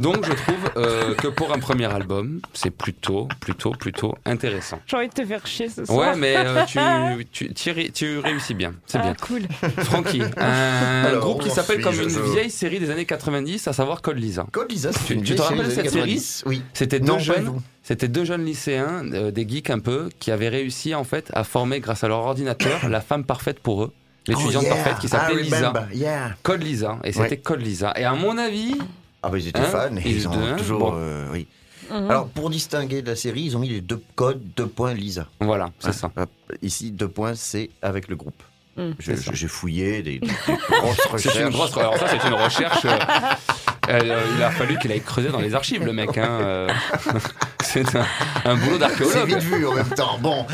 Donc 0.00 0.24
je 0.26 0.32
trouve 0.32 0.70
euh, 0.76 1.14
que 1.14 1.28
pour 1.28 1.52
un 1.52 1.58
premier 1.58 1.84
album, 1.92 2.40
c'est 2.54 2.70
plutôt, 2.70 3.28
plutôt, 3.40 3.70
plutôt 3.72 4.14
intéressant. 4.24 4.80
J'ai 4.86 4.96
envie 4.96 5.08
de 5.08 5.12
te 5.12 5.24
faire 5.24 5.46
chier 5.46 5.68
ce 5.68 5.84
soir. 5.84 5.98
Ouais, 6.12 6.16
mais 6.16 6.34
euh, 6.36 6.64
tu, 6.64 6.78
tu, 7.32 7.54
tu, 7.54 7.92
tu 7.92 8.18
réussis 8.18 8.54
bien, 8.54 8.74
c'est 8.86 8.98
ah, 8.98 9.02
bien. 9.02 9.14
cool. 9.20 9.42
Francky, 9.84 10.22
un 10.36 11.04
Alors, 11.04 11.20
groupe 11.24 11.42
qui 11.42 11.50
s'appelle 11.50 11.82
comme 11.82 11.94
une 12.00 12.08
Je- 12.08 12.20
vieille 12.32 12.50
série 12.50 12.80
des 12.80 12.90
années 12.90 13.04
90, 13.04 13.68
à 13.68 13.72
savoir 13.72 14.00
Code 14.02 14.18
Lisa. 14.18 14.46
Code 14.50 14.70
Lisa, 14.70 14.90
c'est 14.92 15.14
une 15.14 15.22
tu 15.22 15.34
te 15.34 15.42
série 15.42 15.56
rappelles 15.56 15.68
des 15.68 15.78
années 15.78 15.88
cette 15.88 15.92
série 15.92 16.14
90. 16.14 16.42
Oui. 16.46 16.62
C'était 16.72 17.00
deux 17.00 17.18
jeunes, 17.18 17.60
c'était 17.82 18.08
deux 18.08 18.24
jeunes 18.24 18.44
lycéens, 18.44 19.04
euh, 19.12 19.30
des 19.30 19.46
geeks 19.48 19.70
un 19.70 19.78
peu, 19.78 20.08
qui 20.18 20.30
avaient 20.30 20.48
réussi 20.48 20.94
en 20.94 21.04
fait 21.04 21.30
à 21.34 21.44
former 21.44 21.80
grâce 21.80 22.02
à 22.02 22.08
leur 22.08 22.18
ordinateur 22.20 22.88
la 22.88 23.00
femme 23.00 23.24
parfaite 23.24 23.60
pour 23.60 23.84
eux, 23.84 23.92
l'étudiante 24.26 24.64
Oh, 24.64 24.66
yeah. 24.66 24.74
parfaite 24.74 24.98
qui 25.00 25.08
s'appelait 25.08 25.40
I 25.42 25.44
Lisa. 25.44 25.72
Yeah. 25.92 26.30
Code 26.42 26.62
Lisa, 26.62 26.98
et 27.04 27.12
c'était 27.12 27.28
Ouais. 27.30 27.36
Code 27.36 27.60
Lisa. 27.60 27.92
Et 27.96 28.04
à 28.04 28.14
mon 28.14 28.38
avis, 28.38 28.76
Ah 29.22 29.28
bah 29.28 29.38
ils 29.38 29.48
étaient 29.48 29.60
Hein 29.60 29.64
fans 29.64 29.96
et 29.96 30.02
Ils 30.04 30.16
ils 30.16 30.28
ont 30.28 30.36
deux, 30.36 30.56
toujours... 30.56 30.78
bon. 30.92 30.92
euh, 30.98 31.28
oui. 31.32 31.46
Mhm. 31.90 32.10
Alors 32.10 32.26
pour 32.28 32.48
distinguer 32.50 33.02
de 33.02 33.08
la 33.10 33.16
série, 33.16 33.42
ils 33.42 33.56
ont 33.56 33.60
mis 33.60 33.68
les 33.68 33.80
deux 33.80 34.02
codes, 34.14 34.40
deux 34.56 34.66
points 34.66 34.94
Lisa. 34.94 35.26
voilà, 35.40 35.70
c'est 35.78 35.88
Hein, 35.88 35.92
ça. 35.92 36.10
hop, 36.16 36.30
Ici, 36.62 36.90
deux 36.90 37.08
points, 37.08 37.34
c'est 37.34 37.70
avec 37.82 38.08
le 38.08 38.16
groupe. 38.16 38.42
C'est 39.00 39.16
ça. 39.16 39.32
J'ai 39.34 39.48
fouillé 39.48 40.02
des, 40.02 40.18
des- 40.18 40.26
grosses 40.70 41.00
recherches. 41.10 41.34
C'est 41.36 41.42
une 41.42 41.50
grosse. 41.50 41.76
Alors 41.76 41.94
ça, 41.98 42.06
c'est 42.08 42.26
une 42.26 42.32
recherche. 42.32 42.86
euh, 42.86 42.98
euh, 43.90 44.22
il 44.34 44.42
a 44.42 44.50
fallu 44.50 44.78
qu'il 44.78 44.90
aille 44.90 45.02
creuser 45.02 45.28
dans 45.28 45.40
les 45.40 45.54
archives, 45.54 45.84
le 45.84 45.92
mec. 45.92 46.16
Hein, 46.16 46.38
euh. 46.40 46.68
c'est 47.62 47.94
un, 47.94 48.06
un 48.46 48.54
boulot 48.56 48.72
C'est 48.72 48.78
d'archéologue. 48.78 49.28
vite 49.28 49.38
vu 49.40 49.66
en 49.66 49.74
même 49.74 49.90
temps. 49.90 50.16
Bon, 50.20 50.46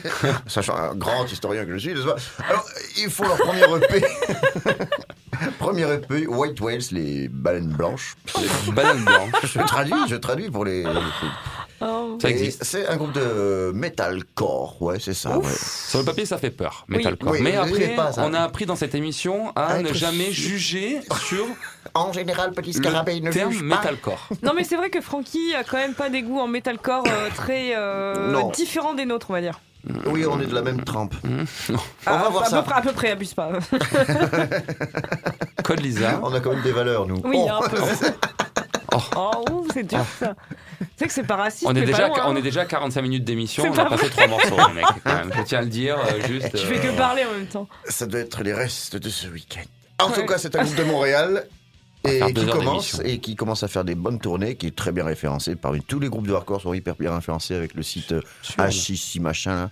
sachant 0.46 0.74
un 0.74 0.94
grand 0.94 1.26
historien 1.26 1.66
que 1.66 1.76
je 1.76 1.90
suis, 1.90 1.90
Alors, 2.48 2.64
ils 2.96 3.10
font 3.10 3.24
leur 3.28 3.36
premier 3.36 3.64
EP. 3.64 4.04
premier 5.58 5.90
EP, 5.92 6.26
White 6.26 6.60
Whales, 6.60 6.82
les 6.92 7.28
baleines 7.28 7.72
blanches. 7.72 8.14
Les 8.40 8.72
bananes 8.72 9.04
blanches. 9.04 9.30
Je 9.44 9.58
traduis, 9.60 9.94
je 10.08 10.16
traduis 10.16 10.50
pour 10.50 10.64
les. 10.64 10.84
Oh. 11.80 12.16
Ça 12.20 12.30
existe. 12.30 12.64
C'est 12.64 12.86
un 12.86 12.96
groupe 12.96 13.12
de 13.12 13.70
metalcore, 13.74 14.80
ouais, 14.80 14.98
c'est 14.98 15.12
ça. 15.12 15.36
Ouais. 15.38 15.44
Sur 15.54 15.98
le 15.98 16.04
papier, 16.06 16.24
ça 16.24 16.38
fait 16.38 16.50
peur, 16.50 16.86
metalcore. 16.88 17.32
Oui, 17.32 17.40
Mais 17.42 17.58
oui, 17.58 17.72
après, 17.82 17.94
pas 17.94 18.12
on 18.18 18.32
a 18.32 18.40
appris 18.40 18.64
dans 18.64 18.76
cette 18.76 18.94
émission 18.94 19.52
à 19.54 19.82
ne 19.82 19.92
jamais 19.92 20.32
juger 20.32 21.00
sur 21.28 21.44
En 21.94 22.12
général, 22.12 22.52
petit 22.52 22.72
scarabée 22.74 23.20
ne 23.20 23.26
le 23.26 23.32
terme 23.32 23.52
juge 23.52 23.60
pas. 23.68 23.76
metalcore. 23.76 24.28
Non 24.42 24.52
mais 24.54 24.64
c'est 24.64 24.76
vrai 24.76 24.90
que 24.90 25.00
Francky 25.00 25.54
a 25.54 25.64
quand 25.64 25.76
même 25.78 25.94
pas 25.94 26.10
des 26.10 26.22
goûts 26.22 26.40
en 26.40 26.48
metalcore 26.48 27.04
euh, 27.06 27.28
très 27.34 27.74
euh, 27.74 28.42
différents 28.52 28.92
des 28.94 29.06
nôtres 29.06 29.30
on 29.30 29.32
va 29.34 29.40
dire. 29.40 29.60
Oui, 30.06 30.24
on 30.26 30.40
est 30.40 30.46
de 30.46 30.54
la 30.54 30.62
même 30.62 30.82
trempe. 30.84 31.14
Mmh. 31.22 31.44
On 31.70 31.74
Ah, 32.06 32.16
va 32.18 32.28
voir 32.28 32.42
à 32.44 32.46
ça. 32.46 32.62
Peu 32.62 32.70
près, 32.70 32.78
à 32.78 32.82
peu 32.82 32.92
près, 32.92 33.10
abuse 33.12 33.34
pas. 33.34 33.50
Code 35.64 35.80
Lisa. 35.80 36.20
On 36.22 36.32
a 36.34 36.40
quand 36.40 36.50
même 36.52 36.62
des 36.62 36.72
valeurs, 36.72 37.06
nous. 37.06 37.20
Oui, 37.24 37.36
Oh. 37.38 37.50
un 37.64 37.68
peu. 37.68 37.76
Oh. 38.94 39.00
Oh, 39.16 39.44
ouh, 39.50 39.66
c'est 39.74 39.82
dur 39.82 40.04
ça. 40.18 40.34
C'est 40.96 41.06
que 41.08 41.12
c'est 41.12 41.24
pas 41.24 41.36
raciste. 41.36 41.66
On 41.66 41.74
est, 41.74 41.84
déjà, 41.84 42.08
pas 42.08 42.16
loin, 42.16 42.24
on 42.28 42.30
hein. 42.30 42.36
est 42.36 42.42
déjà 42.42 42.62
à 42.62 42.64
45 42.64 43.02
minutes 43.02 43.24
d'émission, 43.24 43.64
on 43.66 43.72
a 43.74 43.84
pas 43.84 43.90
passé 43.90 44.08
trois 44.08 44.26
morceaux, 44.28 44.56
les 44.68 44.74
mecs. 44.74 44.84
quand 45.04 45.12
même. 45.14 45.30
Je 45.36 45.42
tiens 45.42 45.58
à 45.58 45.62
le 45.62 45.68
dire, 45.68 45.98
euh, 45.98 46.26
juste. 46.26 46.56
Tu 46.56 46.64
fais 46.66 46.78
euh, 46.78 46.92
que 46.92 46.96
parler 46.96 47.24
en 47.26 47.32
même 47.32 47.46
temps. 47.46 47.68
Ça 47.86 48.06
doit 48.06 48.20
être 48.20 48.42
les 48.42 48.54
restes 48.54 48.96
de 48.96 49.10
ce 49.10 49.26
week-end. 49.26 49.68
En 50.02 50.08
Ouais. 50.08 50.14
tout 50.14 50.24
cas, 50.26 50.38
c'est 50.38 50.56
un 50.56 50.62
groupe 50.64 50.76
de 50.76 50.84
Montréal. 50.84 51.46
Et 52.06 52.32
qui, 52.32 52.46
commence, 52.46 53.00
et 53.04 53.18
qui 53.18 53.36
commence 53.36 53.62
à 53.62 53.68
faire 53.68 53.84
des 53.84 53.94
bonnes 53.94 54.18
tournées, 54.18 54.56
qui 54.56 54.66
est 54.68 54.76
très 54.76 54.92
bien 54.92 55.04
référencé. 55.04 55.56
Parmi 55.56 55.80
tous 55.82 55.98
les 56.00 56.08
groupes 56.08 56.26
de 56.26 56.34
hardcore 56.34 56.60
sont 56.62 56.74
hyper 56.74 56.94
bien 56.96 57.14
référencés 57.14 57.54
avec 57.54 57.74
le 57.74 57.82
site 57.82 58.12
euh, 58.12 58.20
sûr, 58.42 58.56
H6 58.62 59.20
machin. 59.20 59.54
Là. 59.56 59.70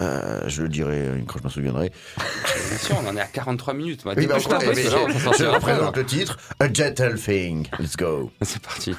Euh, 0.00 0.42
je 0.48 0.62
le 0.62 0.68
dirai 0.68 0.96
euh, 0.98 1.20
quand 1.26 1.38
je 1.38 1.44
m'en 1.44 1.48
souviendrai. 1.50 1.92
Bien 2.16 2.78
sûr, 2.78 2.96
on 3.04 3.08
en 3.08 3.16
est 3.16 3.20
à 3.20 3.26
43 3.26 3.74
minutes. 3.74 4.02
Bah, 4.04 4.12
Oui, 4.16 4.26
bah, 4.26 4.36
je- 4.38 4.44
je 4.44 4.48
pas, 4.48 4.58
représente 5.54 5.96
le 5.96 6.04
titre 6.06 6.38
A 6.60 6.72
Gentle 6.72 7.18
Thing. 7.18 7.66
Let's 7.78 7.96
go. 7.96 8.30
C'est 8.42 8.62
parti. 8.62 8.94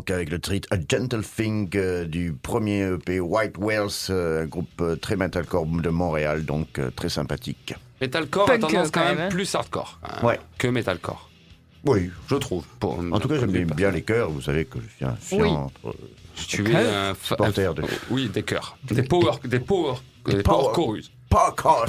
Donc 0.00 0.10
avec 0.10 0.30
le 0.30 0.40
titre 0.40 0.66
A 0.70 0.76
Gentle 0.78 1.22
Thing 1.22 1.68
euh, 1.74 2.06
du 2.06 2.32
premier 2.32 2.94
EP 2.94 3.20
White 3.20 3.58
Whales, 3.58 3.90
euh, 4.08 4.44
un 4.44 4.46
groupe 4.46 4.80
euh, 4.80 4.96
très 4.96 5.14
metalcore 5.14 5.66
de 5.66 5.90
Montréal, 5.90 6.46
donc 6.46 6.78
euh, 6.78 6.90
très 6.90 7.10
sympathique. 7.10 7.74
Metalcore 8.00 8.44
a 8.48 8.52
Punk, 8.52 8.60
tendance 8.62 8.86
euh, 8.86 8.90
quand 8.94 9.00
quand 9.00 9.06
même 9.06 9.16
même, 9.18 9.26
hein. 9.26 9.28
plus 9.28 9.54
hardcore 9.54 9.98
hein, 10.02 10.26
Ouais. 10.26 10.40
que 10.56 10.68
metalcore, 10.68 11.28
Oui. 11.84 12.10
je 12.30 12.36
trouve. 12.36 12.64
Pour- 12.78 12.98
En 13.12 13.20
tout 13.20 13.28
cas, 13.28 13.38
j'aime 13.40 13.52
bien 13.76 13.90
les 13.90 14.00
chœurs. 14.00 14.30
Vous 14.30 14.40
savez 14.40 14.64
que 14.64 14.78
je 14.80 14.86
suis 14.96 15.04
un 15.04 15.18
Oui. 15.32 15.48
fiantre. 15.50 15.80
Je 16.34 16.42
suis 16.44 16.64
Des 16.64 16.74
un 16.74 17.14
Supporter 17.22 17.74
de- 17.74 17.82
Oui, 18.10 18.30
des 18.30 18.42
chœurs. 18.42 18.78
Des 18.84 19.02
power, 19.02 19.32
des 19.44 19.60
power, 19.60 19.96
des 20.24 20.42
power- 20.42 20.42
power 20.42 20.72
chorus. 20.74 21.10
Power 21.30 21.52
I 21.52 21.54
chorus. 21.56 21.88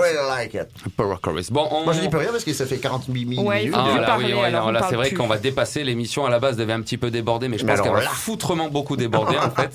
really 0.00 0.28
like 0.28 0.54
it. 0.54 0.68
Power 0.96 1.16
chorus. 1.22 1.50
Bon, 1.50 1.68
on... 1.70 1.84
Moi, 1.84 1.92
je 1.92 2.00
dis 2.00 2.08
pas 2.08 2.18
rien 2.18 2.30
parce 2.32 2.42
que 2.44 2.52
ça 2.54 2.64
fait 2.66 2.78
48 2.78 3.24
minutes. 3.26 3.46
Ouais, 3.46 3.64
il 3.64 3.70
faut 3.70 3.76
Ah, 3.78 3.88
plus 3.90 4.00
là, 4.00 4.06
parler, 4.06 4.32
oui, 4.32 4.40
ouais, 4.40 4.46
alors 4.46 4.72
là, 4.72 4.86
c'est 4.88 4.96
vrai 4.96 5.10
qu'on 5.12 5.26
va 5.26 5.36
dépasser. 5.36 5.84
L'émission 5.84 6.24
à 6.24 6.30
la 6.30 6.38
base 6.38 6.56
devait 6.56 6.72
un 6.72 6.80
petit 6.80 6.96
peu 6.96 7.10
déborder, 7.10 7.48
mais 7.48 7.58
je 7.58 7.66
Mais 7.66 7.74
pense 7.74 7.82
qu'elle 7.82 7.92
va 7.92 8.00
foutrement 8.00 8.68
beaucoup 8.68 8.96
déborder 8.96 9.36
en 9.36 9.50
fait. 9.50 9.74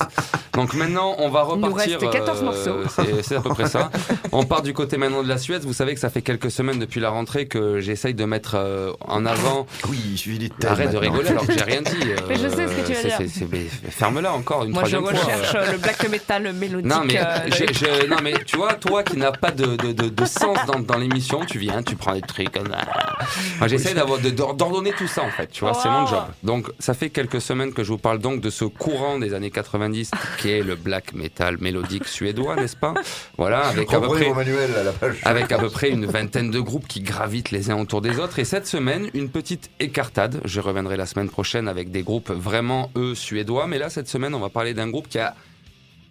Donc 0.54 0.74
maintenant, 0.74 1.16
on 1.20 1.30
va 1.30 1.46
Il 1.54 1.60
nous 1.62 1.68
repartir. 1.68 2.00
reste 2.00 2.12
14 2.12 2.40
euh, 2.42 2.44
morceaux. 2.44 2.90
c'est- 3.22 3.36
à 3.36 3.42
peu 3.42 3.50
près 3.50 3.68
ça. 3.68 3.90
On 4.32 4.44
part 4.46 4.62
du 4.62 4.74
côté 4.74 4.98
maintenant 4.98 5.24
de 5.24 5.28
la 5.28 5.38
Suède. 5.38 5.64
Vous 5.64 5.74
savez 5.74 5.94
que 5.94 6.00
ça 6.00 6.10
fait 6.10 6.22
quelques 6.22 6.52
semaines 6.52 6.80
depuis 6.80 7.00
la 7.00 7.10
rentrée 7.10 7.48
que 7.48 7.80
j'essaye 7.80 8.14
de 8.14 8.26
mettre 8.26 8.56
euh, 8.56 8.92
en 9.08 9.26
avant. 9.26 9.66
Oui, 9.90 10.16
suffit 10.18 10.38
des 10.40 10.50
thèmes 10.50 10.72
Arrête 10.72 10.90
de 10.92 10.94
maintenant. 11.00 11.12
rigoler 11.12 11.30
alors 11.30 11.46
que 11.48 11.54
j'ai 11.54 11.64
rien 11.64 11.82
dit. 11.82 11.92
euh, 12.04 12.16
Mais 12.30 12.36
je 12.36 12.48
sais 12.50 12.68
ce 12.68 12.74
que 12.74 12.88
tu 12.88 12.94
vas 13.10 13.18
dire. 13.18 13.70
Ferme-la 13.90 14.34
encore 14.34 14.64
une 14.64 14.72
Moi, 14.72 14.84
je 14.86 14.96
troisième 14.98 15.16
fois. 15.22 15.34
recherche 15.34 15.56
euh, 15.56 15.72
le 15.72 15.78
black 15.78 16.10
metal 16.10 16.54
mélodique. 16.54 16.92
Non 16.92 17.02
mais, 17.06 17.18
euh, 17.20 17.24
je- 17.52 18.08
non 18.08 18.18
mais 18.24 18.34
tu 18.46 18.58
vois, 18.58 18.74
toi 18.74 19.03
qui 19.04 19.18
n'as 19.18 19.32
pas 19.32 19.52
de, 19.52 19.76
de, 19.76 19.92
de, 19.92 20.10
de 20.10 20.26
sens 20.26 20.58
dans, 20.68 20.80
dans 20.80 20.98
l'émission, 20.98 21.46
tu 21.46 21.60
viens, 21.60 21.84
tu 21.84 21.96
prends 21.96 22.14
des 22.14 22.22
trucs 22.22 22.52
comme 22.52 22.68
ça. 22.70 22.80
Moi 23.60 23.68
j'essaie 23.68 23.94
d'avoir 23.94 24.20
d'ordonner 24.20 24.92
tout 24.94 25.08
ça 25.08 25.24
en 25.24 25.30
fait, 25.30 25.48
tu 25.52 25.62
vois, 25.62 25.74
c'est 25.74 25.90
mon 25.90 26.02
Wow. 26.04 26.08
job. 26.08 26.24
Donc 26.44 26.72
ça 26.80 26.94
fait 26.94 27.10
quelques 27.10 27.40
semaines 27.42 27.74
que 27.74 27.84
je 27.84 27.90
vous 27.90 27.98
parle 27.98 28.20
donc 28.20 28.42
de 28.42 28.50
ce 28.50 28.66
courant 28.66 29.20
des 29.20 29.34
années 29.34 29.52
90 29.52 30.12
qui 30.40 30.50
est 30.50 30.64
le 30.64 30.76
black 30.76 31.14
metal 31.14 31.58
mélodique 31.60 32.08
suédois, 32.08 32.56
n'est-ce 32.56 32.76
pas? 32.76 32.94
Voilà, 33.38 33.68
avec 33.68 33.94
à 33.94 34.00
peu 34.02 34.08
près 34.08 34.34
manuel 34.34 34.72
à 34.76 34.84
la 34.84 34.92
page. 34.92 35.18
avec 35.24 35.52
à 35.52 35.60
peu 35.60 35.70
près 35.70 35.90
une 35.90 36.06
vingtaine 36.06 36.50
de 36.52 36.60
groupes 36.60 36.88
qui 36.88 37.02
gravitent 37.02 37.52
les 37.52 37.70
uns 37.70 37.78
autour 37.80 38.02
des 38.02 38.20
autres. 38.20 38.40
Et 38.40 38.46
cette 38.46 38.68
semaine, 38.68 39.10
une 39.14 39.30
petite 39.30 39.70
écartade. 39.80 40.42
Je 40.46 40.60
reviendrai 40.60 40.98
la 40.98 41.06
semaine 41.06 41.30
prochaine 41.30 41.68
avec 41.68 41.92
des 41.92 42.04
groupes 42.04 42.32
vraiment, 42.32 42.90
eux, 42.96 43.16
suédois. 43.16 43.68
Mais 43.68 43.78
là, 43.78 43.90
cette 43.90 44.08
semaine, 44.08 44.34
on 44.36 44.40
va 44.40 44.50
parler 44.50 44.74
d'un 44.74 44.90
groupe 44.90 45.08
qui 45.08 45.20
a 45.20 45.36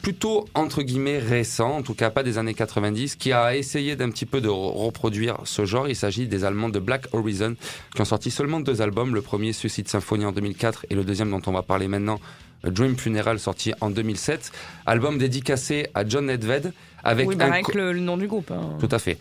plutôt, 0.03 0.47
entre 0.55 0.83
guillemets, 0.83 1.19
récent, 1.19 1.77
en 1.77 1.83
tout 1.83 1.95
cas 1.95 2.11
pas 2.11 2.23
des 2.23 2.37
années 2.37 2.55
90, 2.55 3.17
qui 3.17 3.33
a 3.33 3.57
essayé 3.57 3.97
d'un 3.97 4.11
petit 4.11 4.27
peu 4.27 4.41
de 4.41 4.49
re- 4.49 4.73
reproduire 4.85 5.39
ce 5.45 5.65
genre. 5.65 5.89
Il 5.89 5.97
s'agit 5.97 6.27
des 6.27 6.45
Allemands 6.45 6.69
de 6.69 6.81
Black 6.81 7.07
Horizon, 7.13 7.55
qui 7.95 8.01
ont 8.01 8.05
sorti 8.05 8.31
seulement 8.31 8.61
deux 8.61 8.83
albums. 8.83 9.15
Le 9.15 9.23
premier, 9.23 9.53
Suicide 9.53 9.89
Symphony 9.89 10.25
en 10.27 10.33
2004, 10.33 10.87
et 10.91 10.95
le 10.95 11.05
deuxième 11.05 11.31
dont 11.31 11.41
on 11.47 11.53
va 11.53 11.63
parler 11.63 11.89
maintenant, 11.89 12.21
Dream 12.65 12.97
Funeral, 12.97 13.39
sorti 13.39 13.73
en 13.81 13.91
2007. 13.91 14.53
Album 14.87 15.19
dédicacé 15.19 15.87
à 15.95 16.07
John 16.07 16.27
Nedved, 16.27 16.73
avec 17.05 17.29
Oui, 17.29 17.37
bah, 17.37 17.47
un 17.47 17.53
avec 17.53 17.65
co- 17.67 17.73
le, 17.77 17.93
le 17.93 18.01
nom 18.01 18.17
du 18.17 18.27
groupe. 18.27 18.51
hein. 18.51 18.77
tout 18.81 18.89
à 18.91 18.99
fait. 18.99 19.19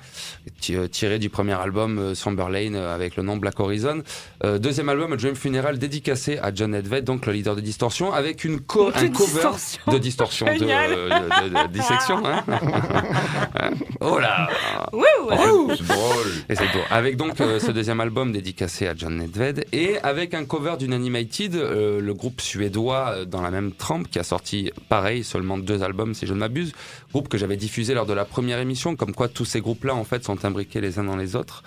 Euh, 0.71 0.87
Tiré 0.87 1.19
du 1.19 1.29
premier 1.29 1.53
album 1.53 1.97
euh, 1.99 2.15
Somber 2.15 2.45
Lane 2.49 2.75
euh, 2.75 2.93
avec 2.93 3.15
le 3.15 3.23
nom 3.23 3.37
Black 3.37 3.59
Horizon. 3.59 4.03
Euh, 4.43 4.57
deuxième 4.59 4.89
album 4.89 5.15
Dream 5.15 5.35
Funeral 5.35 5.77
dédicacé 5.79 6.37
à 6.39 6.53
John 6.53 6.73
Edved, 6.75 7.03
donc 7.03 7.25
le 7.25 7.33
leader 7.33 7.55
de 7.55 7.61
Distortion, 7.61 8.13
avec 8.13 8.43
une 8.43 8.59
co 8.59 8.91
De 8.91 8.97
un 8.97 9.07
cover 9.09 9.33
Distortion. 9.33 9.91
de 9.91 9.97
Distortion, 9.97 10.45
de, 10.47 10.51
Génial. 10.59 10.91
euh, 10.93 11.09
de- 11.09 11.49
de- 11.49 11.67
de 11.67 11.73
dissection. 11.73 12.21
Hein 12.25 12.43
oh 14.01 14.19
là 14.19 14.49
Wouh 14.93 15.71
C'est 15.75 15.87
drôle. 15.87 16.27
et 16.49 16.55
c'est 16.55 16.63
beau. 16.73 16.79
Avec 16.89 17.17
donc 17.17 17.39
euh, 17.41 17.59
ce 17.59 17.71
deuxième 17.71 17.99
album 17.99 18.31
dédicacé 18.31 18.87
à 18.87 18.93
John 18.95 19.15
Nedved 19.17 19.65
et 19.71 19.97
avec 20.03 20.33
un 20.33 20.45
cover 20.45 20.75
d'Unanimated, 20.77 21.55
euh, 21.55 22.01
le 22.01 22.13
groupe 22.13 22.41
suédois 22.41 23.25
dans 23.25 23.41
la 23.41 23.51
même 23.51 23.71
trempe 23.71 24.09
qui 24.09 24.19
a 24.19 24.23
sorti 24.23 24.71
pareil 24.89 25.23
seulement 25.23 25.57
deux 25.57 25.83
albums 25.83 26.13
si 26.13 26.25
je 26.27 26.33
ne 26.33 26.39
m'abuse, 26.39 26.73
groupe 27.11 27.27
que 27.27 27.37
j'avais 27.37 27.57
lors 27.93 28.05
de 28.05 28.13
la 28.13 28.25
première 28.25 28.59
émission, 28.59 28.95
comme 28.95 29.13
quoi 29.13 29.27
tous 29.27 29.45
ces 29.45 29.61
groupes-là 29.61 29.95
en 29.95 30.03
fait 30.03 30.23
sont 30.23 30.43
imbriqués 30.45 30.81
les 30.81 30.99
uns 30.99 31.03
dans 31.03 31.15
les 31.15 31.35
autres. 31.35 31.63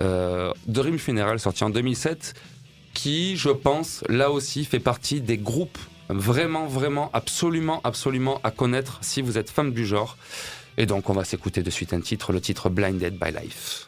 Euh, 0.00 0.52
Dream 0.66 0.98
Funeral 0.98 1.38
sorti 1.38 1.64
en 1.64 1.70
2007, 1.70 2.34
qui 2.94 3.36
je 3.36 3.50
pense 3.50 4.02
là 4.08 4.30
aussi 4.30 4.64
fait 4.64 4.80
partie 4.80 5.20
des 5.20 5.38
groupes 5.38 5.78
vraiment 6.08 6.66
vraiment 6.66 7.10
absolument 7.12 7.80
absolument 7.84 8.40
à 8.44 8.50
connaître 8.50 8.98
si 9.02 9.22
vous 9.22 9.38
êtes 9.38 9.50
fan 9.50 9.72
du 9.72 9.86
genre. 9.86 10.16
Et 10.78 10.86
donc 10.86 11.10
on 11.10 11.12
va 11.12 11.24
s'écouter 11.24 11.62
de 11.62 11.70
suite 11.70 11.92
un 11.92 12.00
titre, 12.00 12.32
le 12.32 12.40
titre 12.40 12.70
Blinded 12.70 13.18
by 13.18 13.30
Life. 13.30 13.86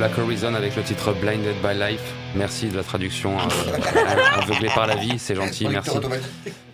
Black 0.00 0.16
Horizon 0.16 0.54
avec 0.54 0.76
le 0.76 0.82
titre 0.82 1.12
Blinded 1.12 1.56
by 1.62 1.78
Life. 1.78 2.14
Merci 2.34 2.68
de 2.68 2.76
la 2.78 2.82
traduction 2.82 3.36
euh, 3.36 3.42
aveuglé 4.40 4.70
par 4.74 4.86
la 4.86 4.96
vie, 4.96 5.18
c'est 5.18 5.34
gentil, 5.34 5.68
merci. 5.68 5.98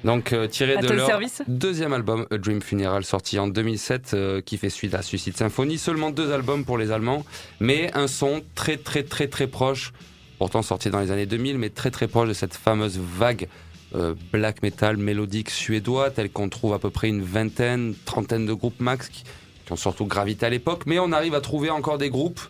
Donc 0.04 0.32
euh, 0.32 0.46
tiré 0.46 0.76
de 0.76 0.86
leur 0.86 1.06
service. 1.08 1.42
deuxième 1.48 1.92
album 1.92 2.28
A 2.30 2.38
Dream 2.38 2.62
Funeral 2.62 3.04
sorti 3.04 3.40
en 3.40 3.48
2007 3.48 4.12
euh, 4.14 4.40
qui 4.42 4.58
fait 4.58 4.70
suite 4.70 4.94
à 4.94 5.02
Suicide 5.02 5.36
Symphony. 5.36 5.76
Seulement 5.76 6.10
deux 6.10 6.32
albums 6.32 6.64
pour 6.64 6.78
les 6.78 6.92
Allemands, 6.92 7.24
mais 7.58 7.90
un 7.94 8.06
son 8.06 8.44
très 8.54 8.76
très 8.76 9.02
très 9.02 9.26
très 9.26 9.48
proche, 9.48 9.92
pourtant 10.38 10.62
sorti 10.62 10.90
dans 10.90 11.00
les 11.00 11.10
années 11.10 11.26
2000, 11.26 11.58
mais 11.58 11.70
très 11.70 11.90
très 11.90 12.06
proche 12.06 12.28
de 12.28 12.32
cette 12.32 12.54
fameuse 12.54 12.96
vague 12.96 13.48
euh, 13.96 14.14
black 14.30 14.62
metal 14.62 14.98
mélodique 14.98 15.50
suédois 15.50 16.10
tel 16.10 16.30
qu'on 16.30 16.48
trouve 16.48 16.74
à 16.74 16.78
peu 16.78 16.90
près 16.90 17.08
une 17.08 17.22
vingtaine, 17.22 17.96
trentaine 18.04 18.46
de 18.46 18.52
groupes 18.52 18.78
max 18.78 19.08
qui, 19.08 19.24
qui 19.64 19.72
ont 19.72 19.76
surtout 19.76 20.06
gravité 20.06 20.46
à 20.46 20.48
l'époque, 20.48 20.84
mais 20.86 21.00
on 21.00 21.10
arrive 21.10 21.34
à 21.34 21.40
trouver 21.40 21.70
encore 21.70 21.98
des 21.98 22.08
groupes 22.08 22.40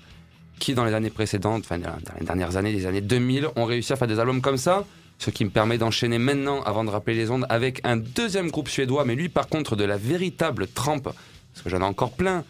qui 0.66 0.74
dans 0.74 0.84
les 0.84 0.94
années 0.94 1.10
précédentes, 1.10 1.62
enfin 1.64 1.78
dans 1.78 1.92
les 2.18 2.26
dernières 2.26 2.56
années, 2.56 2.72
les 2.72 2.86
années 2.86 3.00
2000, 3.00 3.46
ont 3.54 3.64
réussi 3.66 3.92
à 3.92 3.96
faire 3.96 4.08
des 4.08 4.18
albums 4.18 4.40
comme 4.40 4.56
ça. 4.56 4.84
Ce 5.18 5.30
qui 5.30 5.44
me 5.44 5.50
permet 5.50 5.78
d'enchaîner 5.78 6.18
maintenant, 6.18 6.60
avant 6.64 6.82
de 6.82 6.90
rappeler 6.90 7.14
les 7.14 7.30
ondes, 7.30 7.46
avec 7.48 7.80
un 7.84 7.96
deuxième 7.96 8.50
groupe 8.50 8.68
suédois, 8.68 9.04
mais 9.04 9.14
lui 9.14 9.28
par 9.28 9.46
contre 9.46 9.76
de 9.76 9.84
la 9.84 9.96
véritable 9.96 10.66
trempe, 10.66 11.04
parce 11.04 11.62
que 11.62 11.70
j'en 11.70 11.80
ai 11.80 11.84
encore 11.84 12.10
plein, 12.10 12.42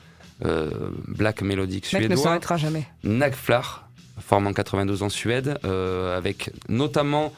euh, 0.46 0.70
black 1.06 1.42
mélodique 1.42 1.92
Le 1.92 1.98
mec 1.98 2.08
ne 2.08 2.14
suédois. 2.14 2.24
s'arrêtera 2.24 2.56
jamais. 2.56 2.86
Nagflar, 3.04 3.86
formé 4.18 4.48
en 4.48 4.54
92 4.54 5.02
en 5.02 5.10
Suède, 5.10 5.58
euh, 5.66 6.16
avec 6.16 6.50
notamment 6.70 7.34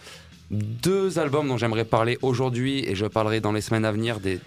deux 0.50 1.18
albums 1.18 1.48
dont 1.48 1.58
j'aimerais 1.58 1.84
parler 1.84 2.18
aujourd'hui 2.22 2.84
et 2.86 2.94
je 2.94 3.06
parlerai 3.06 3.40
dans 3.40 3.52
les 3.52 3.60
semaines 3.60 3.84
à 3.84 3.92
venir 3.92 4.18
des, 4.20 4.40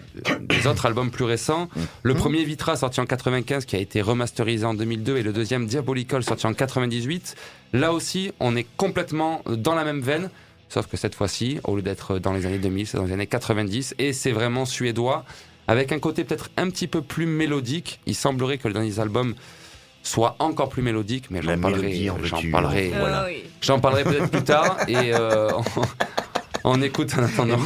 autres 0.66 0.86
albums 0.86 1.10
plus 1.10 1.24
récents. 1.24 1.68
Le 2.02 2.14
premier 2.14 2.44
Vitra 2.44 2.76
sorti 2.76 3.00
en 3.00 3.06
95 3.06 3.64
qui 3.64 3.76
a 3.76 3.78
été 3.78 4.00
remasterisé 4.00 4.64
en 4.64 4.74
2002 4.74 5.16
et 5.18 5.22
le 5.22 5.32
deuxième 5.32 5.66
Diabolical 5.66 6.24
sorti 6.24 6.46
en 6.46 6.54
98. 6.54 7.36
Là 7.72 7.92
aussi, 7.92 8.32
on 8.40 8.56
est 8.56 8.66
complètement 8.76 9.42
dans 9.48 9.74
la 9.74 9.84
même 9.84 10.00
veine. 10.00 10.30
Sauf 10.68 10.86
que 10.86 10.96
cette 10.96 11.14
fois-ci, 11.14 11.60
au 11.64 11.76
lieu 11.76 11.82
d'être 11.82 12.18
dans 12.18 12.32
les 12.32 12.46
années 12.46 12.58
2000, 12.58 12.86
c'est 12.86 12.96
dans 12.96 13.04
les 13.04 13.12
années 13.12 13.26
90 13.26 13.94
et 13.98 14.12
c'est 14.12 14.32
vraiment 14.32 14.64
suédois 14.64 15.24
avec 15.68 15.92
un 15.92 16.00
côté 16.00 16.24
peut-être 16.24 16.50
un 16.56 16.68
petit 16.70 16.88
peu 16.88 17.02
plus 17.02 17.26
mélodique. 17.26 18.00
Il 18.06 18.16
semblerait 18.16 18.58
que 18.58 18.66
le 18.66 18.74
dernier 18.74 18.98
album 18.98 19.34
soit 20.02 20.36
encore 20.38 20.68
plus 20.68 20.82
mélodique, 20.82 21.26
mais 21.30 21.40
j'en 21.42 21.58
parlerai, 21.58 22.10
en 22.10 22.16
j'en 22.22 22.40
parlerai. 22.50 22.92
Voilà. 22.98 23.26
Ah 23.28 23.32
j'en 23.60 23.78
parlerai 23.80 24.04
peut-être 24.04 24.30
plus 24.30 24.42
tard 24.42 24.76
et 24.88 25.14
euh, 25.14 25.48
on, 25.76 25.82
on 26.78 26.82
écoute 26.82 27.12
en 27.18 27.22
attendant. 27.24 27.58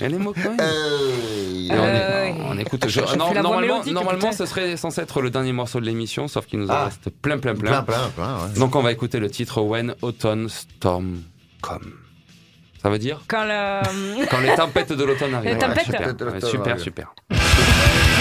Elle 0.00 0.14
est 0.14 0.18
moqueuse. 0.18 0.48
Hey. 0.60 1.68
Et 1.68 1.72
on, 1.72 1.74
Euh, 1.84 2.24
est- 2.26 2.34
on 2.50 2.58
écoute. 2.58 2.84
je- 2.88 3.00
non, 3.16 3.32
normalement, 3.32 3.82
normalement, 3.86 4.32
ce 4.32 4.44
serait 4.46 4.76
censé 4.76 5.00
être 5.00 5.22
le 5.22 5.30
dernier 5.30 5.52
morceau 5.52 5.80
de 5.80 5.86
l'émission, 5.86 6.28
sauf 6.28 6.46
qu'il 6.46 6.58
nous 6.58 6.68
en 6.68 6.74
Ah. 6.74 6.84
reste 6.86 7.08
plein, 7.10 7.38
plein, 7.38 7.54
plein. 7.54 7.70
Plein, 7.70 7.82
plein, 7.82 8.08
plein. 8.14 8.34
ouais. 8.46 8.58
Donc 8.58 8.76
on 8.76 8.82
va 8.82 8.92
écouter 8.92 9.18
le 9.20 9.30
titre 9.30 9.62
When 9.62 9.94
Autumn 10.02 10.48
Storm 10.48 11.22
Come. 11.62 11.92
Ça 12.82 12.90
veut 12.90 12.98
dire 12.98 13.20
Quand 13.28 13.44
la... 13.44 13.80
quand 14.28 14.40
les 14.40 14.54
tempêtes 14.56 14.92
de 14.92 15.04
l'automne 15.04 15.34
arrivent. 15.36 15.52
Les 15.52 15.58
tempêtes. 15.58 15.84
super, 15.84 16.00
Tempêtes 16.00 16.16
de 16.18 16.24
Ouais, 16.24 16.32
l'automne 16.34 16.50
super, 16.50 16.80
super. 16.80 17.14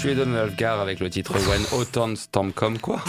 Suédois 0.00 0.24
de 0.24 0.30
Navgar 0.30 0.80
avec 0.80 0.98
le 1.00 1.10
titre 1.10 1.34
When 1.48 1.62
Autumn 1.78 2.16
Storm 2.16 2.52
Come, 2.52 2.78
quoi 2.78 3.00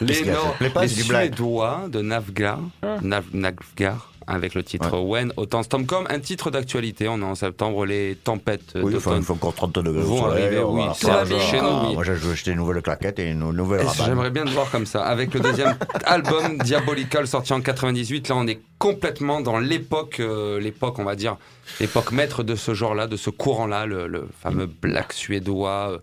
les 0.00 0.14
c'est 0.14 0.24
du 0.24 1.04
blague. 1.04 1.34
Suédois 1.36 1.82
de 1.88 2.00
Navgar, 2.00 2.58
Nav- 3.02 3.26
Navgar, 3.32 4.10
avec 4.26 4.54
le 4.54 4.64
titre 4.64 4.98
When 4.98 5.32
Autumn 5.36 5.62
Storm 5.62 5.86
Come, 5.86 6.06
un 6.10 6.18
titre 6.18 6.50
d'actualité. 6.50 7.06
On 7.06 7.20
est 7.20 7.24
en 7.24 7.36
septembre, 7.36 7.86
les 7.86 8.16
tempêtes 8.16 8.72
Oui, 8.74 8.92
d'automne 8.92 9.18
il 9.18 9.22
faut 9.22 9.34
encore 9.34 9.54
30 9.54 9.76
degrés. 9.76 10.02
vont 10.02 10.18
soleil, 10.22 10.44
arriver, 10.46 10.62
oui, 10.64 10.82
va 10.86 10.92
genre, 10.94 11.24
bien. 11.26 11.38
Chez 11.38 11.60
nous, 11.60 11.66
ah, 11.68 11.84
oui. 11.86 11.94
Moi, 11.94 12.02
j'ai 12.04 12.12
acheté 12.32 12.50
une 12.50 12.56
nouvelle 12.56 12.82
claquette 12.82 13.20
et 13.20 13.30
une 13.30 13.50
nouvelle. 13.52 13.86
J'aimerais 14.04 14.30
bien 14.30 14.44
te 14.44 14.50
voir 14.50 14.68
comme 14.70 14.86
ça. 14.86 15.04
Avec 15.04 15.32
le 15.34 15.38
deuxième 15.40 15.76
album 16.06 16.58
Diabolical 16.58 17.28
sorti 17.28 17.52
en 17.52 17.60
98, 17.60 18.28
là 18.30 18.34
on 18.36 18.48
est 18.48 18.58
complètement 18.78 19.40
dans 19.40 19.60
l'époque, 19.60 20.16
euh, 20.18 20.58
l'époque 20.58 20.98
on 20.98 21.04
va 21.04 21.14
dire, 21.14 21.36
l'époque 21.78 22.10
maître 22.10 22.42
de 22.42 22.56
ce 22.56 22.74
genre-là, 22.74 23.06
de 23.06 23.16
ce 23.16 23.30
courant-là, 23.30 23.86
le, 23.86 24.08
le 24.08 24.28
fameux 24.42 24.66
black 24.66 25.12
suédois, 25.12 25.90
euh, 25.92 25.98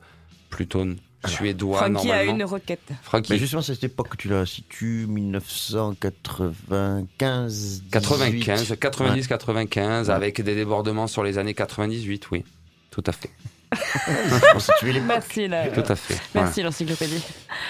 plutôt 0.49 0.85
suédois 1.27 1.77
Frankie 1.79 2.11
a 2.11 2.15
normalement. 2.23 2.33
une 2.35 2.43
requête. 2.45 2.79
Frankie. 3.03 3.33
Mais 3.33 3.37
justement, 3.39 3.61
c'est 3.61 3.73
cette 3.75 3.83
époque 3.83 4.07
que 4.09 4.17
tu 4.17 4.29
la 4.29 4.45
situes, 4.45 5.05
1995 5.07 7.83
95, 7.91 8.75
90, 8.79 9.27
95, 9.27 10.07
Ouais. 10.09 10.13
avec 10.15 10.41
des 10.41 10.55
débordements 10.55 11.07
sur 11.07 11.23
les 11.23 11.37
années 11.37 11.53
98, 11.53 12.31
oui. 12.31 12.43
Tout 12.91 13.03
à 13.05 13.11
fait. 13.11 13.29
Merci, 15.07 15.47
là. 15.47 15.67
Tout 15.67 15.83
à 15.87 15.95
fait. 15.95 16.15
Merci, 16.33 16.63
l'encyclopédie. 16.63 17.23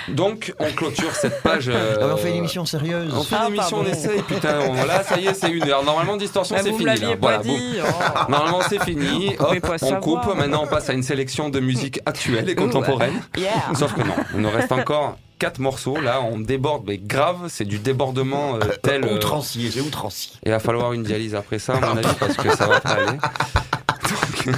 Donc, 0.08 0.54
on 0.60 0.72
clôture 0.72 1.14
cette 1.16 1.42
page. 1.44 1.68
euh, 1.68 1.98
Ah, 2.02 2.14
on 2.14 2.18
fait 2.18 2.30
une 2.30 2.38
émission 2.38 2.66
sérieuse. 2.66 3.14
On 3.14 3.24
fait 3.24 3.36
Ah, 3.38 3.48
une 3.48 3.56
émission, 3.56 3.78
on 3.80 3.84
pardon. 3.84 3.98
essaye, 3.98 4.22
putain. 4.24 4.60
on- 4.70 4.86
Là, 4.86 5.04
ça 5.04 5.18
y 5.20 5.28
est, 5.28 5.34
c'est 5.34 5.50
une 5.52 5.68
heure. 5.70 5.84
Normalement, 5.84 6.16
distorsion, 6.18 6.56
Bah, 6.56 6.62
c'est 6.64 6.72
fini. 6.72 6.86
là. 6.86 7.16
Voilà, 7.20 7.38
dit. 7.40 7.78
oh. 7.84 8.32
Normalement, 8.32 8.62
c'est 8.68 8.82
fini. 8.84 9.36
Hop, 9.40 9.58
on 9.64 9.78
savoir. 9.78 10.00
coupe. 10.02 10.36
Maintenant, 10.36 10.64
on 10.64 10.68
passe 10.68 10.90
à 10.90 10.94
une 10.94 11.04
sélection 11.04 11.50
de 11.50 11.60
musique 11.60 12.00
actuelle 12.06 12.50
et 12.50 12.56
contemporaine. 12.56 13.22
Yeah. 13.38 13.52
Sauf 13.78 13.94
que 13.94 14.02
non, 14.02 14.14
il 14.34 14.42
nous 14.42 14.50
reste 14.50 14.72
encore 14.72 15.18
quatre 15.38 15.60
morceaux. 15.60 16.00
Là, 16.00 16.22
on 16.22 16.40
déborde, 16.40 16.84
mais 16.88 16.98
grave, 16.98 17.46
c'est 17.50 17.64
du 17.66 17.80
débordement 17.80 18.56
euh, 18.56 18.60
tel. 18.82 19.06
euh, 19.06 19.16
Outrancier, 19.16 19.70
c'est 19.72 19.80
outrancier. 19.82 20.34
Il 20.46 20.52
va 20.52 20.60
falloir 20.60 20.92
une 20.94 21.04
dialyse 21.04 21.36
après 21.36 21.60
ça, 21.60 21.74
à 21.76 21.80
mon 21.80 21.98
avis, 21.98 22.08
parce 22.20 22.36
que 22.36 22.56
ça 22.56 22.68
va 22.68 22.80
pas 22.82 22.90
aller. 22.92 23.06
Donc, 24.48 24.56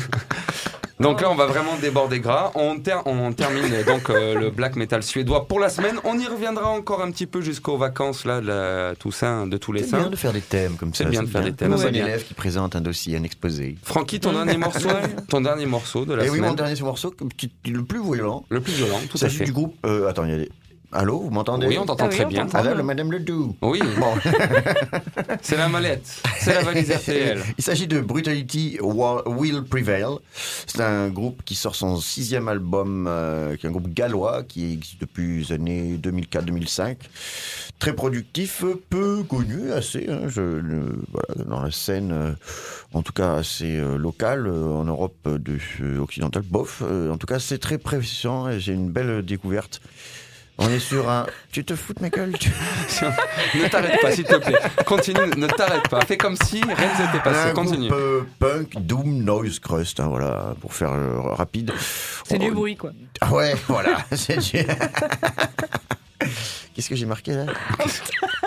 donc 1.02 1.22
là, 1.22 1.30
on 1.32 1.36
va 1.36 1.46
vraiment 1.46 1.76
déborder 1.82 2.20
gras. 2.20 2.52
On, 2.56 2.80
ter- 2.80 3.02
on 3.06 3.32
termine 3.34 3.64
donc 3.86 4.10
euh, 4.10 4.36
le 4.40 4.50
black 4.50 4.76
metal 4.76 5.04
suédois 5.04 5.48
pour 5.48 5.60
la 5.60 5.70
semaine. 5.70 5.98
On 6.04 6.18
y 6.18 6.26
reviendra 6.28 6.70
encore 6.70 7.02
un 7.02 7.12
petit 7.12 7.26
peu 7.26 7.42
jusqu'aux 7.42 7.78
vacances 7.78 8.26
là, 8.26 8.40
de 8.42 8.48
la 8.48 8.94
Toussaint, 9.00 9.48
de 9.48 9.58
tous 9.58 9.72
les 9.74 9.84
C'est 9.84 9.90
bien 9.96 10.04
saints. 10.06 10.10
de 10.10 10.16
faire 10.16 10.34
des 10.34 10.42
thèmes 10.42 10.76
comme 10.76 10.94
ça. 10.94 11.04
C'est 11.04 11.10
bien 11.10 11.24
de 11.24 11.28
faire 11.28 11.44
des 11.44 11.54
thèmes, 11.54 11.72
Comme 11.76 11.82
un 11.86 11.90
bien. 11.92 12.06
élève 12.06 12.24
qui 12.26 12.34
présente 12.34 12.76
un 12.76 12.82
dossier, 12.82 13.18
un 13.18 13.24
exposé. 13.24 13.76
Francky, 13.84 14.20
ton 14.20 14.34
dernier 14.34 14.58
morceau, 14.58 14.90
ton 15.30 15.42
dernier 15.42 15.66
morceau 15.66 16.06
de 16.06 16.14
la 16.14 16.26
Et 16.26 16.30
oui, 16.30 16.38
semaine, 16.38 16.50
mon 16.52 16.56
dernier 16.56 16.80
morceau, 16.82 17.14
le 17.66 17.84
plus 17.84 18.02
violent, 18.04 18.46
le 18.50 18.62
plus 18.62 18.74
violent, 18.74 19.00
tout 19.10 19.18
à 19.18 19.22
s'agit 19.22 19.38
fait. 19.40 19.44
du 19.46 19.54
groupe. 19.54 19.76
euh, 19.86 20.08
attends, 20.10 20.26
il 20.26 20.32
y 20.32 20.36
a 20.36 20.38
des. 20.38 20.50
Allô, 20.94 21.20
vous 21.22 21.30
m'entendez 21.30 21.68
Oui, 21.68 21.78
on 21.78 21.86
t'entend 21.86 22.06
Ah 22.06 22.10
oui, 22.10 22.16
très 22.16 22.26
on 22.26 22.28
bien. 22.28 22.74
le 22.76 22.84
Madame 22.84 23.12
Ledoux. 23.14 23.56
Oui, 23.62 23.80
Bon, 24.00 24.14
c'est 25.42 25.56
la 25.56 25.70
mallette, 25.70 26.22
c'est 26.40 26.54
la 26.54 26.64
valise 26.64 26.92
RTL. 26.92 27.40
il 27.58 27.64
s'agit 27.64 27.88
de 27.88 28.02
Brutality 28.02 28.78
Will 28.82 29.64
Prevail. 29.64 30.18
C'est 30.68 30.82
un 30.82 31.08
groupe 31.10 31.44
qui 31.46 31.56
sort 31.56 31.76
son 31.76 31.98
sixième 31.98 32.50
album, 32.50 33.06
euh, 33.08 33.56
qui 33.56 33.66
est 33.66 33.70
un 33.70 33.72
groupe 33.72 33.94
gallois 33.94 34.44
qui 34.44 34.74
existe 34.74 35.00
depuis 35.00 35.44
les 35.46 35.52
années 35.54 35.98
2004-2005. 36.02 36.98
Très 37.80 37.94
productif, 37.94 38.64
peu 38.90 39.24
connu, 39.24 39.72
assez. 39.72 40.08
hein, 40.10 40.28
je, 40.28 40.42
voilà, 40.42 41.46
dans 41.50 41.62
la 41.64 41.72
scène, 41.72 42.12
euh, 42.12 42.32
en 42.94 43.02
tout 43.02 43.14
cas 43.14 43.36
assez 43.36 43.78
euh, 43.78 43.98
locale, 43.98 44.46
euh, 44.46 44.66
en 44.74 44.84
Europe 44.84 45.16
de, 45.28 45.58
occidentale, 46.00 46.44
bof. 46.44 46.84
Euh, 46.86 47.12
en 47.12 47.18
tout 47.18 47.28
cas, 47.28 47.40
c'est 47.40 47.58
très 47.60 47.78
précieux 47.78 48.30
et 48.52 48.60
j'ai 48.60 48.74
une 48.74 48.92
belle 48.92 49.24
découverte. 49.26 49.82
On 50.58 50.70
est 50.70 50.80
sur 50.80 51.10
un. 51.10 51.26
Tu 51.52 51.66
te 51.66 51.76
fous 51.76 51.94
de 51.94 52.02
ma 52.02 52.10
gueule 52.10 52.34
tu- 52.40 52.50
ne 53.58 53.68
t'arrête 53.68 54.00
pas, 54.02 54.12
s'il 54.12 54.24
te 54.24 54.36
plaît. 54.36 54.58
Continue, 54.86 55.30
ne 55.38 55.48
t'arrête 55.48 55.90
pas. 55.90 56.02
Fais 56.06 56.18
comme 56.18 56.36
si 56.46 56.62
rien 56.62 56.72
ne 56.94 57.06
s'était 57.06 57.24
passé. 57.24 57.50
un 57.50 57.54
Continue. 57.54 57.90
groupe 57.90 58.00
euh, 58.00 58.22
punk, 58.40 58.74
doom, 58.80 59.24
noise 59.24 59.60
crust, 59.60 60.00
hein, 60.00 60.08
voilà, 60.08 60.56
pour 60.62 60.74
faire 60.74 60.92
euh, 60.94 61.20
rapide. 61.34 61.74
C'est 62.26 62.38
du 62.38 62.50
Oh, 62.52 62.54
bruit, 62.54 62.78
quoi. 62.78 62.92
Ah 63.22 63.32
ouais, 63.34 63.54
voilà. 63.68 63.98
c'est 64.14 64.38
du- 64.38 64.66
Qu'est-ce 66.74 66.90
que 66.90 66.96
j'ai 66.96 67.06
marqué 67.06 67.34
là? 67.34 67.46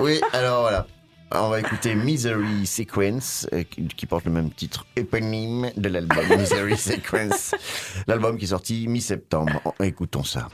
Oui, 0.01 0.21
alors 0.33 0.63
voilà. 0.63 0.87
On 1.33 1.49
va 1.49 1.59
écouter 1.61 1.95
Misery 1.95 2.65
Sequence, 2.65 3.47
euh, 3.53 3.65
qui 3.97 4.07
porte 4.07 4.25
le 4.25 4.31
même 4.31 4.51
titre 4.51 4.87
éponyme 4.97 5.71
de 5.77 5.89
l'album 5.89 6.25
Misery 6.39 6.77
Sequence. 6.79 7.55
L'album 8.07 8.39
qui 8.39 8.45
est 8.45 8.49
sorti 8.49 8.87
mi-septembre. 8.89 9.75
Écoutons 9.83 10.23
ça. 10.25 10.49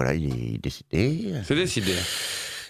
Voilà, 0.00 0.14
il 0.14 0.54
est 0.54 0.62
décidé. 0.62 1.34
C'est 1.44 1.54
décidé. 1.54 1.92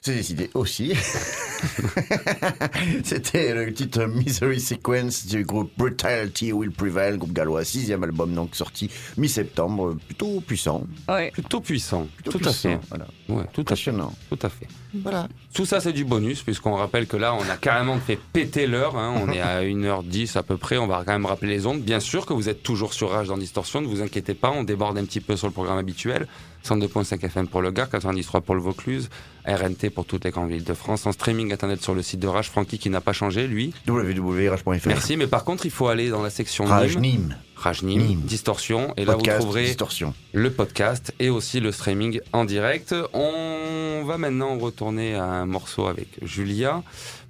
C'est 0.02 0.14
décidé 0.14 0.48
aussi. 0.54 0.94
C'était 3.04 3.52
le 3.54 3.70
titre 3.72 4.06
Misery 4.06 4.58
Sequence 4.58 5.26
du 5.26 5.44
groupe 5.44 5.70
Brutality 5.76 6.52
Will 6.52 6.70
Prevail, 6.70 7.18
groupe 7.18 7.34
gallois, 7.34 7.64
sixième 7.64 8.02
album 8.02 8.34
donc 8.34 8.56
sorti 8.56 8.90
mi-septembre, 9.18 9.96
plutôt 10.06 10.40
puissant. 10.40 10.84
Ouais. 11.06 11.30
Plutôt 11.32 11.60
puissant. 11.60 12.08
Plutôt 12.14 12.32
tout 12.32 12.38
puissant, 12.38 12.70
à 12.70 12.72
fait. 12.72 12.80
Voilà. 12.88 13.06
Ouais, 13.28 13.44
tout 13.52 13.60
à 13.60 13.62
fait. 13.62 13.62
Impressionnant. 13.72 14.14
Tout 14.30 14.38
à 14.40 14.48
fait. 14.48 14.68
Voilà. 15.02 15.28
Tout 15.52 15.66
ça, 15.66 15.80
c'est 15.80 15.92
du 15.92 16.04
bonus, 16.04 16.42
puisqu'on 16.42 16.74
rappelle 16.74 17.06
que 17.06 17.16
là, 17.18 17.34
on 17.34 17.48
a 17.50 17.56
carrément 17.56 17.98
fait 17.98 18.18
péter 18.32 18.66
l'heure. 18.66 18.96
hein. 18.96 19.14
On 19.22 19.30
est 19.30 19.40
à 19.40 19.62
1h10 19.62 20.38
à 20.38 20.42
peu 20.42 20.56
près. 20.56 20.78
On 20.78 20.86
va 20.86 21.02
quand 21.04 21.12
même 21.12 21.26
rappeler 21.26 21.50
les 21.50 21.66
ondes. 21.66 21.82
Bien 21.82 22.00
sûr 22.00 22.24
que 22.24 22.32
vous 22.32 22.48
êtes 22.48 22.62
toujours 22.62 22.94
sur 22.94 23.10
Rage 23.10 23.28
dans 23.28 23.36
Distorsion. 23.36 23.82
Ne 23.82 23.86
vous 23.86 24.00
inquiétez 24.00 24.34
pas. 24.34 24.50
On 24.50 24.64
déborde 24.64 24.96
un 24.96 25.04
petit 25.04 25.20
peu 25.20 25.36
sur 25.36 25.46
le 25.46 25.52
programme 25.52 25.78
habituel. 25.78 26.26
102.5 26.64 27.24
FM 27.24 27.48
pour 27.48 27.62
le 27.62 27.70
Gard, 27.70 27.88
93 27.88 28.42
pour 28.44 28.54
le 28.54 28.60
Vaucluse, 28.60 29.08
RNT 29.56 29.90
pour 29.90 30.04
toutes 30.04 30.24
les 30.24 30.30
grandes 30.30 30.50
villes 30.50 30.64
de 30.64 30.74
France. 30.74 31.06
En 31.06 31.12
streaming 31.12 31.52
internet 31.52 31.82
sur 31.82 31.94
le 31.94 32.02
site 32.02 32.20
de 32.20 32.26
Rage. 32.26 32.50
Francky 32.50 32.78
qui 32.78 32.90
n'a 32.90 33.00
pas 33.00 33.12
changé, 33.12 33.46
lui. 33.46 33.72
www.rage.fr. 33.86 34.86
Merci. 34.86 35.16
Mais 35.16 35.26
par 35.26 35.44
contre, 35.44 35.66
il 35.66 35.70
faut 35.70 35.88
aller 35.88 36.10
dans 36.10 36.22
la 36.22 36.30
section 36.30 36.64
Rage 36.64 36.96
Nîmes. 36.96 37.36
Rage 37.56 37.82
Nîmes, 37.82 38.06
Nîmes. 38.06 38.20
Distorsion. 38.20 38.94
Et 38.96 39.04
là, 39.04 39.14
vous 39.16 39.22
trouverez 39.22 39.66
Distorsion. 39.66 40.14
le 40.32 40.50
podcast 40.50 41.12
et 41.18 41.28
aussi 41.28 41.60
le 41.60 41.72
streaming 41.72 42.20
en 42.32 42.44
direct. 42.44 42.94
On 43.12 44.02
va 44.06 44.16
maintenant 44.18 44.56
retourner 44.58 45.14
à 45.14 45.24
un 45.24 45.46
morceau 45.46 45.86
avec 45.86 46.08
Julia, 46.22 46.82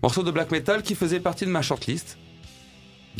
morceau 0.02 0.22
de 0.22 0.30
black 0.30 0.50
metal 0.52 0.82
qui 0.82 0.94
faisait 0.94 1.20
partie 1.20 1.46
de 1.46 1.50
ma 1.50 1.62
shortlist. 1.62 2.16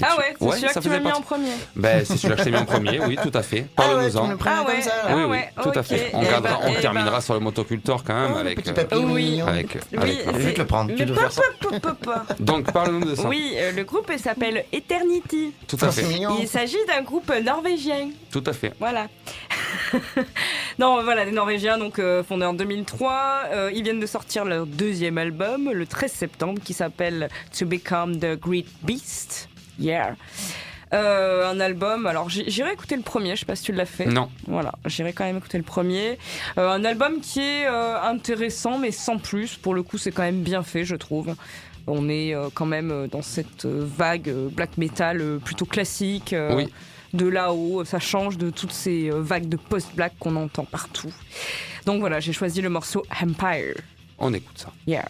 Ah 0.03 0.17
ouais, 0.17 0.35
c'est 0.39 0.45
Ouais, 0.45 0.51
celui-là 0.53 0.73
ça 0.73 0.81
que 0.81 0.85
tu 0.85 0.89
m'as 0.89 0.95
faisait 0.99 1.05
mis 1.07 1.13
en 1.13 1.21
premier. 1.21 1.51
Ben, 1.77 2.05
c'est 2.05 2.17
celui-là 2.17 2.35
que 2.37 2.41
je 2.41 2.45
t'ai 2.45 2.51
mis 2.53 2.57
en 2.59 2.65
premier, 2.65 3.01
oui, 3.07 3.19
tout 3.23 3.31
à 3.35 3.43
fait. 3.43 3.63
Parle-nous-en. 3.77 4.31
Ah 4.47 4.63
ouais, 4.65 4.75
oui, 4.77 4.85
ah 5.07 5.27
oui, 5.27 5.39
tout 5.63 5.79
à 5.79 5.83
fait. 5.83 6.11
On, 6.15 6.23
Eh 6.23 6.27
gardera- 6.27 6.59
ben, 6.61 6.69
on 6.69 6.75
eh 6.77 6.81
terminera 6.81 7.11
ben. 7.17 7.21
sur 7.21 7.35
le 7.35 7.41
motocultor 7.41 8.05
quand 8.05 8.15
même 8.15 8.31
Oh, 8.33 8.35
le 8.37 8.41
avec, 8.41 8.63
petit 8.63 8.71
euh, 8.71 9.01
Oui. 9.05 9.41
avec, 9.41 9.79
Oui, 9.93 9.99
avec- 9.99 10.25
Je 10.27 10.39
vais 10.47 10.55
te 10.55 10.61
le 10.61 10.67
prendre, 10.67 10.95
tu 10.95 11.07
faire 11.07 11.33
ça. 11.33 11.43
Donc, 12.41 12.73
parle-nous 12.73 13.05
de 13.05 13.15
ça. 13.15 13.29
Oui, 13.29 13.55
euh, 13.57 13.73
le 13.73 13.85
groupe 13.85 14.11
s'appelle 14.17 14.65
Eternity. 14.73 15.53
Tout 15.67 15.79
à 15.81 15.91
fait. 15.91 16.05
Il 16.41 16.49
s'agit 16.49 16.77
d'un 16.87 17.03
groupe 17.03 17.31
norvégien. 17.45 18.11
Tout 18.31 18.45
à 18.47 18.53
fait. 18.53 18.73
Voilà. 18.79 19.09
non, 20.79 21.03
voilà, 21.03 21.25
des 21.25 21.31
Norvégiens, 21.33 21.79
donc 21.79 21.99
euh, 21.99 22.23
fondés 22.23 22.47
en 22.47 22.55
2003. 22.55 23.43
Euh, 23.53 23.71
ils 23.75 23.83
viennent 23.83 24.01
de 24.01 24.07
sortir 24.07 24.45
leur 24.45 24.67
deuxième 24.67 25.19
album 25.19 25.71
le 25.73 25.87
13 25.87 26.13
septembre 26.13 26.61
qui 26.65 26.73
s'appelle 26.75 27.29
To 27.59 27.67
Become 27.67 28.19
the 28.19 28.39
Great 28.41 28.67
Beast. 28.83 29.49
Yeah. 29.81 30.17
Euh, 30.93 31.49
un 31.49 31.61
album, 31.61 32.07
alors 32.07 32.29
j'irai 32.29 32.73
écouter 32.73 32.97
le 32.97 33.03
premier, 33.03 33.37
je 33.37 33.41
sais 33.41 33.47
pas 33.47 33.55
si 33.55 33.63
tu 33.63 33.73
l'as 33.73 33.87
fait. 33.87 34.07
Non. 34.07 34.29
Voilà, 34.49 34.73
j'irai 34.87 35.13
quand 35.13 35.25
même 35.25 35.37
écouter 35.37 35.59
le 35.59 35.65
premier. 35.65 36.19
Euh, 36.59 36.69
un 36.69 36.85
album 36.85 37.21
qui 37.21 37.41
est 37.41 37.67
euh, 37.67 38.01
intéressant, 38.03 38.79
mais 38.79 38.91
sans 38.91 39.19
plus. 39.19 39.57
Pour 39.57 39.75
le 39.75 39.83
coup, 39.83 39.99
c'est 39.99 40.11
quand 40.11 40.23
même 40.23 40.43
bien 40.43 40.63
fait, 40.63 40.85
je 40.85 40.97
trouve. 40.97 41.35
On 41.87 42.09
est 42.09 42.35
quand 42.55 42.67
même 42.67 43.09
dans 43.11 43.23
cette 43.23 43.65
vague 43.65 44.31
black 44.31 44.77
metal 44.79 45.39
plutôt 45.45 45.65
classique. 45.65 46.35
Oui. 46.51 46.69
De 47.15 47.27
là-haut, 47.27 47.85
ça 47.85 47.99
change 47.99 48.39
de 48.39 48.51
toutes 48.51 48.71
ces 48.71 49.11
vagues 49.11 49.49
de 49.49 49.57
post-black 49.57 50.13
qu'on 50.21 50.37
entend 50.37 50.65
partout. 50.65 51.13
Donc 51.87 52.01
voilà, 52.01 52.21
j'ai 52.21 52.33
choisi 52.33 52.61
le 52.61 52.69
morceau 52.69 53.05
Empire. 53.21 53.75
On 54.19 54.33
écoute 54.35 54.59
ça. 54.59 54.71
Yeah. 54.87 55.09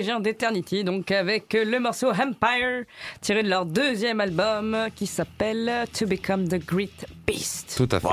Norvégiens 0.00 0.20
d'Eternity, 0.20 0.82
donc 0.82 1.10
avec 1.10 1.52
le 1.52 1.78
morceau 1.78 2.08
Empire, 2.08 2.86
tiré 3.20 3.42
de 3.42 3.50
leur 3.50 3.66
deuxième 3.66 4.18
album 4.20 4.74
qui 4.94 5.06
s'appelle 5.06 5.84
To 5.92 6.06
Become 6.06 6.48
the 6.48 6.56
Great 6.56 7.04
Beast. 7.26 7.74
Tout 7.76 7.88
à 7.94 8.00
fait. 8.00 8.08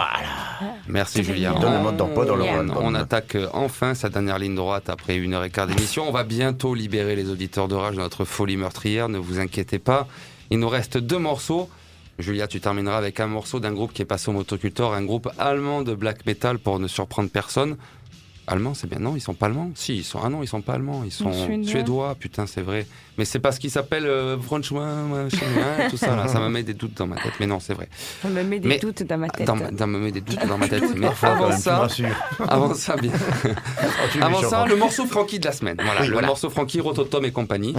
Merci 0.89 1.23
Julien. 1.23 1.53
Le 1.53 1.81
mode 1.81 1.95
dans 1.95 2.35
leur 2.35 2.81
On, 2.81 2.93
attaque 2.93 3.37
enfin 3.53 3.93
sa 3.93 4.09
dernière 4.09 4.37
ligne 4.37 4.55
droite 4.55 4.89
après 4.89 5.15
une 5.15 5.33
heure 5.33 5.45
et 5.45 5.49
quart 5.49 5.65
d'émission. 5.65 6.09
On 6.09 6.11
va 6.11 6.25
bientôt 6.25 6.75
libérer 6.75 7.15
les 7.15 7.29
auditeurs 7.29 7.69
de 7.69 7.75
rage 7.75 7.95
de 7.95 8.01
notre 8.01 8.25
folie 8.25 8.57
meurtrière, 8.57 9.07
ne 9.07 9.17
vous 9.17 9.39
inquiétez 9.39 9.79
pas. 9.79 10.09
Il 10.49 10.59
nous 10.59 10.69
reste 10.69 10.97
deux 10.97 11.19
morceaux. 11.19 11.69
Julia, 12.19 12.47
tu 12.47 12.59
termineras 12.59 12.97
avec 12.97 13.21
un 13.21 13.27
morceau 13.27 13.61
d'un 13.61 13.71
groupe 13.71 13.93
qui 13.93 14.01
est 14.01 14.05
passé 14.05 14.27
au 14.27 14.33
motocultor, 14.33 14.93
un 14.93 15.05
groupe 15.05 15.29
allemand 15.37 15.83
de 15.83 15.93
black 15.93 16.25
metal 16.25 16.59
pour 16.59 16.79
ne 16.79 16.87
surprendre 16.89 17.29
personne. 17.29 17.77
Allemand, 18.49 18.73
c'est 18.73 18.87
bien. 18.87 18.99
Non, 18.99 19.15
ils 19.15 19.19
sont 19.21 19.33
pas 19.33 19.47
allemands. 19.47 19.71
Si, 19.75 19.97
ils 19.97 20.03
sont. 20.05 20.19
Ah 20.23 20.29
non, 20.29 20.41
ils 20.41 20.47
sont 20.47 20.61
pas 20.61 20.73
allemands. 20.75 21.03
Ils 21.03 21.11
sont 21.11 21.33
Suédois. 21.33 21.69
suédois. 21.69 22.15
Putain, 22.17 22.47
c'est 22.47 22.61
vrai. 22.61 22.87
Mais 23.17 23.25
c'est 23.25 23.39
parce 23.39 23.59
qu'ils 23.59 23.71
s'appellent 23.71 24.05
euh, 24.05 24.37
Franchouin, 24.39 25.27
tout 25.89 25.97
ça 25.97 26.15
là. 26.15 26.27
Ça 26.29 26.39
me 26.39 26.47
met 26.47 26.63
des 26.63 26.73
doutes 26.73 26.93
dans 26.95 27.07
ma 27.07 27.17
tête. 27.17 27.33
Mais 27.41 27.45
non, 27.47 27.59
c'est 27.59 27.73
vrai. 27.73 27.89
Ça 28.21 28.29
me 28.29 28.43
met 28.43 28.59
des 28.59 28.67
Mais- 28.69 28.77
doutes 28.79 29.03
dans 29.03 29.17
ma 29.17 29.27
tête. 29.29 29.45
Dans, 29.47 29.57
dans 29.57 29.87
me 29.87 29.99
met 29.99 30.11
des 30.11 30.21
doutes 30.21 30.45
dans 30.47 30.57
ma 30.57 30.67
tête. 30.69 30.83
Mais 30.95 31.07
avant 31.21 31.51
ça, 31.51 31.87
avant 32.47 32.73
ça, 32.73 32.95
bien. 32.95 33.11
Es 34.15 34.21
Avant 34.21 34.41
ça, 34.41 34.61
hein. 34.63 34.65
le 34.67 34.75
morceau 34.77 35.05
Frankie 35.05 35.39
de 35.39 35.45
la 35.45 35.51
semaine. 35.51 35.77
Voilà, 35.83 36.01
Oui, 36.01 36.07
le 36.07 36.13
voilà. 36.13 36.27
morceau 36.27 36.49
Frankie 36.49 36.79
Rototom 36.79 37.25
et 37.25 37.31
compagnie, 37.31 37.73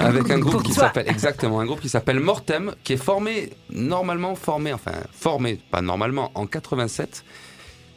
avec 0.00 0.30
un 0.30 0.38
groupe 0.38 0.52
Pour 0.54 0.62
qui 0.62 0.72
s'appelle 0.72 1.08
exactement 1.08 1.60
un 1.60 1.66
groupe 1.66 1.80
qui 1.80 1.88
s'appelle 1.88 2.20
Mortem, 2.20 2.74
qui 2.84 2.94
est 2.94 2.96
formé 2.96 3.50
normalement 3.70 4.34
formé, 4.34 4.72
enfin 4.72 4.92
formé 5.12 5.60
pas 5.70 5.82
normalement 5.82 6.30
en 6.34 6.46
87, 6.46 7.24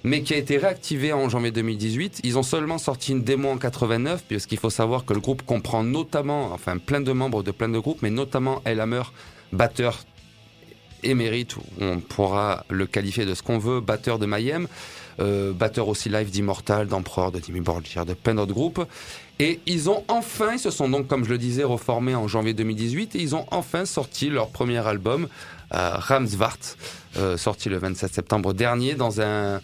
mais 0.03 0.21
qui 0.21 0.33
a 0.33 0.37
été 0.37 0.57
réactivé 0.57 1.13
en 1.13 1.29
janvier 1.29 1.51
2018. 1.51 2.21
Ils 2.23 2.37
ont 2.37 2.43
seulement 2.43 2.77
sorti 2.77 3.11
une 3.11 3.23
démo 3.23 3.49
en 3.49 3.57
89, 3.57 4.23
puisqu'il 4.27 4.57
faut 4.57 4.69
savoir 4.69 5.05
que 5.05 5.13
le 5.13 5.19
groupe 5.19 5.43
comprend 5.43 5.83
notamment, 5.83 6.51
enfin 6.53 6.77
plein 6.77 7.01
de 7.01 7.11
membres 7.11 7.43
de 7.43 7.51
plein 7.51 7.69
de 7.69 7.79
groupes, 7.79 8.01
mais 8.01 8.09
notamment 8.09 8.61
El 8.65 8.79
Hammer, 8.79 9.03
batteur 9.51 9.99
émérite, 11.03 11.55
on 11.79 11.99
pourra 11.99 12.65
le 12.69 12.85
qualifier 12.85 13.25
de 13.25 13.33
ce 13.33 13.41
qu'on 13.41 13.57
veut, 13.57 13.79
batteur 13.79 14.19
de 14.19 14.25
Mayhem, 14.25 14.67
euh, 15.19 15.53
batteur 15.53 15.87
aussi 15.87 16.09
live 16.09 16.29
d'Immortal, 16.29 16.87
d'Emperor, 16.87 17.31
de 17.31 17.41
Jimmy 17.43 17.61
Borgir, 17.61 18.05
de 18.05 18.13
plein 18.13 18.35
d'autres 18.35 18.53
groupes. 18.53 18.85
Et 19.39 19.59
ils 19.65 19.89
ont 19.89 20.03
enfin, 20.07 20.53
ils 20.53 20.59
se 20.59 20.71
sont 20.71 20.89
donc, 20.89 21.07
comme 21.07 21.23
je 21.23 21.29
le 21.29 21.37
disais, 21.37 21.63
reformés 21.63 22.15
en 22.15 22.27
janvier 22.27 22.53
2018, 22.53 23.15
et 23.15 23.21
ils 23.21 23.35
ont 23.35 23.45
enfin 23.51 23.85
sorti 23.85 24.29
leur 24.29 24.49
premier 24.49 24.85
album, 24.85 25.27
euh, 25.73 25.91
Ramsvart, 25.93 26.57
euh, 27.17 27.37
sorti 27.37 27.69
le 27.69 27.77
27 27.77 28.13
septembre 28.13 28.53
dernier, 28.53 28.95
dans 28.95 29.21
un... 29.21 29.61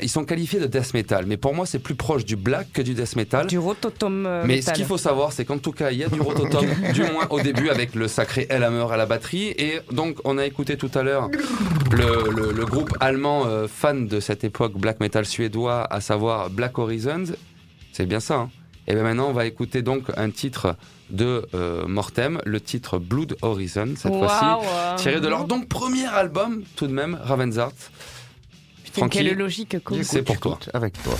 Ils 0.00 0.08
sont 0.08 0.24
qualifiés 0.24 0.60
de 0.60 0.66
death 0.66 0.94
metal, 0.94 1.26
mais 1.26 1.36
pour 1.36 1.54
moi 1.54 1.66
c'est 1.66 1.80
plus 1.80 1.96
proche 1.96 2.24
du 2.24 2.36
black 2.36 2.68
que 2.72 2.82
du 2.82 2.94
death 2.94 3.16
metal. 3.16 3.48
Du 3.48 3.58
rototom 3.58 4.26
euh, 4.26 4.42
Mais 4.46 4.56
metal. 4.56 4.74
ce 4.74 4.78
qu'il 4.78 4.86
faut 4.86 4.96
savoir, 4.98 5.32
c'est 5.32 5.44
qu'en 5.44 5.58
tout 5.58 5.72
cas, 5.72 5.90
il 5.90 5.98
y 5.98 6.04
a 6.04 6.08
du 6.08 6.20
rototom, 6.20 6.64
du 6.94 7.02
moins 7.02 7.26
au 7.30 7.40
début, 7.40 7.68
avec 7.68 7.96
le 7.96 8.06
sacré 8.06 8.46
Elhammer 8.48 8.86
à 8.92 8.96
la 8.96 9.06
batterie. 9.06 9.48
Et 9.58 9.80
donc, 9.90 10.18
on 10.24 10.38
a 10.38 10.46
écouté 10.46 10.76
tout 10.76 10.90
à 10.94 11.02
l'heure 11.02 11.28
le, 11.90 12.30
le- 12.30 12.52
le 12.52 12.64
groupe 12.66 12.96
allemand 13.00 13.44
euh, 13.46 13.66
fan 13.66 14.06
de 14.06 14.20
cette 14.20 14.44
époque 14.44 14.74
black 14.78 15.00
metal 15.00 15.26
suédois, 15.26 15.84
à 15.92 16.00
savoir 16.00 16.48
Black 16.48 16.78
Horizons. 16.78 17.24
C'est 17.92 18.06
bien 18.06 18.20
ça. 18.20 18.34
Hein 18.36 18.50
et 18.86 18.94
bien 18.94 19.02
maintenant, 19.02 19.28
on 19.28 19.32
va 19.32 19.46
écouter 19.46 19.82
donc 19.82 20.04
un 20.16 20.30
titre 20.30 20.76
de 21.10 21.44
euh, 21.54 21.86
Mortem, 21.86 22.40
le 22.46 22.60
titre 22.60 22.98
Blood 22.98 23.36
Horizon, 23.42 23.94
cette 23.96 24.12
fois-ci, 24.14 25.02
tiré 25.02 25.20
de 25.20 25.28
leur 25.28 25.44
donc 25.44 25.68
premier 25.68 26.06
album, 26.06 26.62
tout 26.76 26.86
de 26.86 26.92
même, 26.92 27.18
Ravensart. 27.22 27.72
Putain, 28.92 29.08
Quelle 29.08 29.34
logique 29.34 29.76
c'est 30.02 30.22
pour 30.22 30.38
toi. 30.38 30.58
Avec 30.74 30.94
toi. 31.02 31.14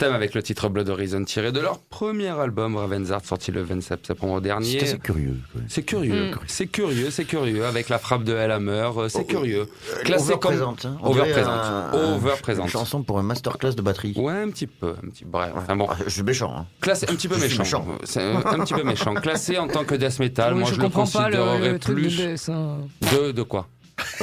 Mortem 0.00 0.14
avec 0.16 0.34
le 0.34 0.42
titre 0.42 0.70
Blood 0.70 0.88
Horizon 0.88 1.24
tiré 1.24 1.52
de 1.52 1.60
leur 1.60 1.78
premier 1.78 2.28
album 2.28 2.74
Ravensart 2.76 3.22
sorti 3.22 3.52
le 3.52 3.60
27 3.62 4.06
septembre 4.06 4.40
dernier. 4.40 4.78
C'est 4.78 4.82
assez 4.84 4.98
curieux. 4.98 5.36
C'est 5.68 5.82
curieux, 5.82 6.30
Mm. 6.30 6.38
c'est 6.46 6.66
curieux, 6.68 7.10
c'est 7.10 7.24
curieux 7.26 7.66
avec 7.66 7.90
la 7.90 7.98
frappe 7.98 8.24
de 8.24 8.34
Hellhammer, 8.34 8.88
euh, 8.96 9.08
c'est 9.10 9.20
Oh, 9.20 9.24
curieux. 9.24 9.68
Euh, 9.92 10.02
Classé 10.02 10.32
comme 10.40 10.54
hein. 10.54 10.74
Un- 10.84 11.90
un- 11.92 12.14
Overprésente. 12.16 12.64
Une 12.64 12.70
chanson 12.70 13.02
pour 13.02 13.18
un 13.18 13.22
masterclass 13.22 13.74
de 13.74 13.82
batterie. 13.82 14.14
Ouais, 14.16 14.32
un 14.32 14.48
petit 14.48 14.66
peu, 14.66 14.94
un 15.04 15.08
petit 15.10 15.26
bref. 15.26 15.52
Enfin 15.54 15.76
bon, 15.76 15.86
Ah, 15.90 15.96
je 16.06 16.10
suis 16.10 16.22
méchant. 16.22 16.54
Hein. 16.56 16.66
classé 16.80 17.04
un 17.10 17.14
petit 17.14 17.28
peu 17.28 17.36
méchant. 17.38 17.62
méchant. 17.62 17.86
C'est 18.04 18.22
un, 18.22 18.36
un 18.38 18.58
petit 18.64 18.72
peu 18.74 18.82
méchant. 18.84 19.12
Classé 19.20 19.58
en 19.58 19.68
tant 19.68 19.84
que 19.84 19.94
death 19.94 20.18
metal, 20.18 20.54
Oui, 20.54 20.60
moi 20.60 20.68
je, 20.70 20.74
je, 20.76 20.80
le 20.80 20.84
comprends 20.84 21.06
pas 21.06 21.28
le, 21.28 21.36
considérerais 21.36 21.78
plus 21.78 22.48
hein. 22.48 22.78
de 23.12 23.32
de 23.32 23.42
quoi? 23.42 23.66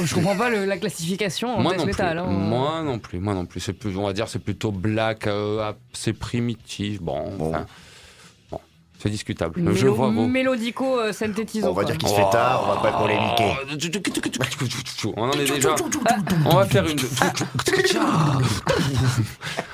Je 0.02 0.14
comprends 0.14 0.36
pas 0.36 0.50
le- 0.50 0.64
la 0.64 0.76
classification 0.78 1.56
en 1.56 1.60
Moi 1.60 1.72
death 1.72 1.80
non 1.80 1.86
metal. 1.86 2.16
plus. 2.18 2.20
hein. 2.20 2.30
Moi 2.32 2.82
non 2.82 2.98
plus. 2.98 3.18
Moi 3.18 3.34
non 3.34 3.46
plus. 3.46 3.60
C'est 3.60 3.72
plus, 3.72 3.96
on 3.96 4.04
va 4.04 4.12
dire, 4.12 4.28
c'est 4.28 4.38
plutôt 4.38 4.70
black, 4.72 5.26
euh, 5.26 5.72
assez 5.94 6.12
primitif. 6.12 7.00
Bon, 7.02 7.30
Bon. 7.36 7.50
enfin, 7.50 7.60
bon, 7.60 7.66
c'est 8.98 9.08
discutable. 9.10 9.60
Mélo- 9.60 9.74
je 9.76 9.86
vois 9.86 10.08
vos. 10.08 10.26
Mélodico 10.26 10.98
euh, 10.98 11.12
synthétisant. 11.12 11.68
On 11.70 11.72
va 11.72 11.82
quoi. 11.82 11.84
dire 11.84 11.98
qu'il 11.98 12.08
se 12.08 12.14
fait 12.14 12.30
tard, 12.30 12.64
on 12.64 12.74
va 12.74 12.90
pas 12.90 12.98
polémiquer. 12.98 13.52
On 15.16 15.28
en 15.28 15.32
est 15.32 15.44
déjà. 15.50 15.74
On 16.46 16.56
va 16.56 16.66
faire 16.66 16.84
une. 16.86 16.98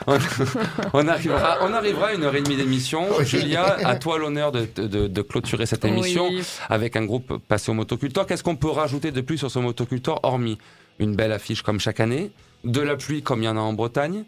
on, 0.06 1.08
arrivera, 1.08 1.58
on 1.62 1.72
arrivera 1.72 2.08
à 2.08 2.12
une 2.14 2.22
heure 2.24 2.34
et 2.36 2.42
demie 2.42 2.56
d'émission. 2.56 3.06
Julia, 3.22 3.76
à 3.84 3.96
toi 3.96 4.18
l'honneur 4.18 4.52
de, 4.52 4.66
de- 4.76 5.06
de 5.06 5.22
clôturer 5.22 5.66
cette 5.66 5.84
émission 5.84 6.28
Oui. 6.28 6.42
avec 6.68 6.96
un 6.96 7.04
groupe 7.04 7.38
passé 7.48 7.70
au 7.70 7.74
motocultor. 7.74 8.26
Qu'est-ce 8.26 8.42
qu'on 8.44 8.56
peut 8.56 8.70
rajouter 8.70 9.10
de 9.10 9.20
plus 9.20 9.38
sur 9.38 9.50
ce 9.50 9.58
motocultor, 9.58 10.20
hormis 10.22 10.58
une 11.00 11.16
belle 11.16 11.32
affiche 11.32 11.62
comme 11.62 11.80
chaque 11.80 11.98
année, 12.00 12.30
de 12.64 12.80
la 12.80 12.96
pluie 12.96 13.22
comme 13.22 13.42
il 13.42 13.46
y 13.46 13.48
en 13.48 13.56
a 13.56 13.60
en 13.60 13.72
Bretagne 13.72 14.24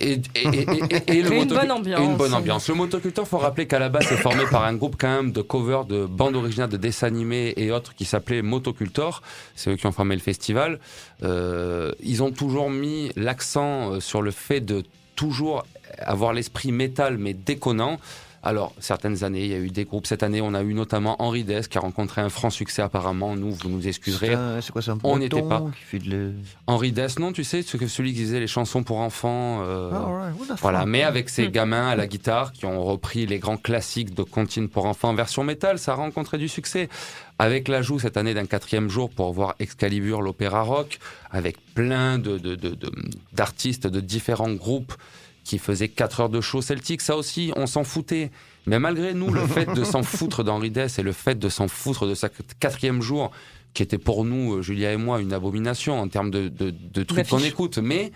et, 0.00 0.12
et- 0.12 0.18
et- 0.34 0.44
et- 0.44 1.12
et- 1.12 1.18
et 1.18 1.22
le 1.22 1.32
Et 1.32 1.38
une 1.42 1.48
bonne 1.48 1.70
ambiance. 1.70 2.00
et 2.00 2.04
une 2.04 2.16
bonne 2.16 2.34
ambiance. 2.34 2.68
Le 2.68 2.74
motocultor, 2.74 3.26
faut 3.26 3.38
rappeler 3.38 3.66
qu'à 3.66 3.78
la 3.78 3.88
base, 3.88 4.06
c'est 4.08 4.16
formé 4.16 4.44
par 4.50 4.64
un 4.64 4.74
groupe 4.74 4.96
quand 4.98 5.14
même 5.14 5.32
de 5.32 5.42
covers 5.42 5.84
de 5.84 6.04
bandes 6.06 6.36
originales 6.36 6.68
de 6.70 6.76
dessins 6.76 7.06
animés 7.06 7.54
et 7.56 7.70
autres 7.70 7.94
qui 7.94 8.04
s'appelait 8.04 8.42
Motocultor. 8.42 9.22
C'est 9.54 9.70
eux 9.70 9.76
qui 9.76 9.86
ont 9.86 9.92
formé 9.92 10.14
le 10.14 10.20
festival. 10.20 10.78
Euh, 11.22 11.92
ils 12.02 12.22
ont 12.22 12.30
toujours 12.32 12.70
mis 12.70 13.10
l'accent 13.16 13.92
euh, 13.94 14.00
sur 14.00 14.22
le 14.22 14.30
fait 14.30 14.60
de 14.60 14.82
toujours 15.16 15.64
avoir 15.98 16.32
l'esprit 16.32 16.72
métal 16.72 17.18
mais 17.18 17.34
déconnant. 17.34 17.98
Alors, 18.46 18.74
certaines 18.78 19.24
années, 19.24 19.42
il 19.44 19.50
y 19.50 19.54
a 19.54 19.58
eu 19.58 19.70
des 19.70 19.84
groupes. 19.86 20.06
Cette 20.06 20.22
année, 20.22 20.40
on 20.42 20.52
a 20.52 20.62
eu 20.62 20.74
notamment 20.74 21.16
Henri 21.22 21.44
Dess 21.44 21.66
qui 21.66 21.78
a 21.78 21.80
rencontré 21.80 22.20
un 22.20 22.28
franc 22.28 22.50
succès 22.50 22.82
apparemment. 22.82 23.34
Nous, 23.36 23.50
vous 23.52 23.68
nous 23.70 23.88
excuserez. 23.88 24.36
C'est 24.60 24.70
quoi 24.70 24.82
ça 24.82 24.96
On 25.02 25.16
n'était 25.18 25.40
pas. 25.42 25.62
Qui 25.74 25.82
fait 25.84 25.98
de 25.98 26.10
le... 26.10 26.32
Henri 26.66 26.92
Dess, 26.92 27.18
non, 27.18 27.32
tu 27.32 27.42
sais, 27.42 27.62
ce 27.62 27.76
que 27.78 27.86
celui 27.86 28.12
qui 28.12 28.20
faisait 28.20 28.40
les 28.40 28.46
chansons 28.46 28.82
pour 28.82 28.98
enfants. 28.98 29.62
euh, 29.64 29.90
what 30.38 30.54
the 30.54 30.60
voilà, 30.60 30.84
mais 30.84 31.02
avec 31.02 31.30
ces 31.30 31.48
Hmm. 31.48 31.52
gamins 31.52 31.88
à 31.88 31.96
la 31.96 32.06
guitare 32.06 32.52
qui 32.52 32.66
ont 32.66 32.84
repris 32.84 33.24
les 33.26 33.38
grands 33.38 33.56
classiques 33.56 34.14
de 34.14 34.22
comptines 34.22 34.68
pour 34.68 34.84
enfants 34.86 35.08
en 35.08 35.14
version 35.14 35.42
métal, 35.42 35.78
ça 35.78 35.92
a 35.92 35.94
rencontré 35.94 36.36
du 36.38 36.48
succès. 36.48 36.88
Avec 37.38 37.66
l'ajout 37.68 37.98
cette 37.98 38.16
année 38.16 38.34
d'un 38.34 38.46
quatrième 38.46 38.88
jour 38.88 39.10
pour 39.10 39.32
voir 39.32 39.54
Excalibur, 39.58 40.22
l'opéra 40.22 40.62
rock, 40.62 40.98
avec 41.30 41.56
plein 41.74 42.18
de, 42.18 42.38
de- 42.38 42.54
de- 42.54 42.74
de- 42.74 42.92
d'artistes 43.32 43.86
de 43.88 44.00
différents 44.00 44.52
groupes 44.52 44.94
qui 45.44 45.58
faisaient 45.58 45.88
4 45.88 46.20
heures 46.20 46.28
de 46.28 46.40
show 46.40 46.62
celtique, 46.62 47.02
ça 47.02 47.16
aussi, 47.16 47.52
on 47.54 47.66
s'en 47.66 47.84
foutait. 47.84 48.30
Mais 48.66 48.78
malgré 48.78 49.12
nous, 49.14 49.30
le 49.30 49.46
fait 49.46 49.72
de 49.72 49.84
s'en 49.84 50.02
foutre 50.02 50.42
d'Henri 50.42 50.70
Dess 50.70 50.98
et 50.98 51.02
le 51.02 51.12
fait 51.12 51.38
de 51.38 51.48
s'en 51.48 51.68
foutre 51.68 52.06
de 52.06 52.14
sa 52.14 52.30
quatrième 52.58 53.02
jour, 53.02 53.30
qui 53.74 53.82
était 53.82 53.98
pour 53.98 54.24
nous, 54.24 54.54
euh, 54.54 54.62
Julia 54.62 54.92
et 54.92 54.96
moi, 54.96 55.20
une 55.20 55.32
abomination 55.32 56.00
en 56.00 56.08
termes 56.08 56.30
de, 56.30 56.48
de, 56.48 56.70
de 56.70 57.02
trucs 57.02 57.28
qu'on 57.28 57.38
écoute. 57.38 57.78
Mais, 57.78 58.12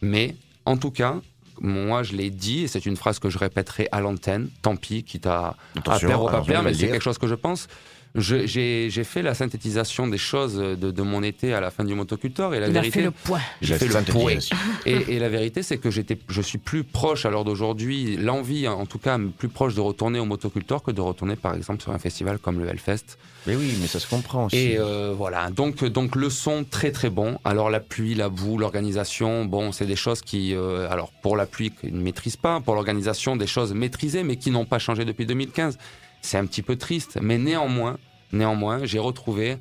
mais, 0.00 0.34
en 0.64 0.76
tout 0.76 0.90
cas, 0.90 1.20
moi 1.60 2.02
je 2.02 2.14
l'ai 2.14 2.30
dit, 2.30 2.62
et 2.62 2.66
c'est 2.66 2.84
une 2.86 2.96
phrase 2.96 3.18
que 3.18 3.30
je 3.30 3.38
répéterai 3.38 3.88
à 3.92 4.00
l'antenne, 4.00 4.48
tant 4.62 4.74
pis, 4.74 5.04
quitte 5.04 5.26
à, 5.26 5.56
à 5.86 5.98
je 5.98 6.06
plaire, 6.06 6.42
vais 6.42 6.62
mais 6.62 6.74
c'est 6.74 6.88
quelque 6.88 7.02
chose 7.02 7.18
que 7.18 7.28
je 7.28 7.34
pense. 7.34 7.68
J'ai 8.14 9.04
fait 9.04 9.22
la 9.22 9.34
synthétisation 9.34 10.06
des 10.06 10.18
choses 10.18 10.56
de, 10.56 10.74
de 10.74 11.02
mon 11.02 11.22
été 11.22 11.54
à 11.54 11.60
la 11.60 11.70
fin 11.70 11.82
du 11.84 11.94
motocultor 11.94 12.54
et 12.54 12.60
la 12.60 12.66
Il 12.66 12.72
vérité, 12.72 12.90
fait 13.00 13.02
le 13.04 13.10
point. 13.10 13.40
j'ai 13.62 13.76
fait 13.76 13.86
le 13.86 13.92
synthétisation. 13.92 14.56
et, 14.84 15.14
et 15.14 15.18
la 15.18 15.28
vérité, 15.28 15.62
c'est 15.62 15.78
que 15.78 15.90
j'étais, 15.90 16.18
je 16.28 16.42
suis 16.42 16.58
plus 16.58 16.84
proche 16.84 17.24
à 17.24 17.30
l'heure 17.30 17.44
d'aujourd'hui, 17.44 18.16
l'envie, 18.18 18.68
en 18.68 18.84
tout 18.86 18.98
cas, 18.98 19.18
plus 19.38 19.48
proche 19.48 19.74
de 19.74 19.80
retourner 19.80 20.18
au 20.18 20.24
motocultor 20.26 20.82
que 20.82 20.90
de 20.90 21.00
retourner, 21.00 21.36
par 21.36 21.54
exemple, 21.54 21.82
sur 21.82 21.92
un 21.92 21.98
festival 21.98 22.38
comme 22.38 22.58
le 22.60 22.68
Hellfest. 22.68 23.16
Mais 23.46 23.56
oui, 23.56 23.76
mais 23.80 23.86
ça 23.86 23.98
se 23.98 24.06
comprend 24.06 24.44
aussi. 24.46 24.56
Et 24.56 24.78
euh, 24.78 25.12
voilà, 25.16 25.50
donc, 25.50 25.82
donc 25.84 26.14
le 26.14 26.30
son 26.30 26.64
très 26.64 26.92
très 26.92 27.10
bon. 27.10 27.38
Alors 27.44 27.70
la 27.70 27.80
pluie, 27.80 28.14
la 28.14 28.28
boue, 28.28 28.58
l'organisation, 28.58 29.44
bon, 29.46 29.72
c'est 29.72 29.86
des 29.86 29.96
choses 29.96 30.20
qui, 30.20 30.54
euh, 30.54 30.88
alors 30.90 31.10
pour 31.22 31.36
la 31.36 31.46
pluie, 31.46 31.70
qu'ils 31.72 31.94
ne 31.96 32.02
maîtrisent 32.02 32.36
pas, 32.36 32.60
pour 32.60 32.74
l'organisation, 32.74 33.36
des 33.36 33.46
choses 33.48 33.72
maîtrisées, 33.72 34.22
mais 34.22 34.36
qui 34.36 34.50
n'ont 34.50 34.66
pas 34.66 34.78
changé 34.78 35.04
depuis 35.04 35.26
2015. 35.26 35.78
C'est 36.22 36.38
un 36.38 36.46
petit 36.46 36.62
peu 36.62 36.76
triste, 36.76 37.18
mais 37.20 37.36
néanmoins, 37.36 37.98
néanmoins, 38.32 38.84
j'ai 38.84 38.98
retrouvé 38.98 39.58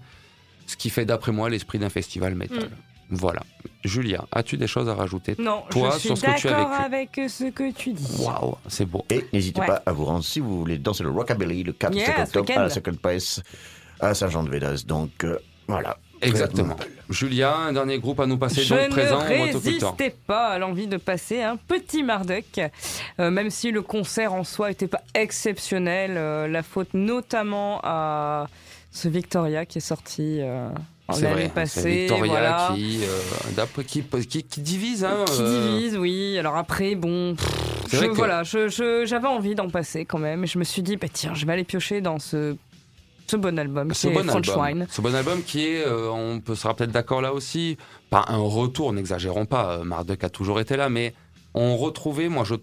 ce 0.67 0.77
qui 0.77 0.89
fait 0.89 1.05
d'après 1.05 1.31
moi 1.31 1.49
l'esprit 1.49 1.79
d'un 1.79 1.89
festival 1.89 2.35
métal. 2.35 2.69
Voilà. 3.09 3.41
Julia, 3.83 4.23
as-tu 4.31 4.55
des 4.55 4.67
choses 4.67 4.87
à 4.87 4.93
rajouter 4.95 5.35
Non, 5.37 5.63
Toi, 5.69 5.89
je 5.95 5.97
suis 5.99 6.07
sur 6.09 6.17
ce 6.17 6.21
que 6.25 6.39
tu 6.39 6.47
as 6.47 6.51
d'accord 6.51 6.69
vécu. 6.69 6.83
avec 7.21 7.29
ce 7.29 7.49
que 7.49 7.71
tu 7.73 7.91
dis. 7.91 8.21
Waouh, 8.23 8.55
c'est 8.69 8.85
beau. 8.85 9.03
Et 9.09 9.25
n'hésitez 9.33 9.59
Ouais. 9.59 9.67
pas 9.67 9.81
à 9.85 9.91
vous 9.91 10.05
rendre 10.05 10.23
si 10.23 10.39
vous 10.39 10.57
voulez 10.59 10.77
danser 10.77 11.03
le 11.03 11.09
rockabilly 11.09 11.63
le 11.63 11.73
4 11.73 11.93
Yeah, 11.93 12.23
octobre 12.23 12.53
à 12.55 12.61
la 12.63 12.69
Second 12.69 12.93
Place 12.93 13.41
à 13.99 14.13
Saint-Jean-de-Védas. 14.13 14.83
Donc 14.87 15.25
euh, 15.25 15.37
voilà. 15.67 15.97
Exactement. 16.21 16.75
Julia, 17.09 17.55
un 17.55 17.73
dernier 17.73 17.99
groupe 17.99 18.19
à 18.19 18.25
nous 18.25 18.37
passer, 18.37 18.61
Je 18.63 18.73
donc 18.73 18.89
présent 18.89 19.19
au 19.19 19.23
ne 19.23 19.53
résistais 19.53 20.15
pas 20.27 20.47
à 20.49 20.59
l'envie 20.59 20.87
de 20.87 20.97
passer 20.97 21.41
un 21.41 21.57
petit 21.57 22.03
Marduk, 22.03 22.61
Euh, 23.19 23.29
même 23.31 23.49
si 23.49 23.71
le 23.71 23.81
concert 23.81 24.33
en 24.33 24.43
soi 24.43 24.69
n'était 24.69 24.87
pas 24.87 25.01
exceptionnel. 25.13 26.13
euh, 26.15 26.47
la 26.47 26.63
faute 26.63 26.93
notamment 26.93 27.79
à 27.83 28.47
ce 28.91 29.07
Victoria 29.07 29.65
qui 29.65 29.79
est 29.79 29.81
sorti 29.81 30.39
euh, 30.41 30.69
l'année 31.09 31.33
vrai, 31.33 31.43
c'est 31.43 31.49
passée. 31.49 31.91
Victoria 32.01 32.25
voilà. 32.31 32.71
qui, 32.75 32.99
euh, 33.03 33.51
d'après- 33.55 33.83
qui, 33.83 34.03
qui, 34.03 34.43
qui 34.43 34.61
divise. 34.61 35.03
Hein, 35.03 35.25
Qui 35.27 35.41
euh, 35.41 35.71
divise, 35.77 35.97
oui. 35.97 36.37
Alors 36.39 36.55
après, 36.57 36.95
bon, 36.95 37.35
pff, 37.35 37.49
je- 37.93 38.05
que- 38.05 38.11
voilà, 38.11 38.43
je- 38.43 38.69
je- 38.69 39.05
j'avais 39.05 39.27
envie 39.27 39.55
d'en 39.55 39.69
passer 39.69 40.05
quand 40.05 40.19
même. 40.19 40.43
Et 40.43 40.47
je 40.47 40.57
me 40.59 40.63
suis 40.63 40.81
dit, 40.81 40.95
bah, 40.97 41.07
tiens, 41.11 41.33
je 41.33 41.45
vais 41.45 41.53
aller 41.53 41.63
piocher 41.65 41.99
dans 42.01 42.19
ce, 42.19 42.55
ce 43.31 43.37
bon 43.37 43.57
album 43.57 43.93
Ce 43.93 44.07
qui 44.07 44.13
bon, 44.13 44.19
est 44.21 44.27
French 44.27 44.49
album, 44.49 44.63
Wine. 44.65 44.87
ce 44.89 45.01
bon 45.01 45.15
album 45.15 45.41
qui 45.43 45.65
est, 45.67 45.85
euh, 45.85 46.09
on 46.11 46.39
peut 46.39 46.55
sera 46.55 46.75
peut-être 46.75 46.91
d'accord 46.91 47.21
là 47.21 47.33
aussi, 47.33 47.77
pas 48.09 48.25
un 48.27 48.37
retour, 48.37 48.93
n'exagérons 48.93 49.45
pas, 49.45 49.77
euh, 49.79 49.83
Marduk 49.83 50.23
a 50.23 50.29
toujours 50.29 50.59
été 50.59 50.75
là, 50.77 50.89
mais 50.89 51.13
on 51.53 51.77
retrouvait, 51.77 52.29
moi 52.29 52.43
je, 52.43 52.55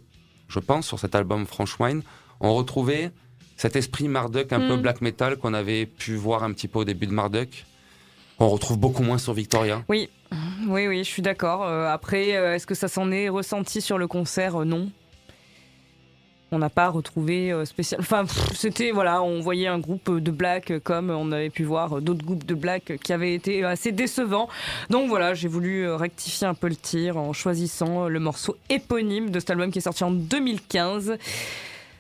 je 0.49 0.59
pense 0.59 0.87
sur 0.87 0.99
cet 0.99 1.15
album 1.15 1.47
French 1.47 1.79
Wine, 1.81 2.03
on 2.41 2.55
retrouvait 2.55 3.11
cet 3.57 3.75
esprit 3.77 4.09
Marduk 4.09 4.53
un 4.53 4.61
peu 4.69 4.77
Mm. 4.77 4.83
black 4.83 5.01
metal 5.01 5.37
qu'on 5.37 5.53
avait 5.55 5.87
pu 5.87 6.15
voir 6.17 6.45
un 6.45 6.53
petit 6.53 6.69
peu 6.69 6.79
au 6.81 6.85
début 6.85 7.07
de 7.07 7.13
Marduk. 7.13 7.65
On 8.39 8.49
retrouve 8.49 8.79
beaucoup 8.79 9.03
moins 9.03 9.19
sur 9.19 9.33
Victoria. 9.33 9.83
Oui, 9.89 10.09
oui, 10.69 10.87
oui, 10.87 10.99
je 10.99 11.09
suis 11.09 11.23
d'accord. 11.23 11.65
Euh, 11.67 11.89
après, 11.89 12.29
est-ce 12.29 12.67
que 12.69 12.77
ça 12.77 12.87
s'en 12.87 13.11
est 13.11 13.29
ressenti 13.29 13.81
sur 13.81 13.99
le 13.99 14.07
concert? 14.07 14.65
Non. 14.65 14.91
On 16.51 16.59
n'a 16.59 16.71
pas 16.71 16.89
retrouvé 16.89 17.53
euh, 17.53 17.67
spécial. 17.67 18.01
Enfin, 18.01 18.25
c'était 18.55 18.91
voilà, 18.91 19.23
on 19.23 19.41
voyait 19.41 19.67
un 19.67 19.79
groupe 19.79 20.19
de 20.19 20.31
black 20.31 20.73
comme 20.83 21.11
on 21.11 21.31
avait 21.31 21.51
pu 21.51 21.65
voir 21.65 22.01
d'autres 22.01 22.25
groupes 22.25 22.47
de 22.47 22.55
black 22.55 22.93
qui 23.03 23.13
avaient 23.13 23.35
été 23.35 23.65
assez 23.65 23.93
décevants. 23.93 24.49
Donc 24.89 25.09
voilà, 25.09 25.35
j'ai 25.35 25.49
voulu 25.49 25.87
euh, 25.87 25.97
rectifier 25.97 26.47
un 26.47 26.55
peu 26.55 26.69
le 26.69 26.77
tir 26.77 27.19
en 27.19 27.35
choisissant 27.35 28.05
euh, 28.05 28.09
le 28.09 28.19
morceau 28.19 28.57
éponyme 28.71 29.31
de 29.31 29.41
cet 29.41 29.51
album 29.51 29.71
qui 29.71 29.79
est 29.79 29.83
sorti 29.83 30.05
en 30.05 30.11
2015. 30.11 31.19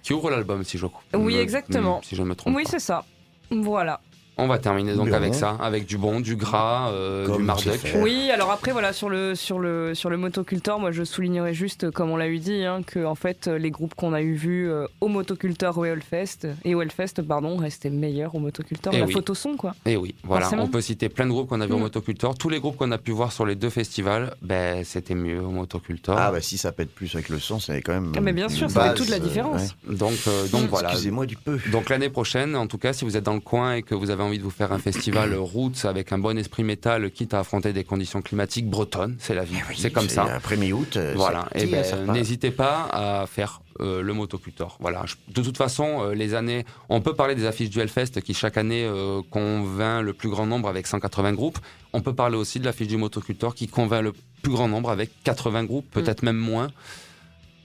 Qui 0.02 0.14
ouvre 0.14 0.30
l'album, 0.30 0.64
si 0.64 0.78
je 0.78 0.86
crois. 0.86 1.02
Oui, 1.14 1.36
exactement. 1.36 2.00
Si 2.02 2.16
je 2.16 2.22
ne 2.22 2.28
me 2.28 2.34
trompe 2.34 2.56
Oui, 2.56 2.64
c'est 2.66 2.78
ça. 2.78 3.04
Voilà. 3.50 4.00
On 4.38 4.46
va 4.46 4.58
terminer 4.58 4.94
donc 4.94 5.10
avec 5.10 5.34
ça, 5.34 5.56
avec 5.60 5.84
du 5.84 5.98
bon, 5.98 6.20
du 6.20 6.36
gras, 6.36 6.90
euh, 6.92 7.26
du 7.36 7.44
faire. 7.78 8.00
Oui, 8.00 8.30
alors 8.32 8.50
après 8.52 8.72
voilà 8.72 8.92
sur 8.92 9.08
le 9.08 9.34
sur 9.34 9.58
le 9.58 9.94
sur 9.94 10.10
le 10.10 10.16
motocultor, 10.16 10.78
moi 10.78 10.92
je 10.92 11.02
soulignerais 11.02 11.54
juste 11.54 11.90
comme 11.90 12.10
on 12.10 12.16
l'a 12.16 12.28
eu 12.28 12.38
dit 12.38 12.64
hein, 12.64 12.82
que 12.86 13.04
en 13.04 13.14
fait 13.16 13.48
les 13.48 13.70
groupes 13.70 13.94
qu'on 13.94 14.12
a 14.12 14.22
eu 14.22 14.34
vus 14.34 14.70
euh, 14.70 14.86
au 15.00 15.08
motocultor 15.08 15.76
ou 15.76 15.80
au 15.80 15.84
Hellfest 15.84 16.46
et 16.64 16.74
au 16.74 16.82
Hellfest 16.82 17.22
pardon 17.26 17.56
restaient 17.56 17.90
meilleurs 17.90 18.34
au 18.34 18.38
motocultor. 18.38 18.92
Eh 18.94 19.00
la 19.00 19.06
oui. 19.06 19.12
photo 19.12 19.34
son 19.34 19.56
quoi. 19.56 19.74
Et 19.86 19.96
oui, 19.96 20.14
voilà, 20.22 20.42
Forcément. 20.44 20.64
on 20.64 20.68
peut 20.68 20.80
citer 20.80 21.08
plein 21.08 21.26
de 21.26 21.30
groupes 21.30 21.48
qu'on 21.48 21.60
a 21.60 21.66
vu 21.66 21.72
au 21.72 21.78
Mm. 21.78 21.82
Motocultor. 21.82 22.36
Tous 22.38 22.48
les 22.48 22.60
groupes 22.60 22.76
qu'on 22.76 22.90
a 22.92 22.98
pu 22.98 23.10
voir 23.12 23.32
sur 23.32 23.44
les 23.46 23.54
deux 23.56 23.70
festivals, 23.70 24.34
ben, 24.42 24.84
c'était 24.84 25.14
mieux 25.14 25.40
au 25.42 25.50
Motocultor. 25.50 26.16
Ah 26.18 26.30
bah 26.32 26.40
si 26.40 26.58
ça 26.58 26.70
pète 26.72 26.90
plus 26.94 27.14
avec 27.14 27.28
le 27.28 27.38
son, 27.38 27.58
c'est 27.60 27.82
quand 27.82 27.92
même. 27.92 28.12
Ah, 28.16 28.20
mais 28.20 28.32
bien 28.32 28.48
sûr, 28.48 28.70
ça 28.70 28.90
fait 28.90 28.94
toute 28.94 29.08
la 29.08 29.16
euh, 29.16 29.20
différence. 29.20 29.74
Donc, 29.88 30.12
euh, 30.28 30.46
donc 30.48 30.62
Mm. 30.64 30.66
voilà. 30.66 30.88
Excusez-moi 30.90 31.26
du 31.26 31.36
peu. 31.36 31.58
Donc 31.72 31.88
l'année 31.88 32.08
prochaine, 32.08 32.54
en 32.56 32.66
tout 32.68 32.78
cas, 32.78 32.92
si 32.92 33.04
vous 33.04 33.16
êtes 33.16 33.24
dans 33.24 33.34
le 33.34 33.40
coin 33.40 33.74
et 33.74 33.82
que 33.82 33.94
vous 33.94 34.10
avez 34.10 34.22
envie 34.28 34.38
de 34.38 34.42
vous 34.44 34.50
faire 34.50 34.72
un 34.72 34.78
festival 34.78 35.34
roots 35.38 35.84
avec 35.84 36.12
un 36.12 36.18
bon 36.18 36.38
esprit 36.38 36.62
métal, 36.64 37.10
quitte 37.10 37.34
à 37.34 37.40
affronter 37.40 37.72
des 37.72 37.84
conditions 37.84 38.22
climatiques 38.22 38.68
bretonnes, 38.68 39.16
c'est 39.18 39.34
la 39.34 39.44
vie, 39.44 39.56
Eh 39.58 39.68
oui, 39.68 39.74
c'est 39.76 39.90
comme 39.90 40.08
ça. 40.08 40.24
Après 40.24 40.56
mi-août. 40.56 40.96
euh, 40.96 41.14
Voilà, 41.16 41.48
et 41.54 41.66
tire, 41.66 41.96
ben, 42.06 42.12
n'hésitez 42.12 42.50
pas 42.50 42.88
à 42.92 43.26
faire 43.26 43.60
euh, 43.80 44.02
le 44.02 44.12
motocultor. 44.12 44.76
Voilà, 44.80 45.04
Je- 45.06 45.14
de 45.32 45.42
toute 45.42 45.56
façon, 45.56 46.02
euh, 46.02 46.14
les 46.14 46.34
années, 46.34 46.64
on 46.88 47.00
peut 47.00 47.14
parler 47.14 47.34
des 47.34 47.46
affiches 47.46 47.70
du 47.70 47.78
Hellfest 47.80 48.20
qui 48.22 48.34
chaque 48.34 48.56
année 48.56 48.84
euh, 48.84 49.20
convainc 49.30 50.02
le 50.04 50.12
plus 50.12 50.28
grand 50.28 50.46
nombre 50.46 50.68
avec 50.68 50.86
180 50.86 51.32
groupes. 51.34 51.58
On 51.92 52.00
peut 52.00 52.14
parler 52.14 52.36
aussi 52.36 52.58
de 52.60 52.64
l'affiche 52.64 52.88
du 52.88 52.96
motocultor 52.96 53.54
qui 53.54 53.68
convainc 53.68 54.02
le 54.02 54.12
plus 54.42 54.50
grand 54.52 54.66
nombre 54.68 54.90
avec 54.90 55.10
80 55.24 55.64
groupes, 55.64 55.86
peut-être 55.92 56.22
même 56.24 56.36
moins. 56.36 56.68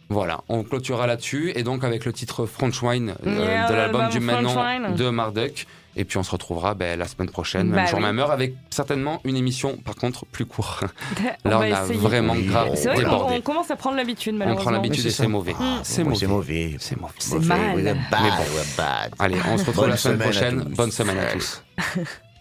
Voilà, 0.10 0.42
on 0.50 0.64
clôturera 0.64 1.08
là-dessus 1.08 1.52
et 1.56 1.64
donc 1.64 1.84
avec 1.84 2.06
le 2.06 2.14
titre 2.14 2.46
Frontwine 2.46 3.16
euh, 3.26 3.36
Yeah, 3.46 3.70
de 3.70 3.74
l'album 3.74 4.10
du 4.10 4.20
Manon 4.20 4.50
Frontwine. 4.50 4.96
de 4.96 5.10
Marduk. 5.10 5.66
Et 5.96 6.06
puis 6.06 6.18
on 6.18 6.24
se 6.24 6.32
retrouvera 6.32 6.74
ben, 6.74 6.98
la 6.98 7.08
semaine 7.08 7.30
prochaine, 7.30 7.70
Bah 7.70 7.76
même 7.78 7.88
jour, 7.88 8.00
oui. 8.00 8.06
même 8.06 8.20
heure, 8.20 8.32
avec 8.32 8.56
certainement 8.70 9.22
une 9.24 9.36
émission 9.36 9.78
par 9.78 9.96
contre 9.96 10.26
plus 10.26 10.46
courte. 10.46 10.84
On 11.46 11.50
Là, 11.50 11.60
on, 11.60 11.62
a 11.62 11.68
essayer. 11.84 12.00
vraiment 12.00 12.36
grave 12.36 12.70
vrai 12.70 12.96
qu'on 12.96 13.00
débordé. 13.02 13.36
on 13.38 13.42
commence 13.42 13.70
à 13.72 13.76
prendre 13.76 13.98
l'habitude 13.98 14.34
On 14.36 14.38
malheureusement. 14.40 14.64
prend 14.64 14.72
l'habitude 14.72 15.06
et 15.06 15.10
c'est 15.12 15.28
mauvais. 15.28 15.54
Mm. 15.54 15.80
C'est 15.84 16.04
mauvais. 16.04 16.16
C'est 16.20 16.28
mauvais. 16.28 16.76
C'est 16.80 17.00
mauvais. 17.00 17.14
C'est 17.20 17.36
Mauvais, 17.36 17.48
mal. 17.48 17.76
we're 17.76 17.84
bad, 18.12 18.22
Mais 18.24 18.30
bon. 18.30 18.44
we're 18.56 18.76
bad. 18.78 19.14
Allez, 19.20 19.38
on 19.48 19.58
se 19.58 19.66
retrouve 19.66 19.76
Bonne 19.84 19.90
la 19.92 19.98
semaine 19.98 20.20
prochaine. 20.20 20.60
Bonne 20.76 20.92
semaine 20.92 21.18
à 21.20 21.26
tous. 21.34 21.64